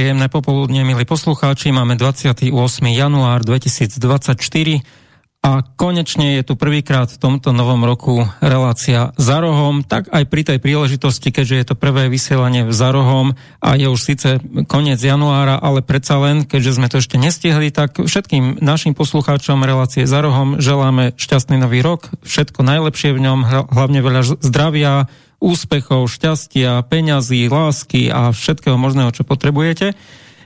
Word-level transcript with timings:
Príjemné 0.00 0.32
popoludne, 0.32 0.80
milí 0.80 1.04
poslucháči. 1.04 1.76
Máme 1.76 1.92
28. 1.92 2.56
január 2.88 3.44
2024 3.44 4.00
a 5.44 5.60
konečne 5.76 6.40
je 6.40 6.42
tu 6.48 6.56
prvýkrát 6.56 7.12
v 7.12 7.20
tomto 7.20 7.52
novom 7.52 7.84
roku 7.84 8.24
relácia 8.40 9.12
za 9.20 9.44
rohom, 9.44 9.84
tak 9.84 10.08
aj 10.08 10.24
pri 10.24 10.42
tej 10.48 10.58
príležitosti, 10.64 11.28
keďže 11.28 11.52
je 11.52 11.66
to 11.68 11.74
prvé 11.76 12.08
vysielanie 12.08 12.64
v 12.64 12.72
zarohom 12.72 13.36
a 13.60 13.76
je 13.76 13.92
už 13.92 14.00
síce 14.00 14.40
koniec 14.72 15.04
januára, 15.04 15.60
ale 15.60 15.84
predsa 15.84 16.16
len, 16.16 16.48
keďže 16.48 16.80
sme 16.80 16.88
to 16.88 17.04
ešte 17.04 17.20
nestihli, 17.20 17.68
tak 17.68 18.00
všetkým 18.00 18.56
našim 18.64 18.96
poslucháčom 18.96 19.60
relácie 19.68 20.08
za 20.08 20.24
rohom 20.24 20.64
želáme 20.64 21.12
šťastný 21.20 21.60
nový 21.60 21.84
rok, 21.84 22.08
všetko 22.24 22.64
najlepšie 22.64 23.12
v 23.12 23.20
ňom, 23.20 23.68
hlavne 23.68 24.00
veľa 24.00 24.40
zdravia, 24.40 25.12
úspechov, 25.40 26.06
šťastia, 26.06 26.84
peňazí, 26.86 27.48
lásky 27.48 28.12
a 28.12 28.30
všetkého 28.30 28.76
možného, 28.76 29.10
čo 29.10 29.24
potrebujete. 29.24 29.96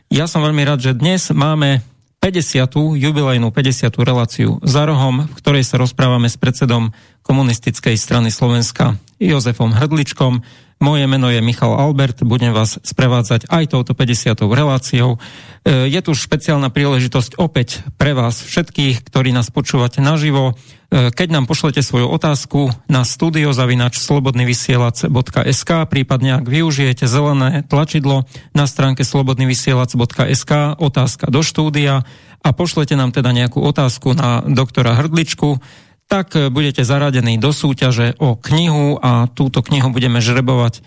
Ja 0.08 0.30
som 0.30 0.46
veľmi 0.46 0.62
rád, 0.62 0.80
že 0.80 0.96
dnes 0.96 1.28
máme 1.34 1.82
50. 2.22 2.96
jubilejnú 2.96 3.52
50. 3.52 3.90
reláciu 4.00 4.56
za 4.64 4.88
rohom, 4.88 5.28
v 5.28 5.34
ktorej 5.36 5.66
sa 5.66 5.76
rozprávame 5.76 6.32
s 6.32 6.40
predsedom 6.40 6.96
komunistickej 7.20 8.00
strany 8.00 8.32
Slovenska 8.32 8.96
Jozefom 9.20 9.76
Hrdličkom. 9.76 10.40
Moje 10.82 11.06
meno 11.06 11.30
je 11.30 11.38
Michal 11.38 11.70
Albert, 11.78 12.26
budem 12.26 12.50
vás 12.50 12.82
sprevádzať 12.82 13.46
aj 13.46 13.64
touto 13.70 13.94
50. 13.94 14.34
reláciou. 14.42 15.22
E, 15.62 15.86
je 15.86 16.00
tu 16.02 16.12
špeciálna 16.18 16.66
príležitosť 16.74 17.38
opäť 17.38 17.86
pre 17.94 18.10
vás 18.10 18.42
všetkých, 18.42 19.06
ktorí 19.06 19.30
nás 19.30 19.54
počúvate 19.54 20.02
naživo. 20.02 20.58
E, 20.90 21.14
keď 21.14 21.28
nám 21.30 21.44
pošlete 21.46 21.78
svoju 21.78 22.10
otázku 22.10 22.74
na 22.90 23.06
studiozavinač 23.06 24.02
slobodnyvysielac.sk, 24.02 25.70
prípadne 25.86 26.42
ak 26.42 26.46
využijete 26.50 27.06
zelené 27.06 27.62
tlačidlo 27.62 28.26
na 28.50 28.66
stránke 28.66 29.06
slobodnyvysielac.sk, 29.06 30.52
otázka 30.82 31.30
do 31.30 31.40
štúdia 31.46 32.02
a 32.44 32.48
pošlete 32.50 32.98
nám 32.98 33.14
teda 33.14 33.30
nejakú 33.30 33.62
otázku 33.62 34.12
na 34.12 34.42
doktora 34.42 34.98
Hrdličku, 34.98 35.62
tak 36.08 36.36
e, 36.36 36.52
budete 36.52 36.84
zaradení 36.84 37.40
do 37.40 37.50
súťaže 37.50 38.14
o 38.20 38.36
knihu 38.38 39.00
a 39.00 39.26
túto 39.30 39.64
knihu 39.64 39.90
budeme 39.90 40.20
žrebovať 40.20 40.84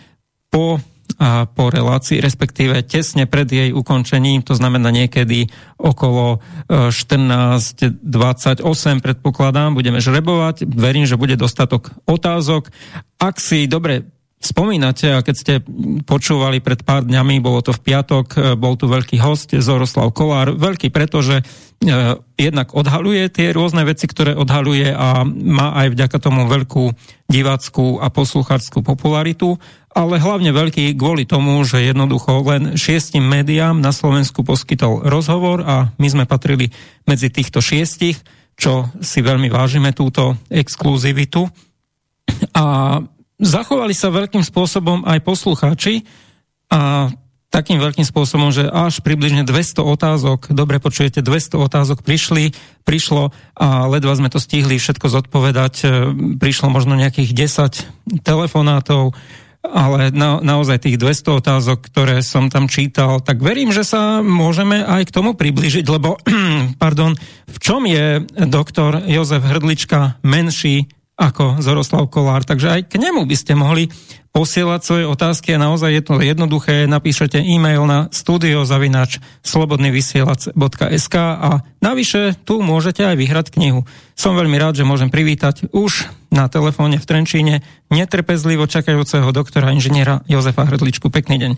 po 0.54 0.80
a 1.18 1.48
po 1.48 1.72
relácii, 1.72 2.20
respektíve 2.20 2.84
tesne 2.84 3.26
pred 3.26 3.48
jej 3.48 3.72
ukončením, 3.72 4.44
to 4.44 4.54
znamená 4.54 4.92
niekedy 4.92 5.48
okolo 5.80 6.44
14.28 6.68 8.60
e, 8.60 9.00
predpokladám, 9.00 9.72
budeme 9.72 10.04
žrebovať. 10.04 10.68
Verím, 10.68 11.08
že 11.08 11.16
bude 11.16 11.40
dostatok 11.40 11.96
otázok. 12.06 12.70
Ak 13.24 13.40
si 13.40 13.72
dobre 13.72 14.17
spomínate, 14.38 15.18
a 15.18 15.26
keď 15.26 15.36
ste 15.36 15.54
počúvali 16.06 16.62
pred 16.62 16.86
pár 16.86 17.02
dňami, 17.10 17.42
bolo 17.42 17.66
to 17.66 17.74
v 17.74 17.82
piatok, 17.82 18.26
e, 18.34 18.38
bol 18.54 18.78
tu 18.78 18.86
veľký 18.86 19.18
host, 19.18 19.58
Zoroslav 19.58 20.14
Kolár, 20.14 20.54
veľký 20.54 20.94
pretože 20.94 21.42
e, 21.42 21.44
jednak 22.38 22.70
odhaluje 22.78 23.34
tie 23.34 23.50
rôzne 23.50 23.82
veci, 23.82 24.06
ktoré 24.06 24.38
odhaluje 24.38 24.94
a 24.94 25.26
má 25.26 25.74
aj 25.82 25.98
vďaka 25.98 26.18
tomu 26.22 26.46
veľkú 26.46 26.94
diváckú 27.28 27.98
a 27.98 28.14
poslucháčskú 28.14 28.86
popularitu, 28.86 29.58
ale 29.98 30.22
hlavne 30.22 30.54
veľký 30.54 30.94
kvôli 30.94 31.26
tomu, 31.26 31.58
že 31.66 31.82
jednoducho 31.82 32.46
len 32.46 32.78
šiestim 32.78 33.26
médiám 33.26 33.82
na 33.82 33.90
Slovensku 33.90 34.46
poskytol 34.46 35.02
rozhovor 35.10 35.66
a 35.66 35.90
my 35.98 36.08
sme 36.08 36.30
patrili 36.30 36.70
medzi 37.10 37.34
týchto 37.34 37.58
šiestich, 37.58 38.22
čo 38.54 38.94
si 39.02 39.26
veľmi 39.26 39.50
vážime 39.50 39.98
túto 39.98 40.38
exkluzivitu. 40.54 41.50
A 42.54 43.02
zachovali 43.38 43.94
sa 43.94 44.10
veľkým 44.10 44.42
spôsobom 44.42 45.06
aj 45.06 45.20
poslucháči 45.22 46.06
a 46.68 47.14
takým 47.48 47.80
veľkým 47.80 48.04
spôsobom, 48.04 48.52
že 48.52 48.68
až 48.68 49.00
približne 49.00 49.48
200 49.48 49.80
otázok, 49.82 50.40
dobre 50.52 50.84
počujete, 50.84 51.24
200 51.24 51.58
otázok 51.58 52.04
prišli, 52.04 52.52
prišlo 52.84 53.32
a 53.56 53.88
ledva 53.88 54.14
sme 54.20 54.28
to 54.28 54.38
stihli 54.38 54.76
všetko 54.76 55.08
zodpovedať. 55.08 55.74
E, 55.82 55.88
prišlo 56.38 56.68
možno 56.68 57.00
nejakých 57.00 57.32
10 57.32 58.22
telefonátov, 58.28 59.16
ale 59.64 60.12
na, 60.12 60.44
naozaj 60.44 60.86
tých 60.86 61.00
200 61.00 61.40
otázok, 61.40 61.88
ktoré 61.88 62.20
som 62.20 62.52
tam 62.52 62.68
čítal, 62.68 63.24
tak 63.24 63.40
verím, 63.40 63.72
že 63.72 63.88
sa 63.88 64.20
môžeme 64.20 64.84
aj 64.84 65.08
k 65.08 65.16
tomu 65.16 65.32
približiť, 65.34 65.88
lebo, 65.88 66.20
pardon, 66.84 67.16
v 67.48 67.58
čom 67.64 67.88
je 67.88 68.28
doktor 68.44 69.08
Jozef 69.08 69.44
Hrdlička 69.44 70.20
menší 70.20 70.92
ako 71.18 71.58
Zoroslav 71.60 72.06
Kolár. 72.14 72.46
Takže 72.46 72.70
aj 72.70 72.82
k 72.94 73.02
nemu 73.02 73.26
by 73.26 73.36
ste 73.36 73.58
mohli 73.58 73.90
posielať 74.38 74.82
svoje 74.86 75.06
otázky 75.10 75.58
a 75.58 75.64
naozaj 75.66 75.90
je 75.90 76.04
to 76.06 76.22
jednoduché. 76.22 76.86
Napíšete 76.86 77.42
e-mail 77.42 77.90
na 77.90 78.06
studiozavinač 78.14 79.18
slobodnyvysielac.sk 79.42 81.16
a 81.18 81.66
navyše 81.82 82.38
tu 82.46 82.62
môžete 82.62 83.02
aj 83.02 83.18
vyhrať 83.18 83.48
knihu. 83.58 83.90
Som 84.14 84.38
veľmi 84.38 84.62
rád, 84.62 84.78
že 84.78 84.86
môžem 84.86 85.10
privítať 85.10 85.74
už 85.74 86.06
na 86.30 86.46
telefóne 86.54 87.02
v 87.02 87.08
Trenčíne 87.10 87.66
netrpezlivo 87.90 88.70
čakajúceho 88.70 89.34
doktora 89.34 89.74
inžiniera 89.74 90.22
Jozefa 90.30 90.70
Hrdličku. 90.70 91.10
Pekný 91.10 91.42
deň. 91.42 91.52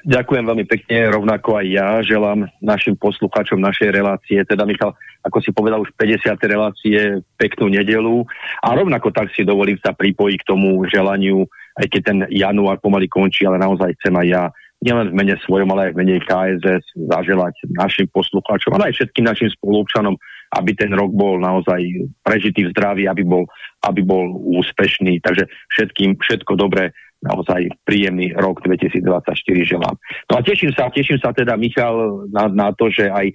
Ďakujem 0.00 0.44
veľmi 0.48 0.64
pekne, 0.64 1.12
rovnako 1.12 1.60
aj 1.60 1.66
ja 1.68 1.88
želám 2.00 2.48
našim 2.64 2.96
poslucháčom 2.96 3.60
našej 3.60 3.92
relácie, 3.92 4.40
teda 4.48 4.64
Michal, 4.64 4.96
ako 5.20 5.44
si 5.44 5.52
povedal 5.52 5.84
už 5.84 5.92
50. 5.92 6.40
relácie, 6.48 7.20
peknú 7.36 7.68
nedelu 7.68 8.24
a 8.64 8.72
rovnako 8.72 9.12
tak 9.12 9.28
si 9.36 9.44
dovolím 9.44 9.76
sa 9.84 9.92
pripojiť 9.92 10.38
k 10.40 10.48
tomu 10.48 10.80
želaniu, 10.88 11.44
aj 11.76 11.86
keď 11.92 12.00
ten 12.00 12.18
január 12.32 12.80
pomaly 12.80 13.12
končí, 13.12 13.44
ale 13.44 13.60
naozaj 13.60 13.92
chcem 14.00 14.14
aj 14.16 14.26
ja 14.26 14.42
nielen 14.80 15.12
v 15.12 15.16
mene 15.20 15.36
svojom, 15.44 15.68
ale 15.76 15.88
aj 15.88 15.92
v 15.92 15.98
mene 16.00 16.16
KSS 16.24 16.84
zaželať 16.96 17.54
našim 17.76 18.08
poslucháčom, 18.08 18.72
ale 18.72 18.88
aj 18.88 18.96
všetkým 18.96 19.28
našim 19.28 19.52
spolupčanom, 19.52 20.16
aby 20.56 20.72
ten 20.72 20.90
rok 20.96 21.12
bol 21.12 21.36
naozaj 21.36 22.08
prežitý 22.24 22.66
v 22.66 22.72
zdraví, 22.72 23.04
aby 23.04 23.20
bol, 23.20 23.44
aby 23.84 24.00
bol 24.00 24.40
úspešný. 24.56 25.20
Takže 25.20 25.46
všetkým 25.76 26.16
všetko 26.16 26.56
dobré 26.56 26.96
naozaj 27.20 27.68
príjemný 27.84 28.32
rok 28.32 28.64
2024 28.64 29.36
želám. 29.64 29.94
No 30.28 30.34
a 30.36 30.40
teším 30.40 30.72
sa, 30.72 30.88
teším 30.88 31.20
sa 31.20 31.36
teda, 31.36 31.56
Michal, 31.60 32.26
na, 32.32 32.48
na 32.48 32.68
to, 32.72 32.88
že 32.88 33.12
aj 33.12 33.26
e, 33.28 33.34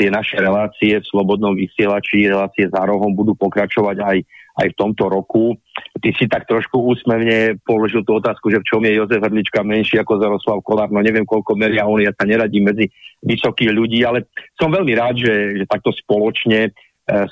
tie 0.00 0.08
naše 0.08 0.40
relácie 0.40 0.96
v 0.98 1.08
Slobodnom 1.08 1.52
vysielači, 1.52 2.32
relácie 2.32 2.64
za 2.72 2.80
rohom 2.88 3.12
budú 3.12 3.36
pokračovať 3.36 3.96
aj, 4.00 4.18
aj 4.64 4.66
v 4.72 4.78
tomto 4.80 5.12
roku. 5.12 5.52
Ty 6.00 6.10
si 6.16 6.24
tak 6.24 6.48
trošku 6.48 6.80
úsmevne 6.80 7.60
položil 7.60 8.00
tú 8.08 8.16
otázku, 8.16 8.48
že 8.48 8.64
v 8.64 8.68
čom 8.72 8.80
je 8.80 8.96
Jozef 8.96 9.20
Hrdlička 9.20 9.60
menší 9.60 10.00
ako 10.00 10.24
Zaroslav 10.24 10.64
Kolár, 10.64 10.88
no 10.88 11.04
neviem 11.04 11.28
koľko 11.28 11.60
meria 11.60 11.84
on, 11.84 12.00
ja 12.00 12.12
sa 12.16 12.24
neradím 12.24 12.72
medzi 12.72 12.88
vysokých 13.20 13.68
ľudí, 13.68 14.00
ale 14.00 14.32
som 14.56 14.72
veľmi 14.72 14.92
rád, 14.96 15.20
že, 15.20 15.60
že 15.60 15.64
takto 15.68 15.92
spoločne 15.92 16.60
e, 16.64 16.70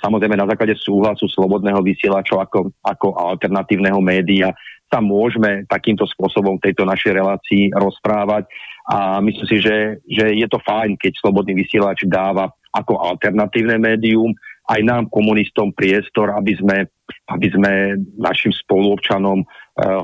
samozrejme 0.04 0.36
na 0.36 0.44
základe 0.44 0.76
súhlasu 0.76 1.24
slobodného 1.32 1.80
vysielačov 1.80 2.44
ako, 2.44 2.58
ako 2.84 3.16
alternatívneho 3.16 4.04
média 4.04 4.52
sa 4.92 5.00
môžeme 5.00 5.64
takýmto 5.64 6.04
spôsobom 6.04 6.60
tejto 6.60 6.84
našej 6.84 7.16
relácii 7.16 7.72
rozprávať 7.72 8.44
a 8.92 9.24
myslím 9.24 9.46
si, 9.48 9.56
že, 9.64 10.04
že 10.04 10.36
je 10.36 10.46
to 10.52 10.60
fajn, 10.60 11.00
keď 11.00 11.16
slobodný 11.16 11.56
vysielač 11.64 12.04
dáva 12.04 12.52
ako 12.76 13.00
alternatívne 13.00 13.80
médium 13.80 14.36
aj 14.70 14.80
nám 14.84 15.10
komunistom 15.10 15.74
priestor, 15.74 16.30
aby 16.38 16.54
sme, 16.54 16.86
aby 17.28 17.46
sme 17.50 17.72
našim 18.14 18.54
spoluobčanom 18.54 19.42
uh, 19.42 19.46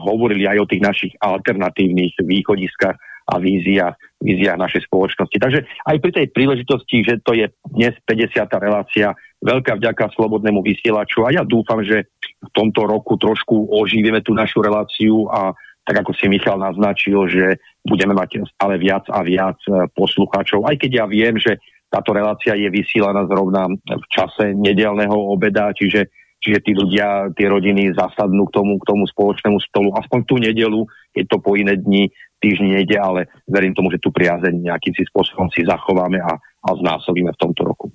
hovorili 0.02 0.50
aj 0.50 0.58
o 0.66 0.68
tých 0.68 0.82
našich 0.82 1.12
alternatívnych 1.22 2.18
východiskách 2.26 2.96
a 3.28 3.34
víziách, 3.36 3.94
víziách 4.24 4.56
našej 4.56 4.88
spoločnosti. 4.88 5.36
Takže 5.36 5.60
aj 5.62 5.96
pri 6.00 6.12
tej 6.16 6.26
príležitosti, 6.32 7.04
že 7.04 7.20
to 7.20 7.36
je 7.36 7.46
dnes 7.76 7.92
50. 8.08 8.40
relácia, 8.56 9.12
veľká 9.42 9.78
vďaka 9.78 10.10
slobodnému 10.18 10.62
vysielaču 10.62 11.22
a 11.26 11.34
ja 11.34 11.42
dúfam, 11.46 11.82
že 11.82 12.10
v 12.38 12.50
tomto 12.54 12.86
roku 12.86 13.18
trošku 13.18 13.70
oživíme 13.70 14.22
tú 14.22 14.34
našu 14.34 14.62
reláciu 14.62 15.30
a 15.30 15.54
tak 15.88 16.04
ako 16.04 16.12
si 16.12 16.28
Michal 16.28 16.60
naznačil, 16.60 17.16
že 17.32 17.56
budeme 17.80 18.12
mať 18.12 18.44
stále 18.52 18.76
viac 18.76 19.08
a 19.08 19.24
viac 19.24 19.56
e, 19.64 19.88
poslucháčov, 19.96 20.68
aj 20.68 20.76
keď 20.76 20.90
ja 21.00 21.04
viem, 21.08 21.40
že 21.40 21.56
táto 21.88 22.12
relácia 22.12 22.52
je 22.52 22.68
vysielaná 22.68 23.24
zrovna 23.24 23.64
v 23.72 24.06
čase 24.12 24.52
nedelného 24.52 25.16
obeda, 25.16 25.72
čiže, 25.72 26.12
čiže 26.36 26.58
tí 26.60 26.72
ľudia, 26.76 27.32
tie 27.32 27.48
rodiny 27.48 27.96
zasadnú 27.96 28.44
k 28.52 28.60
tomu, 28.60 28.76
k 28.76 28.84
tomu 28.84 29.08
spoločnému 29.08 29.56
stolu, 29.64 29.96
aspoň 29.96 30.18
tú 30.28 30.36
nedelu, 30.36 30.84
keď 31.16 31.24
to 31.24 31.36
po 31.40 31.56
iné 31.56 31.80
dni 31.80 32.12
týždni 32.38 32.76
nejde, 32.76 33.00
ale 33.00 33.32
verím 33.48 33.74
tomu, 33.74 33.90
že 33.90 33.98
tú 33.98 34.14
priazeň 34.14 34.68
nejakým 34.68 34.94
si 34.94 35.08
spôsobom 35.08 35.50
si 35.50 35.66
zachováme 35.66 36.22
a, 36.22 36.38
a 36.38 36.68
znásobíme 36.76 37.32
v 37.34 37.40
tomto 37.40 37.66
roku. 37.66 37.88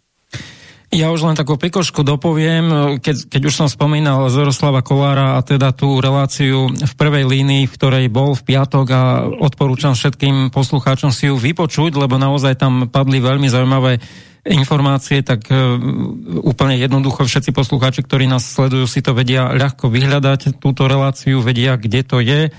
Ja 0.93 1.09
už 1.09 1.25
len 1.25 1.33
takú 1.33 1.57
pikošku 1.57 2.05
dopoviem, 2.05 2.97
keď, 3.01 3.25
keď 3.25 3.41
už 3.49 3.53
som 3.57 3.65
spomínal 3.65 4.29
Zoroslava 4.29 4.85
Kolára 4.85 5.35
a 5.35 5.41
teda 5.41 5.73
tú 5.73 5.97
reláciu 5.97 6.69
v 6.69 6.93
prvej 6.93 7.25
línii, 7.25 7.65
v 7.65 7.73
ktorej 7.73 8.05
bol 8.13 8.37
v 8.37 8.45
piatok 8.53 8.87
a 8.93 9.01
odporúčam 9.25 9.97
všetkým 9.97 10.53
poslucháčom 10.53 11.09
si 11.09 11.33
ju 11.33 11.35
vypočuť, 11.35 11.97
lebo 11.97 12.21
naozaj 12.21 12.61
tam 12.61 12.93
padli 12.93 13.17
veľmi 13.17 13.49
zaujímavé 13.49 13.97
informácie, 14.45 15.25
tak 15.25 15.49
uh, 15.49 15.81
úplne 16.45 16.77
jednoducho 16.77 17.25
všetci 17.25 17.55
poslucháči, 17.57 18.05
ktorí 18.05 18.29
nás 18.29 18.45
sledujú, 18.45 18.85
si 18.85 19.01
to 19.01 19.17
vedia 19.17 19.49
ľahko 19.49 19.89
vyhľadať, 19.89 20.61
túto 20.61 20.85
reláciu, 20.85 21.41
vedia, 21.41 21.73
kde 21.73 22.01
to 22.05 22.21
je 22.21 22.53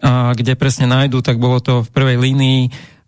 a 0.00 0.32
kde 0.32 0.56
presne 0.56 0.88
nájdu, 0.88 1.20
tak 1.20 1.36
bolo 1.36 1.60
to 1.60 1.84
v 1.84 1.92
prvej 1.92 2.16
línii 2.16 2.60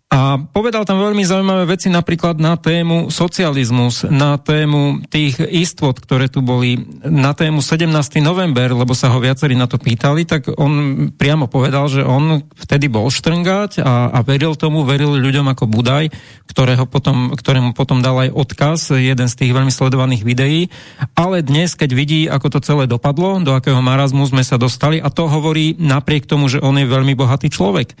A 0.07 0.39
povedal 0.39 0.87
tam 0.87 1.03
veľmi 1.03 1.19
zaujímavé 1.27 1.67
veci 1.67 1.91
napríklad 1.91 2.39
na 2.39 2.55
tému 2.55 3.11
socializmus, 3.11 4.07
na 4.07 4.39
tému 4.39 5.03
tých 5.11 5.35
istot, 5.43 5.99
ktoré 5.99 6.31
tu 6.31 6.39
boli, 6.39 6.79
na 7.03 7.35
tému 7.35 7.59
17. 7.59 7.91
november, 8.23 8.71
lebo 8.71 8.95
sa 8.95 9.11
ho 9.11 9.19
viacerí 9.19 9.59
na 9.59 9.67
to 9.67 9.75
pýtali, 9.75 10.23
tak 10.23 10.47
on 10.55 11.11
priamo 11.11 11.51
povedal, 11.51 11.91
že 11.91 12.07
on 12.07 12.39
vtedy 12.55 12.87
bol 12.87 13.11
štrngať 13.11 13.83
a, 13.83 14.15
a 14.15 14.23
veril 14.23 14.55
tomu, 14.55 14.87
veril 14.87 15.11
ľuďom 15.11 15.51
ako 15.51 15.67
Budaj, 15.67 16.07
ktorého 16.55 16.87
potom, 16.87 17.35
ktorému 17.35 17.75
potom 17.75 17.99
dal 17.99 18.15
aj 18.15 18.31
odkaz, 18.31 18.95
jeden 18.95 19.27
z 19.27 19.35
tých 19.35 19.51
veľmi 19.51 19.75
sledovaných 19.75 20.23
videí. 20.23 20.71
Ale 21.19 21.43
dnes, 21.43 21.75
keď 21.75 21.89
vidí, 21.91 22.31
ako 22.31 22.55
to 22.55 22.59
celé 22.63 22.87
dopadlo, 22.87 23.43
do 23.43 23.51
akého 23.51 23.83
marazmu 23.83 24.23
sme 24.23 24.47
sa 24.47 24.55
dostali, 24.55 25.03
a 25.03 25.11
to 25.11 25.27
hovorí 25.27 25.75
napriek 25.75 26.23
tomu, 26.23 26.47
že 26.47 26.63
on 26.63 26.79
je 26.79 26.87
veľmi 26.87 27.11
bohatý 27.11 27.51
človek 27.51 27.91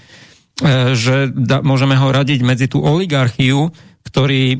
že 0.97 1.29
da, 1.33 1.61
môžeme 1.61 1.93
ho 1.93 2.09
radiť 2.09 2.39
medzi 2.41 2.65
tú 2.65 2.81
oligarchiu, 2.81 3.69
ktorý 4.07 4.57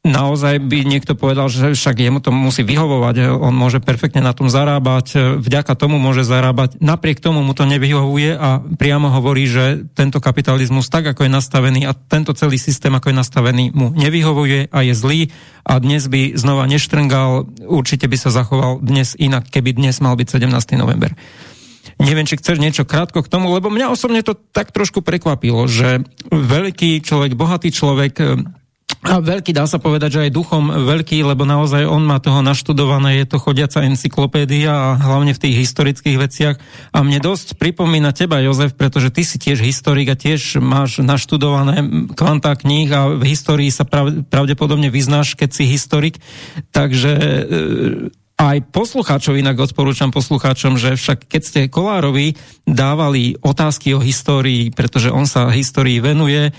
naozaj 0.00 0.64
by 0.64 0.88
niekto 0.88 1.12
povedal, 1.12 1.52
že 1.52 1.76
však 1.76 2.00
jemu 2.00 2.24
to 2.24 2.32
musí 2.32 2.64
vyhovovať, 2.64 3.36
on 3.36 3.52
môže 3.52 3.84
perfektne 3.84 4.24
na 4.24 4.32
tom 4.32 4.48
zarábať, 4.48 5.06
e, 5.12 5.16
vďaka 5.36 5.76
tomu 5.76 6.00
môže 6.00 6.24
zarábať, 6.24 6.80
napriek 6.80 7.20
tomu 7.20 7.44
mu 7.44 7.52
to 7.52 7.68
nevyhovuje 7.68 8.32
a 8.32 8.64
priamo 8.80 9.12
hovorí, 9.12 9.44
že 9.44 9.84
tento 9.92 10.16
kapitalizmus 10.16 10.88
tak, 10.88 11.12
ako 11.12 11.28
je 11.28 11.36
nastavený 11.36 11.84
a 11.84 11.92
tento 11.92 12.32
celý 12.32 12.56
systém, 12.56 12.88
ako 12.96 13.12
je 13.12 13.20
nastavený, 13.20 13.64
mu 13.76 13.92
nevyhovuje 13.92 14.72
a 14.72 14.78
je 14.88 14.94
zlý 14.96 15.20
a 15.68 15.76
dnes 15.76 16.08
by 16.08 16.32
znova 16.32 16.64
neštrngal, 16.64 17.52
určite 17.68 18.08
by 18.08 18.16
sa 18.16 18.32
zachoval 18.32 18.80
dnes 18.80 19.12
inak, 19.20 19.52
keby 19.52 19.76
dnes 19.76 20.00
mal 20.00 20.16
byť 20.16 20.40
17. 20.40 20.80
november. 20.80 21.12
Neviem, 22.00 22.28
či 22.28 22.36
chceš 22.36 22.60
niečo 22.60 22.84
krátko 22.88 23.24
k 23.24 23.30
tomu, 23.32 23.52
lebo 23.52 23.72
mňa 23.72 23.92
osobne 23.92 24.20
to 24.24 24.36
tak 24.36 24.72
trošku 24.72 25.04
prekvapilo, 25.04 25.68
že 25.68 26.04
veľký 26.28 27.00
človek, 27.04 27.36
bohatý 27.36 27.72
človek, 27.72 28.12
e, 28.20 28.24
a 29.00 29.16
veľký 29.16 29.56
dá 29.56 29.64
sa 29.64 29.80
povedať, 29.80 30.10
že 30.12 30.22
aj 30.28 30.36
duchom 30.36 30.68
veľký, 30.84 31.24
lebo 31.24 31.48
naozaj 31.48 31.88
on 31.88 32.04
má 32.04 32.20
toho 32.20 32.44
naštudované, 32.44 33.24
je 33.24 33.32
to 33.32 33.40
chodiaca 33.40 33.80
encyklopédia 33.80 34.68
a 34.68 35.00
hlavne 35.00 35.32
v 35.32 35.40
tých 35.40 35.56
historických 35.64 36.20
veciach. 36.20 36.56
A 36.92 37.00
mne 37.00 37.16
dosť 37.16 37.56
pripomína 37.56 38.12
teba, 38.12 38.44
Jozef, 38.44 38.76
pretože 38.76 39.08
ty 39.08 39.24
si 39.24 39.40
tiež 39.40 39.64
historik 39.64 40.12
a 40.12 40.20
tiež 40.20 40.60
máš 40.60 41.00
naštudované 41.00 41.80
kvantá 42.12 42.52
kníh 42.52 42.92
a 42.92 43.16
v 43.16 43.24
histórii 43.24 43.72
sa 43.72 43.88
pravdepodobne 44.28 44.92
vyznáš, 44.92 45.32
keď 45.32 45.48
si 45.48 45.64
historik. 45.64 46.20
Takže 46.68 47.12
e, 47.16 47.42
aj 48.40 48.72
poslucháčov 48.72 49.36
inak 49.36 49.60
odporúčam 49.60 50.08
poslucháčom, 50.08 50.80
že 50.80 50.96
však 50.96 51.28
keď 51.28 51.42
ste 51.44 51.60
Kolárovi 51.68 52.40
dávali 52.64 53.36
otázky 53.44 53.92
o 53.92 54.00
histórii, 54.00 54.72
pretože 54.72 55.12
on 55.12 55.28
sa 55.28 55.52
histórii 55.52 56.00
venuje, 56.00 56.48
e, 56.48 56.52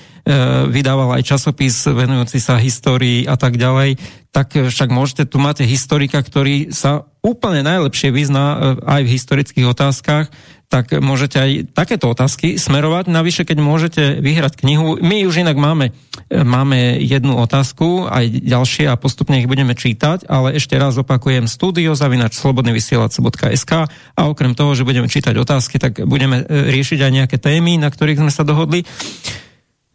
vydával 0.70 1.18
aj 1.18 1.26
časopis 1.26 1.90
venujúci 1.90 2.38
sa 2.38 2.62
histórii 2.62 3.26
a 3.26 3.34
tak 3.34 3.58
ďalej, 3.58 3.98
tak 4.30 4.54
však 4.54 4.94
môžete, 4.94 5.26
tu 5.26 5.42
máte 5.42 5.66
historika, 5.66 6.22
ktorý 6.22 6.70
sa 6.70 7.10
úplne 7.26 7.66
najlepšie 7.66 8.14
vyzná 8.14 8.46
e, 8.46 8.58
aj 8.86 9.02
v 9.02 9.14
historických 9.18 9.68
otázkach, 9.74 10.30
tak 10.72 10.96
môžete 10.96 11.36
aj 11.36 11.52
takéto 11.76 12.08
otázky 12.08 12.56
smerovať. 12.56 13.12
Navyše, 13.12 13.44
keď 13.44 13.58
môžete 13.60 14.04
vyhrať 14.24 14.64
knihu, 14.64 14.96
my 15.04 15.28
už 15.28 15.44
inak 15.44 15.60
máme, 15.60 15.92
máme 16.32 16.96
jednu 17.04 17.36
otázku, 17.36 18.08
aj 18.08 18.40
ďalšie 18.40 18.88
a 18.88 18.96
postupne 18.96 19.36
ich 19.44 19.52
budeme 19.52 19.76
čítať, 19.76 20.32
ale 20.32 20.56
ešte 20.56 20.80
raz 20.80 20.96
opakujem 20.96 21.52
studio 21.52 21.92
zavinač 21.92 22.40
slobodnyvysielac.sk 22.40 23.72
a 23.92 24.22
okrem 24.32 24.56
toho, 24.56 24.72
že 24.72 24.88
budeme 24.88 25.12
čítať 25.12 25.36
otázky, 25.36 25.76
tak 25.76 26.08
budeme 26.08 26.48
e, 26.48 26.72
riešiť 26.72 27.04
aj 27.04 27.12
nejaké 27.12 27.36
témy, 27.36 27.76
na 27.76 27.92
ktorých 27.92 28.24
sme 28.24 28.32
sa 28.32 28.48
dohodli. 28.48 28.88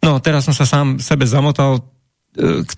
No, 0.05 0.21
teraz 0.21 0.45
som 0.45 0.53
sa 0.53 0.69
sám 0.69 1.01
sebe 1.01 1.25
zamotal 1.25 1.81
e, 1.81 1.96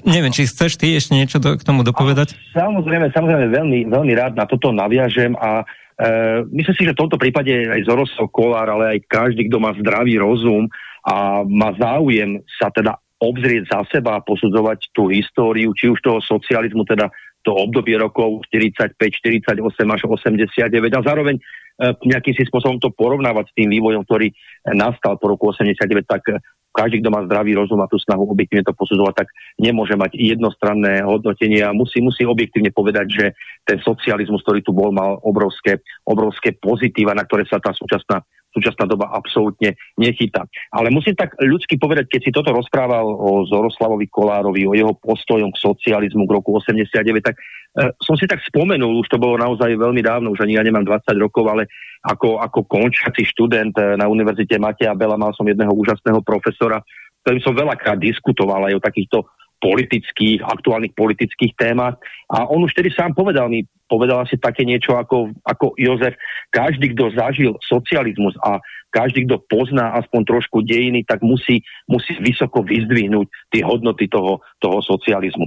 neviem, 0.07 0.31
či 0.31 0.47
chceš 0.47 0.79
ty 0.79 0.95
ešte 0.95 1.13
niečo 1.13 1.37
do, 1.37 1.59
k 1.59 1.63
tomu 1.67 1.83
dopovedať? 1.83 2.33
Samozrejme, 2.55 3.11
samozrejme, 3.11 3.51
veľmi, 3.51 3.79
veľmi 3.91 4.13
rád 4.15 4.33
na 4.39 4.47
toto 4.47 4.71
naviažem 4.71 5.35
a 5.37 5.67
Uh, 5.99 6.47
myslím 6.55 6.75
si, 6.79 6.87
že 6.87 6.95
v 6.95 7.01
tomto 7.03 7.19
prípade 7.19 7.51
aj 7.51 7.83
Zoroslav 7.83 8.31
Kolár, 8.31 8.71
ale 8.71 8.95
aj 8.95 8.99
každý, 9.11 9.51
kto 9.51 9.59
má 9.59 9.75
zdravý 9.75 10.15
rozum 10.15 10.71
a 11.03 11.43
má 11.43 11.75
záujem 11.75 12.39
sa 12.55 12.71
teda 12.71 12.95
obzrieť 13.19 13.67
za 13.67 13.83
seba 13.91 14.15
a 14.15 14.23
posudzovať 14.23 14.95
tú 14.95 15.11
históriu, 15.11 15.75
či 15.75 15.91
už 15.91 15.99
toho 15.99 16.23
socializmu, 16.23 16.87
teda 16.87 17.11
to 17.43 17.51
obdobie 17.55 17.95
rokov 17.95 18.43
45, 18.51 18.95
48 18.99 19.59
až 19.67 20.01
89 20.07 20.59
a 20.95 21.01
zároveň 21.01 21.35
uh, 21.39 21.95
nejakým 22.03 22.35
si 22.35 22.43
spôsobom 22.47 22.77
to 22.79 22.91
porovnávať 22.91 23.51
s 23.51 23.55
tým 23.55 23.69
vývojom, 23.71 24.03
ktorý 24.03 24.31
nastal 24.75 25.15
po 25.15 25.31
roku 25.31 25.51
89, 25.51 26.03
tak 26.03 26.23
každý, 26.69 27.01
kto 27.01 27.09
má 27.09 27.25
zdravý 27.25 27.57
rozum 27.57 27.81
a 27.81 27.89
tú 27.89 27.97
snahu 27.97 28.29
objektívne 28.29 28.61
to 28.61 28.77
posudzovať, 28.77 29.25
tak 29.25 29.27
nemôže 29.57 29.97
mať 29.97 30.13
jednostranné 30.15 31.01
hodnotenie 31.01 31.65
a 31.65 31.73
musí, 31.73 31.99
musí 31.99 32.23
objektívne 32.23 32.69
povedať, 32.69 33.07
že 33.09 33.25
ten 33.65 33.81
socializmus, 33.81 34.45
ktorý 34.45 34.61
tu 34.61 34.71
bol, 34.71 34.93
mal 34.93 35.17
obrovské, 35.25 35.81
obrovské 36.05 36.53
pozitíva, 36.55 37.17
na 37.17 37.25
ktoré 37.25 37.49
sa 37.49 37.57
tá 37.57 37.73
súčasná 37.73 38.21
súčasná 38.53 38.89
doba 38.89 39.13
absolútne 39.13 39.77
nechytá. 39.95 40.45
Ale 40.73 40.89
musím 40.89 41.13
tak 41.13 41.37
ľudsky 41.37 41.77
povedať, 41.77 42.09
keď 42.09 42.21
si 42.25 42.31
toto 42.33 42.49
rozprával 42.49 43.05
o 43.05 43.45
Zoroslavovi 43.45 44.09
Kolárovi, 44.09 44.65
o 44.65 44.73
jeho 44.73 44.93
postojom 44.97 45.53
k 45.53 45.61
socializmu 45.61 46.25
k 46.25 46.35
roku 46.35 46.57
89, 46.57 47.21
tak 47.21 47.37
e, 47.37 47.93
som 48.01 48.17
si 48.17 48.25
tak 48.25 48.41
spomenul, 48.41 49.01
už 49.01 49.07
to 49.09 49.21
bolo 49.21 49.37
naozaj 49.37 49.69
veľmi 49.69 50.01
dávno, 50.01 50.33
už 50.33 50.45
ani 50.45 50.57
ja 50.57 50.63
nemám 50.65 50.85
20 50.85 51.13
rokov, 51.21 51.45
ale 51.45 51.69
ako, 52.01 52.41
ako 52.41 52.65
končiaci 52.65 53.27
študent 53.27 53.75
e, 53.77 53.97
na 53.99 54.09
Univerzite 54.09 54.57
Mateja 54.57 54.97
Bela 54.97 55.19
mal 55.19 55.35
som 55.37 55.45
jedného 55.45 55.71
úžasného 55.71 56.25
profesora, 56.25 56.81
ktorým 57.23 57.41
som 57.43 57.53
veľakrát 57.53 57.99
diskutoval 58.01 58.71
aj 58.71 58.73
o 58.79 58.83
takýchto 58.83 59.17
politických, 59.59 60.39
aktuálnych 60.43 60.95
politických 60.95 61.53
témach. 61.59 61.99
A 62.31 62.47
on 62.47 62.63
už 62.63 62.73
tedy 62.73 62.89
sám 62.95 63.11
povedal 63.11 63.51
mi, 63.51 63.67
povedal 63.91 64.23
asi 64.23 64.39
také 64.39 64.63
niečo 64.63 64.95
ako, 64.95 65.35
ako 65.43 65.75
Jozef, 65.75 66.15
každý, 66.49 66.95
kto 66.95 67.11
zažil 67.13 67.51
socializmus 67.63 68.37
a 68.45 68.63
každý, 68.89 69.25
kto 69.29 69.41
pozná 69.45 69.93
aspoň 70.01 70.21
trošku 70.25 70.65
dejiny, 70.65 71.05
tak 71.05 71.21
musí, 71.21 71.61
musí 71.85 72.17
vysoko 72.17 72.65
vyzdvihnúť 72.65 73.27
tie 73.53 73.61
hodnoty 73.61 74.09
toho, 74.09 74.41
toho 74.57 74.81
socializmu. 74.81 75.45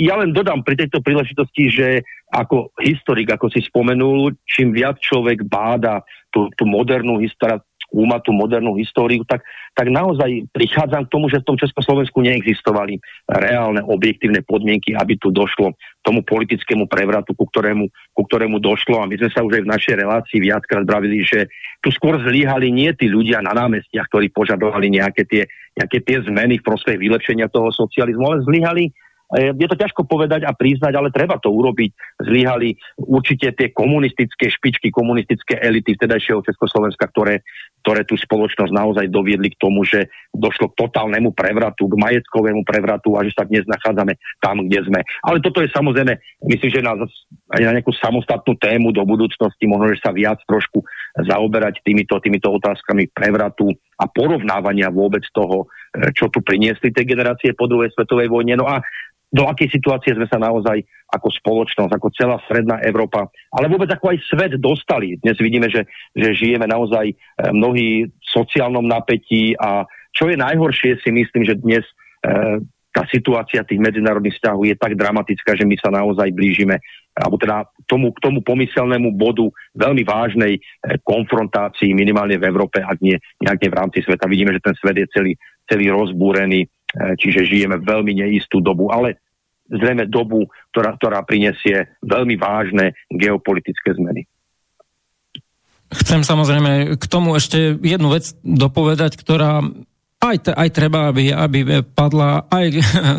Ja 0.00 0.16
len 0.16 0.32
dodám 0.32 0.64
pri 0.64 0.80
tejto 0.80 1.04
príležitosti, 1.04 1.68
že 1.68 1.88
ako 2.32 2.72
historik, 2.80 3.28
ako 3.28 3.52
si 3.52 3.60
spomenul, 3.60 4.32
čím 4.48 4.72
viac 4.72 4.96
človek 5.02 5.44
báda 5.44 6.00
tú, 6.32 6.48
tú 6.56 6.64
modernú 6.64 7.20
históriu, 7.20 7.60
skúmať 7.90 8.20
tú 8.22 8.30
modernú 8.30 8.78
históriu, 8.78 9.26
tak, 9.26 9.42
tak 9.74 9.90
naozaj 9.90 10.46
prichádzam 10.54 11.10
k 11.10 11.12
tomu, 11.12 11.26
že 11.26 11.42
v 11.42 11.48
tom 11.50 11.58
Československu 11.58 12.22
neexistovali 12.22 13.02
reálne 13.26 13.82
objektívne 13.82 14.46
podmienky, 14.46 14.94
aby 14.94 15.18
tu 15.18 15.34
došlo 15.34 15.74
tomu 16.06 16.22
politickému 16.22 16.86
prevratu, 16.86 17.34
ku 17.34 17.50
ktorému, 17.50 17.90
ku 18.14 18.22
ktorému 18.24 18.62
došlo. 18.62 19.02
A 19.02 19.10
my 19.10 19.18
sme 19.18 19.30
sa 19.34 19.42
už 19.42 19.58
aj 19.58 19.64
v 19.66 19.72
našej 19.74 19.94
relácii 19.98 20.38
viackrát 20.38 20.86
bravili, 20.86 21.26
že 21.26 21.50
tu 21.82 21.90
skôr 21.90 22.22
zlyhali 22.22 22.70
nie 22.70 22.94
tí 22.94 23.10
ľudia 23.10 23.42
na 23.42 23.52
námestiach, 23.52 24.06
ktorí 24.06 24.30
požadovali 24.30 24.88
nejaké 24.94 25.26
tie, 25.26 25.42
nejaké 25.74 25.98
tie 26.06 26.22
zmeny 26.24 26.62
v 26.62 26.66
prospech 26.70 26.96
vylepšenia 26.96 27.50
toho 27.50 27.74
socializmu, 27.74 28.22
ale 28.22 28.46
zlyhali 28.46 28.84
je 29.38 29.66
to 29.70 29.78
ťažko 29.78 30.10
povedať 30.10 30.42
a 30.42 30.50
priznať, 30.50 30.90
ale 30.98 31.14
treba 31.14 31.38
to 31.38 31.54
urobiť. 31.54 32.18
Zlyhali 32.18 32.74
určite 32.98 33.54
tie 33.54 33.70
komunistické 33.70 34.50
špičky, 34.50 34.90
komunistické 34.90 35.54
elity 35.62 35.94
vtedajšieho 35.94 36.42
Československa, 36.42 37.06
ktoré, 37.14 37.46
ktoré 37.86 38.02
tú 38.02 38.18
spoločnosť 38.18 38.72
naozaj 38.74 39.06
doviedli 39.06 39.54
k 39.54 39.60
tomu, 39.62 39.86
že 39.86 40.10
došlo 40.34 40.74
k 40.74 40.82
totálnemu 40.82 41.30
prevratu, 41.30 41.86
k 41.86 41.94
majetkovému 41.94 42.66
prevratu 42.66 43.14
a 43.14 43.22
že 43.22 43.30
sa 43.30 43.46
dnes 43.46 43.62
nachádzame 43.70 44.18
tam, 44.42 44.66
kde 44.66 44.82
sme. 44.90 45.00
Ale 45.22 45.38
toto 45.38 45.62
je 45.62 45.70
samozrejme, 45.70 46.18
myslím, 46.50 46.70
že 46.74 46.82
na, 46.82 46.98
aj 47.54 47.62
na 47.62 47.72
nejakú 47.78 47.94
samostatnú 47.94 48.58
tému 48.58 48.90
do 48.90 49.06
budúcnosti, 49.06 49.70
možno, 49.70 49.94
že 49.94 50.02
sa 50.02 50.10
viac 50.10 50.42
trošku 50.42 50.82
zaoberať 51.22 51.82
týmito, 51.86 52.18
týmito 52.18 52.50
otázkami 52.50 53.14
prevratu 53.14 53.70
a 53.98 54.10
porovnávania 54.10 54.90
vôbec 54.90 55.22
toho, 55.34 55.68
e, 55.92 56.10
čo 56.14 56.30
tu 56.30 56.40
priniesli 56.40 56.94
tie 56.94 57.04
generácie 57.04 57.52
po 57.52 57.66
druhej 57.66 57.92
svetovej 57.92 58.30
vojne. 58.30 58.56
No 58.56 58.70
a 58.70 58.80
do 59.30 59.46
akej 59.46 59.70
situácie 59.70 60.12
sme 60.18 60.26
sa 60.26 60.42
naozaj 60.42 60.82
ako 61.10 61.30
spoločnosť, 61.30 61.92
ako 61.94 62.08
celá 62.14 62.36
stredná 62.46 62.82
Európa, 62.82 63.30
ale 63.54 63.70
vôbec 63.70 63.90
ako 63.90 64.14
aj 64.14 64.18
svet 64.26 64.52
dostali. 64.58 65.18
Dnes 65.22 65.38
vidíme, 65.38 65.70
že, 65.70 65.86
že 66.14 66.34
žijeme 66.34 66.66
naozaj 66.66 67.10
e, 67.10 67.14
mnohí 67.50 68.10
v 68.10 68.26
sociálnom 68.26 68.86
napätí 68.86 69.54
a 69.58 69.86
čo 70.14 70.26
je 70.26 70.38
najhoršie, 70.38 70.98
si 71.02 71.10
myslím, 71.14 71.46
že 71.46 71.58
dnes 71.62 71.82
e, 72.26 72.62
tá 72.90 73.06
situácia 73.06 73.62
tých 73.62 73.78
medzinárodných 73.78 74.34
vzťahov 74.38 74.66
je 74.66 74.74
tak 74.74 74.98
dramatická, 74.98 75.54
že 75.54 75.66
my 75.66 75.78
sa 75.78 75.94
naozaj 75.94 76.34
blížime 76.34 76.82
alebo 77.10 77.36
teda 77.42 77.66
tomu, 77.90 78.14
k 78.14 78.22
tomu 78.22 78.38
pomyselnému 78.40 79.18
bodu 79.18 79.46
veľmi 79.74 80.02
vážnej 80.06 80.58
e, 80.58 80.60
konfrontácii 81.02 81.90
minimálne 81.90 82.38
v 82.38 82.46
Európe, 82.46 82.78
ak 82.78 82.98
nie 83.02 83.18
nejaké 83.42 83.66
v 83.66 83.78
rámci 83.78 83.98
sveta. 84.06 84.30
Vidíme, 84.30 84.54
že 84.54 84.62
ten 84.62 84.74
svet 84.78 84.96
je 84.98 85.06
celý, 85.10 85.32
celý 85.66 85.90
rozbúrený 85.90 86.70
čiže 86.94 87.46
žijeme 87.46 87.78
veľmi 87.78 88.12
neistú 88.18 88.58
dobu, 88.58 88.90
ale 88.90 89.22
zrejme 89.70 90.10
dobu, 90.10 90.50
ktorá, 90.74 90.98
ktorá 90.98 91.22
prinesie 91.22 91.94
veľmi 92.02 92.34
vážne 92.34 92.98
geopolitické 93.10 93.94
zmeny. 93.94 94.26
Chcem 95.90 96.22
samozrejme 96.22 96.98
k 96.98 97.04
tomu 97.10 97.34
ešte 97.34 97.74
jednu 97.82 98.14
vec 98.14 98.30
dopovedať, 98.46 99.18
ktorá 99.18 99.62
aj, 100.22 100.36
aj 100.54 100.68
treba, 100.70 101.10
aby, 101.10 101.34
aby 101.34 101.82
padla 101.82 102.46
aj, 102.46 102.66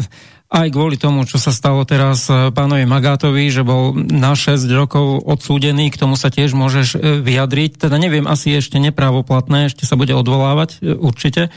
aj 0.63 0.67
kvôli 0.71 0.95
tomu, 0.95 1.27
čo 1.27 1.35
sa 1.35 1.51
stalo 1.51 1.83
teraz 1.83 2.31
e, 2.31 2.53
pánovi 2.53 2.87
Magátovi, 2.87 3.51
že 3.51 3.67
bol 3.67 3.91
na 3.95 4.37
6 4.37 4.63
rokov 4.71 5.19
odsúdený, 5.19 5.91
k 5.91 5.99
tomu 5.99 6.15
sa 6.15 6.31
tiež 6.31 6.55
môžeš 6.55 6.87
e, 6.95 6.97
vyjadriť. 7.19 7.87
Teda 7.87 7.99
neviem, 7.99 8.23
asi 8.23 8.55
ešte 8.55 8.79
neprávoplatné, 8.79 9.67
ešte 9.67 9.83
sa 9.83 9.99
bude 9.99 10.15
odvolávať 10.15 10.79
e, 10.79 10.95
určite, 10.95 11.51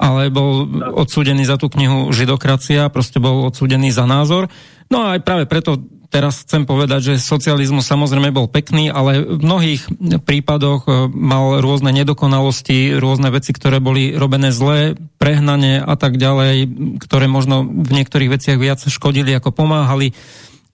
ale 0.00 0.32
bol 0.32 0.64
odsúdený 0.96 1.44
za 1.44 1.60
tú 1.60 1.68
knihu 1.68 2.08
Židokracia, 2.08 2.88
proste 2.88 3.20
bol 3.20 3.52
odsúdený 3.52 3.92
za 3.92 4.08
názor. 4.08 4.48
No 4.88 5.04
a 5.04 5.20
aj 5.20 5.20
práve 5.20 5.44
preto 5.44 5.76
teraz 6.10 6.42
chcem 6.42 6.66
povedať, 6.66 7.14
že 7.14 7.22
socializmus 7.22 7.86
samozrejme 7.86 8.34
bol 8.34 8.50
pekný, 8.50 8.90
ale 8.90 9.22
v 9.22 9.38
mnohých 9.38 9.86
prípadoch 10.26 10.82
e, 10.84 10.90
mal 11.14 11.62
rôzne 11.62 11.94
nedokonalosti, 11.94 12.98
rôzne 12.98 13.30
veci, 13.30 13.54
ktoré 13.54 13.78
boli 13.78 14.18
robené 14.18 14.50
zlé, 14.50 14.98
prehnane 15.22 15.78
a 15.78 15.94
tak 15.94 16.18
ďalej, 16.18 16.66
ktoré 16.98 17.30
možno 17.30 17.62
v 17.62 17.90
niektorých 17.94 18.32
veciach 18.34 18.58
viac 18.58 18.82
škodili 18.82 19.30
ako 19.38 19.54
pomáhali. 19.54 20.10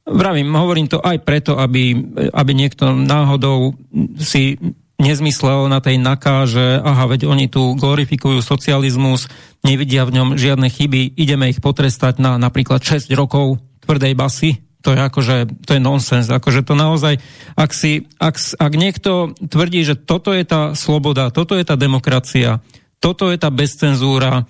Vravím, 0.09 0.55
hovorím 0.57 0.89
to 0.89 1.03
aj 1.05 1.21
preto, 1.21 1.61
aby, 1.61 1.99
aby 2.33 2.53
niekto 2.57 2.97
náhodou 2.97 3.77
si 4.17 4.57
nezmyslel 4.97 5.69
na 5.69 5.85
tej 5.85 6.01
NAKA, 6.01 6.49
že 6.49 6.65
aha, 6.81 7.05
veď 7.13 7.29
oni 7.29 7.47
tu 7.53 7.77
glorifikujú 7.77 8.41
socializmus, 8.41 9.29
nevidia 9.61 10.09
v 10.09 10.21
ňom 10.21 10.29
žiadne 10.41 10.69
chyby, 10.73 11.17
ideme 11.17 11.53
ich 11.53 11.61
potrestať 11.61 12.17
na 12.17 12.41
napríklad 12.41 12.81
6 12.81 13.13
rokov 13.13 13.61
tvrdej 13.85 14.17
basy, 14.17 14.51
to 14.81 14.95
je 14.95 15.01
akože, 15.03 15.37
to 15.67 15.71
je 15.77 15.81
nonsens, 15.83 16.31
akože 16.31 16.63
to 16.63 16.79
naozaj, 16.79 17.19
ak, 17.59 17.71
si, 17.75 18.07
ak, 18.23 18.39
ak 18.39 18.73
niekto 18.79 19.35
tvrdí, 19.35 19.83
že 19.83 19.99
toto 19.99 20.31
je 20.31 20.47
tá 20.47 20.79
sloboda, 20.79 21.35
toto 21.35 21.59
je 21.59 21.65
tá 21.67 21.75
demokracia, 21.75 22.63
toto 23.03 23.29
je 23.29 23.37
tá 23.37 23.51
bezcenzúra, 23.51 24.47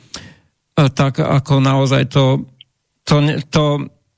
e, 0.76 0.92
tak 0.92 1.18
ako 1.24 1.58
naozaj 1.58 2.12
to, 2.12 2.46
to, 3.02 3.42
to 3.48 3.64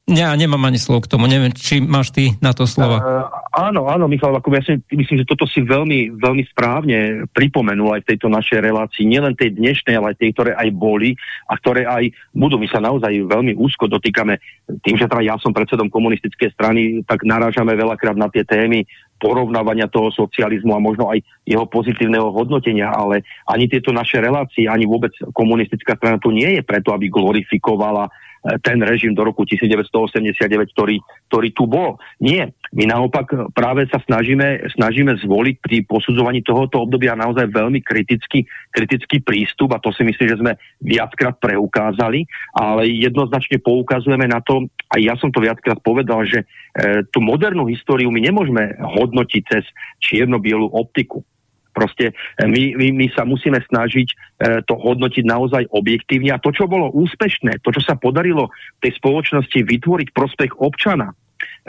ja 0.08 0.32
nemám 0.32 0.64
ani 0.64 0.80
slov 0.80 1.04
k 1.04 1.10
tomu, 1.12 1.28
neviem, 1.28 1.52
či 1.52 1.84
máš 1.84 2.08
ty 2.16 2.32
na 2.40 2.56
to 2.56 2.64
slova. 2.64 2.96
Uh, 2.96 3.28
áno, 3.52 3.92
áno, 3.92 4.08
Michal, 4.08 4.32
ako 4.32 4.48
ja 4.56 4.64
si 4.64 4.80
myslím, 4.88 5.20
že 5.20 5.28
toto 5.28 5.44
si 5.44 5.60
veľmi, 5.60 6.16
veľmi 6.16 6.44
správne 6.48 7.28
pripomenul 7.36 7.92
aj 7.92 8.08
v 8.08 8.10
tejto 8.16 8.32
našej 8.32 8.64
relácii, 8.64 9.04
nielen 9.04 9.36
tej 9.36 9.60
dnešnej, 9.60 10.00
ale 10.00 10.16
aj 10.16 10.20
tej, 10.24 10.30
ktoré 10.32 10.52
aj 10.56 10.68
boli 10.72 11.12
a 11.44 11.60
ktoré 11.60 11.84
aj 11.84 12.08
budú. 12.32 12.56
My 12.56 12.68
sa 12.72 12.80
naozaj 12.80 13.12
veľmi 13.28 13.52
úzko 13.60 13.84
dotýkame, 13.84 14.40
tým, 14.80 14.96
že 14.96 15.04
teda 15.04 15.20
ja 15.20 15.36
som 15.36 15.52
predsedom 15.52 15.92
komunistickej 15.92 16.56
strany, 16.56 17.04
tak 17.04 17.28
narážame 17.28 17.76
veľakrát 17.76 18.16
na 18.16 18.32
tie 18.32 18.48
témy 18.48 18.88
porovnávania 19.18 19.90
toho 19.90 20.08
socializmu 20.14 20.72
a 20.72 20.80
možno 20.80 21.10
aj 21.10 21.20
jeho 21.44 21.66
pozitívneho 21.66 22.30
hodnotenia, 22.30 22.88
ale 22.88 23.26
ani 23.50 23.66
tieto 23.66 23.90
naše 23.90 24.22
relácie, 24.22 24.70
ani 24.70 24.86
vôbec 24.86 25.10
komunistická 25.34 25.98
strana 25.98 26.22
tu 26.22 26.30
nie 26.30 26.56
je 26.56 26.62
preto, 26.62 26.94
aby 26.94 27.10
glorifikovala 27.10 28.08
ten 28.62 28.78
režim 28.82 29.12
do 29.12 29.26
roku 29.26 29.42
1989, 29.44 30.74
ktorý, 30.74 30.96
ktorý 31.28 31.48
tu 31.52 31.64
bol. 31.66 31.98
Nie. 32.22 32.54
My 32.72 32.84
naopak 32.84 33.52
práve 33.56 33.88
sa 33.88 33.98
snažíme, 34.04 34.68
snažíme 34.76 35.16
zvoliť 35.24 35.56
pri 35.64 35.76
posudzovaní 35.88 36.44
tohoto 36.44 36.84
obdobia 36.84 37.16
naozaj 37.16 37.48
veľmi 37.48 37.80
kritický, 37.80 38.44
kritický 38.70 39.24
prístup 39.24 39.72
a 39.72 39.82
to 39.82 39.90
si 39.90 40.04
myslím, 40.04 40.26
že 40.28 40.40
sme 40.40 40.52
viackrát 40.84 41.36
preukázali, 41.40 42.28
ale 42.52 42.92
jednoznačne 42.92 43.58
poukazujeme 43.64 44.28
na 44.28 44.44
to, 44.44 44.68
a 44.88 45.00
ja 45.00 45.16
som 45.16 45.32
to 45.32 45.40
viackrát 45.40 45.80
povedal, 45.80 46.24
že 46.24 46.44
e, 46.44 47.04
tú 47.08 47.20
modernú 47.24 47.68
históriu 47.68 48.12
my 48.12 48.20
nemôžeme 48.20 48.76
hodnotiť 48.80 49.42
cez 49.48 49.64
čierno-bielu 50.00 50.68
optiku. 50.72 51.24
Proste 51.78 52.10
e, 52.10 52.42
my, 52.42 52.74
my, 52.74 52.86
my 52.98 53.06
sa 53.14 53.22
musíme 53.22 53.62
snažiť 53.62 54.08
e, 54.10 54.14
to 54.66 54.74
hodnotiť 54.74 55.22
naozaj 55.22 55.70
objektívne 55.70 56.34
a 56.34 56.42
to, 56.42 56.50
čo 56.50 56.66
bolo 56.66 56.90
úspešné, 56.90 57.62
to, 57.62 57.70
čo 57.70 57.86
sa 57.86 57.94
podarilo 57.94 58.50
tej 58.82 58.98
spoločnosti 58.98 59.62
vytvoriť 59.62 60.10
prospech 60.10 60.58
občana, 60.58 61.14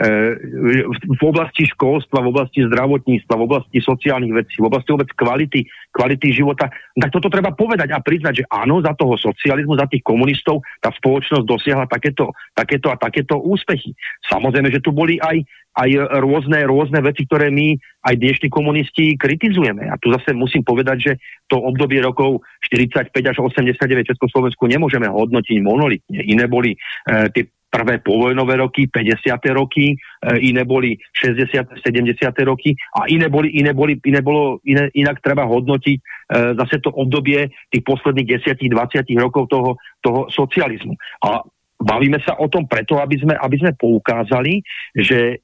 v 0.00 1.22
oblasti 1.22 1.68
školstva, 1.68 2.24
v 2.24 2.30
oblasti 2.32 2.64
zdravotníctva, 2.64 3.36
v 3.36 3.44
oblasti 3.44 3.78
sociálnych 3.84 4.32
vecí, 4.32 4.56
v 4.56 4.66
oblasti 4.72 4.88
vôbec 4.96 5.12
kvality, 5.12 5.60
kvality 5.92 6.32
života, 6.32 6.72
tak 6.72 7.10
toto 7.12 7.28
treba 7.28 7.52
povedať 7.52 7.92
a 7.92 8.00
priznať, 8.00 8.40
že 8.40 8.48
áno, 8.48 8.80
za 8.80 8.96
toho 8.96 9.20
socializmu, 9.20 9.76
za 9.76 9.84
tých 9.92 10.00
komunistov 10.00 10.64
tá 10.80 10.88
spoločnosť 10.88 11.44
dosiahla 11.44 11.84
takéto, 11.84 12.32
takéto 12.56 12.88
a 12.88 12.96
takéto 12.96 13.36
úspechy. 13.44 13.92
Samozrejme, 14.24 14.72
že 14.72 14.80
tu 14.80 14.88
boli 14.96 15.20
aj, 15.20 15.44
aj 15.76 15.90
rôzne, 16.18 16.66
rôzne 16.66 16.98
veci, 17.04 17.24
ktoré 17.26 17.48
my 17.54 17.78
aj 18.10 18.14
dnešní 18.18 18.48
komunisti 18.50 19.14
kritizujeme. 19.14 19.86
A 19.86 19.94
tu 20.00 20.10
zase 20.10 20.34
musím 20.34 20.66
povedať, 20.66 20.96
že 20.98 21.12
to 21.46 21.60
obdobie 21.62 22.02
rokov 22.02 22.42
45 22.66 23.12
až 23.14 23.36
89 23.38 24.10
Československu 24.10 24.66
nemôžeme 24.66 25.06
hodnotiť 25.06 25.56
monolitne. 25.62 26.20
Iné 26.26 26.50
boli 26.50 26.74
e, 26.74 26.78
tie 27.30 27.44
prvé 27.70 28.02
povojnové 28.02 28.58
roky, 28.58 28.90
50. 28.90 29.30
roky, 29.54 29.94
e, 29.94 29.96
iné 30.42 30.66
boli 30.66 30.98
60. 31.14 31.78
70. 31.78 32.18
roky 32.42 32.74
a 32.98 33.06
iné 33.06 33.30
boli, 33.30 33.54
iné 33.54 33.70
boli, 33.70 33.94
iné 34.02 34.20
bolo, 34.20 34.58
iné, 34.66 34.90
inak 34.98 35.22
treba 35.22 35.46
hodnotiť 35.46 35.96
e, 35.96 36.02
zase 36.58 36.82
to 36.82 36.90
obdobie 36.90 37.46
tých 37.70 37.86
posledných 37.86 38.42
10-20 38.42 39.06
rokov 39.22 39.46
toho, 39.46 39.78
toho 40.02 40.26
socializmu. 40.34 40.98
A 41.22 41.46
bavíme 41.78 42.18
sa 42.26 42.36
o 42.36 42.50
tom 42.50 42.66
preto, 42.66 42.98
aby 42.98 43.16
sme, 43.22 43.38
aby 43.38 43.56
sme 43.56 43.72
poukázali, 43.78 44.60
že 44.98 45.40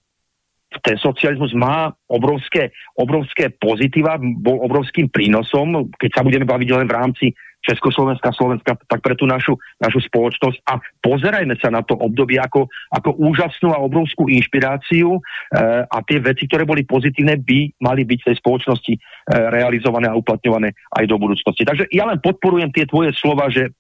ten 0.83 0.97
socializmus 0.99 1.53
má 1.57 1.93
obrovské, 2.09 2.73
obrovské 2.97 3.53
pozitíva, 3.55 4.19
bol 4.21 4.63
obrovským 4.65 5.09
prínosom, 5.13 5.93
keď 5.97 6.11
sa 6.21 6.25
budeme 6.25 6.49
baviť 6.49 6.69
len 6.73 6.87
v 6.89 6.97
rámci 6.97 7.27
Československa, 7.67 8.31
Slovenska, 8.31 8.79
tak 8.87 9.03
pre 9.03 9.19
tú 9.19 9.27
našu, 9.27 9.59
našu 9.83 9.99
spoločnosť 10.07 10.63
a 10.71 10.79
pozerajme 11.03 11.59
sa 11.59 11.75
na 11.75 11.83
to 11.83 11.99
obdobie 11.99 12.39
ako, 12.39 12.71
ako 12.95 13.19
úžasnú 13.19 13.75
a 13.75 13.83
obrovskú 13.83 14.31
inšpiráciu 14.31 15.19
e, 15.19 15.21
a 15.83 15.99
tie 16.07 16.23
veci, 16.23 16.47
ktoré 16.47 16.63
boli 16.63 16.87
pozitívne, 16.87 17.43
by 17.43 17.75
mali 17.83 18.07
byť 18.07 18.19
v 18.23 18.27
tej 18.31 18.37
spoločnosti 18.39 18.93
e, 18.95 18.99
realizované 19.51 20.07
a 20.07 20.15
uplatňované 20.15 20.79
aj 20.95 21.05
do 21.11 21.19
budúcnosti. 21.19 21.67
Takže 21.67 21.91
ja 21.91 22.07
len 22.07 22.23
podporujem 22.23 22.71
tie 22.71 22.87
tvoje 22.87 23.11
slova, 23.19 23.51
že 23.51 23.75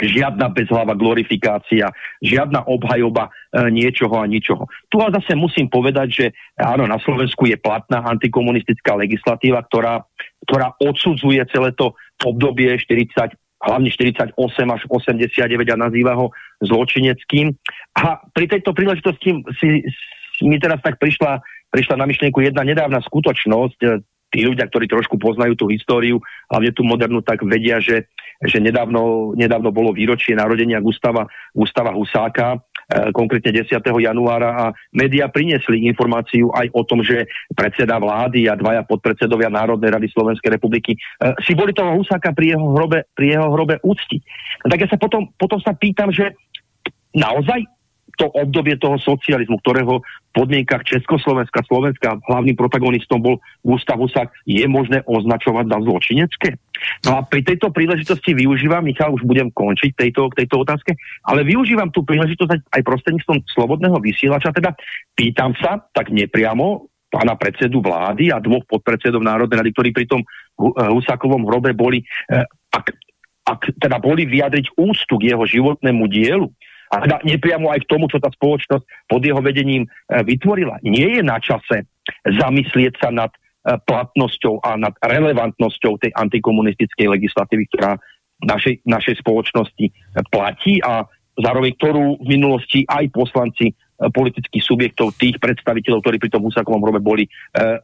žiadna 0.00 0.48
bezhlava 0.52 0.96
glorifikácia, 0.96 1.92
žiadna 2.24 2.64
obhajoba 2.64 3.28
e, 3.28 3.68
niečoho 3.68 4.16
a 4.16 4.24
ničoho. 4.24 4.64
Tu 4.88 4.96
ale 4.96 5.12
zase 5.20 5.36
musím 5.36 5.68
povedať, 5.68 6.08
že 6.08 6.26
áno, 6.56 6.88
na 6.88 6.96
Slovensku 7.00 7.44
je 7.44 7.60
platná 7.60 8.00
antikomunistická 8.08 8.96
legislatíva, 8.96 9.60
ktorá, 9.68 10.04
ktorá 10.48 10.72
odsudzuje 10.80 11.44
celé 11.52 11.76
to 11.76 11.92
obdobie 12.24 12.72
40, 12.76 13.36
hlavne 13.60 13.90
48 13.92 14.32
až 14.72 14.82
89 14.88 15.36
a 15.68 15.76
nazýva 15.76 16.16
ho 16.16 16.32
zločineckým. 16.64 17.52
A 18.00 18.24
pri 18.32 18.48
tejto 18.48 18.72
príležitosti 18.72 19.44
si, 19.60 19.68
si 20.36 20.42
mi 20.48 20.56
teraz 20.56 20.80
tak 20.80 20.96
prišla, 20.96 21.44
prišla 21.68 22.00
na 22.00 22.08
myšlienku 22.08 22.40
jedna 22.40 22.64
nedávna 22.64 23.04
skutočnosť. 23.04 23.78
Tí 24.30 24.46
ľudia, 24.46 24.70
ktorí 24.70 24.86
trošku 24.86 25.18
poznajú 25.18 25.58
tú 25.58 25.66
históriu, 25.68 26.22
hlavne 26.46 26.70
tú 26.70 26.86
modernú, 26.86 27.20
tak 27.20 27.42
vedia, 27.42 27.82
že, 27.82 28.06
že 28.40 28.62
nedávno, 28.62 29.34
nedávno 29.34 29.74
bolo 29.74 29.90
výročie 29.90 30.38
narodenia 30.38 30.78
Gustava, 30.78 31.26
Gustava 31.50 31.90
Husáka, 31.90 32.62
E, 32.90 33.14
konkrétne 33.14 33.54
10. 33.54 33.70
januára 33.86 34.50
a 34.50 34.64
médiá 34.90 35.30
priniesli 35.30 35.86
informáciu 35.86 36.50
aj 36.50 36.74
o 36.74 36.82
tom, 36.82 37.06
že 37.06 37.30
predseda 37.54 38.02
vlády 38.02 38.50
a 38.50 38.58
dvaja 38.58 38.82
podpredsedovia 38.82 39.46
Národnej 39.46 39.94
rady 39.94 40.10
Slovenskej 40.10 40.58
republiky 40.58 40.98
e, 40.98 41.30
si 41.46 41.54
boli 41.54 41.70
toho 41.70 41.94
Husáka 41.94 42.34
pri 42.34 42.58
jeho 42.58 42.66
hrobe, 42.74 43.06
pri 43.14 43.38
jeho 43.38 43.46
hrobe 43.54 43.78
úcti. 43.86 44.18
Tak 44.66 44.74
ja 44.74 44.88
sa 44.90 44.98
potom, 44.98 45.30
potom 45.38 45.62
sa 45.62 45.70
pýtam, 45.70 46.10
že 46.10 46.34
naozaj 47.14 47.62
to 48.20 48.28
obdobie 48.36 48.76
toho 48.76 49.00
socializmu, 49.00 49.56
ktorého 49.64 50.04
v 50.04 50.32
podmienkach 50.36 50.84
Československa, 50.84 51.64
Slovenska 51.64 52.20
hlavným 52.28 52.54
protagonistom 52.54 53.24
bol 53.24 53.40
Gustav 53.64 53.96
Husák, 53.96 54.28
je 54.44 54.62
možné 54.68 55.00
označovať 55.08 55.64
za 55.72 55.78
zločinecké? 55.80 56.48
No 57.08 57.16
a 57.16 57.24
pri 57.24 57.40
tejto 57.40 57.72
príležitosti 57.72 58.36
využívam, 58.36 58.84
Michal, 58.84 59.16
už 59.16 59.24
budem 59.24 59.48
končiť 59.48 59.96
tejto, 59.96 60.28
tejto 60.36 60.60
otázke, 60.60 60.92
ale 61.24 61.48
využívam 61.48 61.88
tú 61.88 62.04
príležitosť 62.04 62.68
aj 62.68 62.82
prostredníctvom 62.84 63.40
slobodného 63.56 63.96
vysielača, 63.98 64.52
teda 64.52 64.76
pýtam 65.16 65.56
sa 65.56 65.80
tak 65.96 66.12
nepriamo 66.12 66.90
pána 67.10 67.34
predsedu 67.34 67.82
vlády 67.82 68.30
a 68.30 68.38
dvoch 68.38 68.62
podpredsedov 68.70 69.18
Národnej 69.18 69.66
rady, 69.66 69.70
ktorí 69.74 69.90
pri 69.90 70.06
tom 70.06 70.22
Husákovom 70.62 71.42
hrobe 71.50 71.74
boli, 71.74 72.06
eh, 72.30 72.46
ak, 72.70 72.86
ak 73.50 73.60
teda 73.82 73.98
boli 73.98 74.28
vyjadriť 74.30 74.78
úctu 74.78 75.18
k 75.18 75.34
jeho 75.34 75.42
životnému 75.42 76.06
dielu, 76.06 76.46
a 76.90 76.96
teda 77.06 77.16
nepriamo 77.22 77.70
aj 77.70 77.86
k 77.86 77.90
tomu, 77.90 78.10
čo 78.10 78.18
tá 78.18 78.26
spoločnosť 78.34 79.06
pod 79.06 79.22
jeho 79.22 79.38
vedením 79.38 79.86
e, 79.86 79.88
vytvorila. 80.26 80.82
Nie 80.82 81.18
je 81.18 81.22
na 81.22 81.38
čase 81.38 81.86
zamyslieť 82.26 82.98
sa 82.98 83.14
nad 83.14 83.30
e, 83.30 83.78
platnosťou 83.78 84.58
a 84.66 84.74
nad 84.74 84.94
relevantnosťou 84.98 86.02
tej 86.02 86.10
antikomunistickej 86.18 87.06
legislatívy, 87.06 87.70
ktorá 87.70 87.94
našej, 88.42 88.82
našej 88.82 89.22
spoločnosti 89.22 89.86
e, 89.86 89.92
platí 90.34 90.82
a 90.82 91.06
zároveň 91.38 91.78
ktorú 91.78 92.18
v 92.20 92.26
minulosti 92.26 92.82
aj 92.90 93.06
poslanci 93.14 93.70
politických 94.00 94.64
subjektov, 94.64 95.12
tých 95.20 95.36
predstaviteľov, 95.36 96.00
ktorí 96.00 96.16
pri 96.16 96.32
tom 96.32 96.40
Husakovom 96.48 96.80
hrobe 96.80 97.04
boli, 97.04 97.28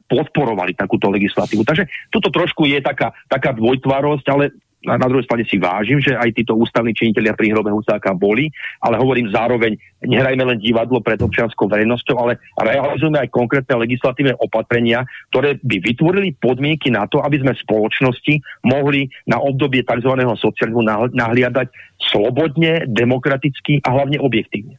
podporovali 0.08 0.72
takúto 0.72 1.12
legislatívu. 1.12 1.60
Takže 1.60 1.84
toto 2.08 2.32
trošku 2.32 2.64
je 2.64 2.80
taká, 2.80 3.12
taká 3.28 3.52
dvojtvarosť, 3.52 4.24
ale 4.32 4.56
na, 4.86 5.06
druhej 5.10 5.26
strane 5.26 5.42
si 5.44 5.58
vážim, 5.58 5.98
že 5.98 6.14
aj 6.14 6.30
títo 6.30 6.54
ústavní 6.54 6.94
činitelia 6.94 7.34
pri 7.34 7.50
hrobe 7.50 7.74
Husáka 7.74 8.14
boli, 8.14 8.46
ale 8.78 8.96
hovorím 9.02 9.34
zároveň, 9.34 9.74
nehrajme 10.06 10.46
len 10.46 10.58
divadlo 10.62 11.02
pred 11.02 11.18
občianskou 11.18 11.66
verejnosťou, 11.66 12.16
ale 12.16 12.38
realizujeme 12.54 13.18
aj 13.26 13.34
konkrétne 13.34 13.74
legislatívne 13.82 14.38
opatrenia, 14.38 15.02
ktoré 15.34 15.58
by 15.58 15.76
vytvorili 15.82 16.38
podmienky 16.38 16.94
na 16.94 17.10
to, 17.10 17.18
aby 17.20 17.42
sme 17.42 17.58
spoločnosti 17.58 18.38
mohli 18.62 19.10
na 19.26 19.42
obdobie 19.42 19.82
tzv. 19.82 20.12
socializmu 20.16 20.86
nahliadať 21.12 21.68
slobodne, 22.14 22.86
demokraticky 22.86 23.82
a 23.82 23.88
hlavne 23.90 24.22
objektívne. 24.22 24.78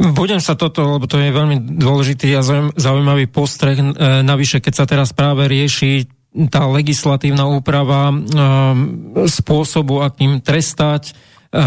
Budem 0.00 0.40
sa 0.40 0.56
toto, 0.56 0.96
lebo 0.96 1.04
to 1.04 1.20
je 1.20 1.34
veľmi 1.34 1.76
dôležitý 1.76 2.32
a 2.38 2.46
zaujímavý 2.72 3.28
postreh. 3.28 3.76
E, 3.76 3.84
navyše, 4.24 4.62
keď 4.62 4.72
sa 4.72 4.84
teraz 4.88 5.12
práve 5.12 5.44
rieši 5.50 6.19
tá 6.30 6.62
legislatívna 6.70 7.50
úprava 7.50 8.10
e, 8.10 8.16
spôsobu, 9.26 10.06
akým 10.06 10.38
trestať, 10.38 11.10
e, 11.10 11.62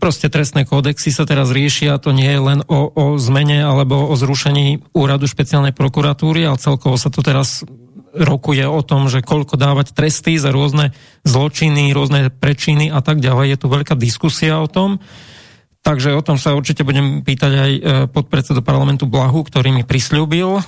proste 0.00 0.32
trestné 0.32 0.64
kódexy 0.64 1.12
sa 1.12 1.28
teraz 1.28 1.52
riešia, 1.52 2.00
to 2.00 2.16
nie 2.16 2.28
je 2.28 2.40
len 2.40 2.60
o, 2.64 2.88
o 2.88 3.04
zmene 3.20 3.60
alebo 3.60 4.08
o 4.08 4.14
zrušení 4.16 4.80
úradu 4.96 5.28
špeciálnej 5.28 5.76
prokuratúry, 5.76 6.48
ale 6.48 6.56
celkovo 6.56 6.96
sa 6.96 7.12
to 7.12 7.20
teraz 7.20 7.60
rokuje 8.10 8.66
o 8.66 8.82
tom, 8.82 9.06
že 9.06 9.22
koľko 9.22 9.54
dávať 9.54 9.94
tresty 9.94 10.34
za 10.34 10.50
rôzne 10.50 10.90
zločiny, 11.22 11.94
rôzne 11.94 12.32
prečiny 12.32 12.90
a 12.90 12.98
tak 13.04 13.22
ďalej. 13.22 13.54
Je 13.54 13.58
tu 13.60 13.66
veľká 13.70 13.94
diskusia 13.94 14.58
o 14.58 14.66
tom. 14.66 14.98
Takže 15.80 16.12
o 16.12 16.20
tom 16.20 16.36
sa 16.36 16.52
určite 16.52 16.84
budem 16.84 17.24
pýtať 17.24 17.52
aj 17.56 17.72
e, 17.72 17.80
podpredsedu 18.12 18.60
parlamentu 18.60 19.08
Blahu, 19.08 19.40
ktorý 19.40 19.72
mi 19.72 19.80
prislúbil 19.80 20.60
e, 20.60 20.62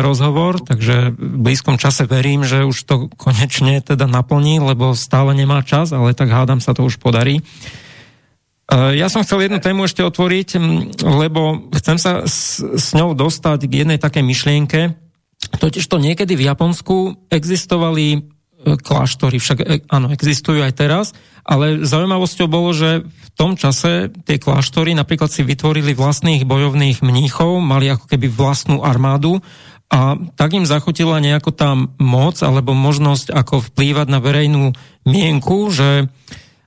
rozhovor, 0.00 0.64
takže 0.64 1.12
v 1.12 1.36
blízkom 1.44 1.76
čase 1.76 2.08
verím, 2.08 2.40
že 2.40 2.64
už 2.64 2.76
to 2.88 3.12
konečne 3.20 3.84
teda 3.84 4.08
naplní, 4.08 4.64
lebo 4.64 4.96
stále 4.96 5.36
nemá 5.36 5.60
čas, 5.60 5.92
ale 5.92 6.16
tak 6.16 6.32
hádam 6.32 6.64
sa 6.64 6.72
to 6.72 6.88
už 6.88 6.96
podarí. 6.96 7.44
E, 7.44 8.96
ja 8.96 9.12
som 9.12 9.20
chcel 9.28 9.44
jednu 9.44 9.60
tému 9.60 9.84
ešte 9.84 10.00
otvoriť, 10.00 10.56
lebo 11.04 11.68
chcem 11.76 12.00
sa 12.00 12.24
s, 12.24 12.64
s 12.64 12.96
ňou 12.96 13.12
dostať 13.12 13.68
k 13.68 13.84
jednej 13.84 14.00
takej 14.00 14.24
myšlienke, 14.24 14.96
totiž 15.60 15.84
to 15.84 16.00
niekedy 16.00 16.32
v 16.32 16.48
Japonsku 16.48 17.28
existovali 17.28 18.35
kláštory, 18.74 19.38
však 19.38 19.86
áno, 19.86 20.10
existujú 20.10 20.66
aj 20.66 20.74
teraz, 20.74 21.06
ale 21.46 21.86
zaujímavosťou 21.86 22.50
bolo, 22.50 22.74
že 22.74 23.06
v 23.06 23.28
tom 23.38 23.54
čase 23.54 24.10
tie 24.26 24.42
kláštory 24.42 24.98
napríklad 24.98 25.30
si 25.30 25.46
vytvorili 25.46 25.94
vlastných 25.94 26.42
bojovných 26.42 27.06
mníchov, 27.06 27.62
mali 27.62 27.86
ako 27.86 28.10
keby 28.10 28.26
vlastnú 28.26 28.82
armádu 28.82 29.38
a 29.86 30.18
tak 30.34 30.58
im 30.58 30.66
zachutila 30.66 31.22
nejako 31.22 31.54
tam 31.54 31.94
moc 32.02 32.42
alebo 32.42 32.74
možnosť 32.74 33.30
ako 33.30 33.62
vplývať 33.70 34.10
na 34.10 34.18
verejnú 34.18 34.74
mienku, 35.06 35.70
že 35.70 36.10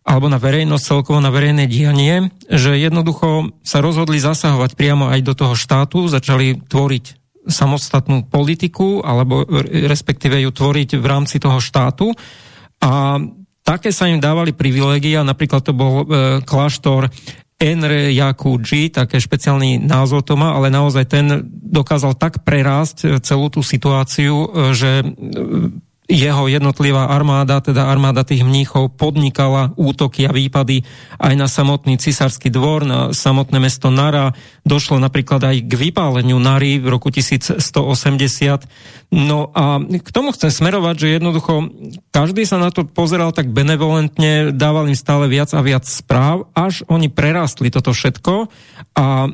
alebo 0.08 0.32
na 0.32 0.42
verejnosť, 0.42 0.82
celkovo 0.82 1.20
na 1.22 1.30
verejné 1.30 1.70
dianie, 1.70 2.34
že 2.50 2.80
jednoducho 2.80 3.54
sa 3.62 3.84
rozhodli 3.84 4.18
zasahovať 4.18 4.74
priamo 4.74 5.12
aj 5.12 5.22
do 5.22 5.34
toho 5.38 5.54
štátu, 5.54 6.10
začali 6.10 6.58
tvoriť 6.66 7.19
samostatnú 7.48 8.28
politiku, 8.28 9.00
alebo 9.00 9.48
respektíve 9.70 10.40
ju 10.44 10.52
tvoriť 10.52 11.00
v 11.00 11.06
rámci 11.06 11.40
toho 11.40 11.62
štátu. 11.64 12.12
A 12.84 13.22
také 13.64 13.92
sa 13.96 14.12
im 14.12 14.20
dávali 14.20 14.52
privilégia, 14.52 15.24
napríklad 15.24 15.62
to 15.64 15.72
bol 15.76 16.04
e, 16.04 16.06
kláštor 16.44 17.08
Enre 17.60 18.16
Yakuji, 18.16 18.88
také 18.88 19.20
špeciálny 19.20 19.84
názov 19.84 20.24
to 20.24 20.40
má, 20.40 20.56
ale 20.56 20.72
naozaj 20.72 21.04
ten 21.12 21.44
dokázal 21.52 22.16
tak 22.16 22.48
prerásť 22.48 22.98
e, 23.04 23.08
celú 23.20 23.52
tú 23.52 23.60
situáciu, 23.60 24.48
e, 24.48 24.48
že 24.72 24.92
e, 25.04 25.06
jeho 26.10 26.50
jednotlivá 26.50 27.14
armáda, 27.14 27.62
teda 27.62 27.86
armáda 27.86 28.26
tých 28.26 28.42
mníchov, 28.42 28.98
podnikala 28.98 29.78
útoky 29.78 30.26
a 30.26 30.34
výpady 30.34 30.82
aj 31.22 31.34
na 31.38 31.46
samotný 31.46 32.02
cisársky 32.02 32.50
dvor, 32.50 32.82
na 32.82 33.14
samotné 33.14 33.62
mesto 33.62 33.94
Nara. 33.94 34.34
Došlo 34.66 34.98
napríklad 34.98 35.46
aj 35.46 35.70
k 35.70 35.74
vypáleniu 35.78 36.42
Nary 36.42 36.82
v 36.82 36.90
roku 36.90 37.14
1180. 37.14 37.62
No 39.14 39.54
a 39.54 39.78
k 39.86 40.10
tomu 40.10 40.34
chcem 40.34 40.50
smerovať, 40.50 40.96
že 40.98 41.16
jednoducho 41.22 41.70
každý 42.10 42.50
sa 42.50 42.58
na 42.58 42.74
to 42.74 42.90
pozeral 42.90 43.30
tak 43.30 43.54
benevolentne, 43.54 44.50
dával 44.50 44.90
im 44.90 44.98
stále 44.98 45.30
viac 45.30 45.54
a 45.54 45.62
viac 45.62 45.86
správ, 45.86 46.50
až 46.58 46.82
oni 46.90 47.14
prerástli 47.14 47.70
toto 47.70 47.94
všetko 47.94 48.50
a 48.98 49.30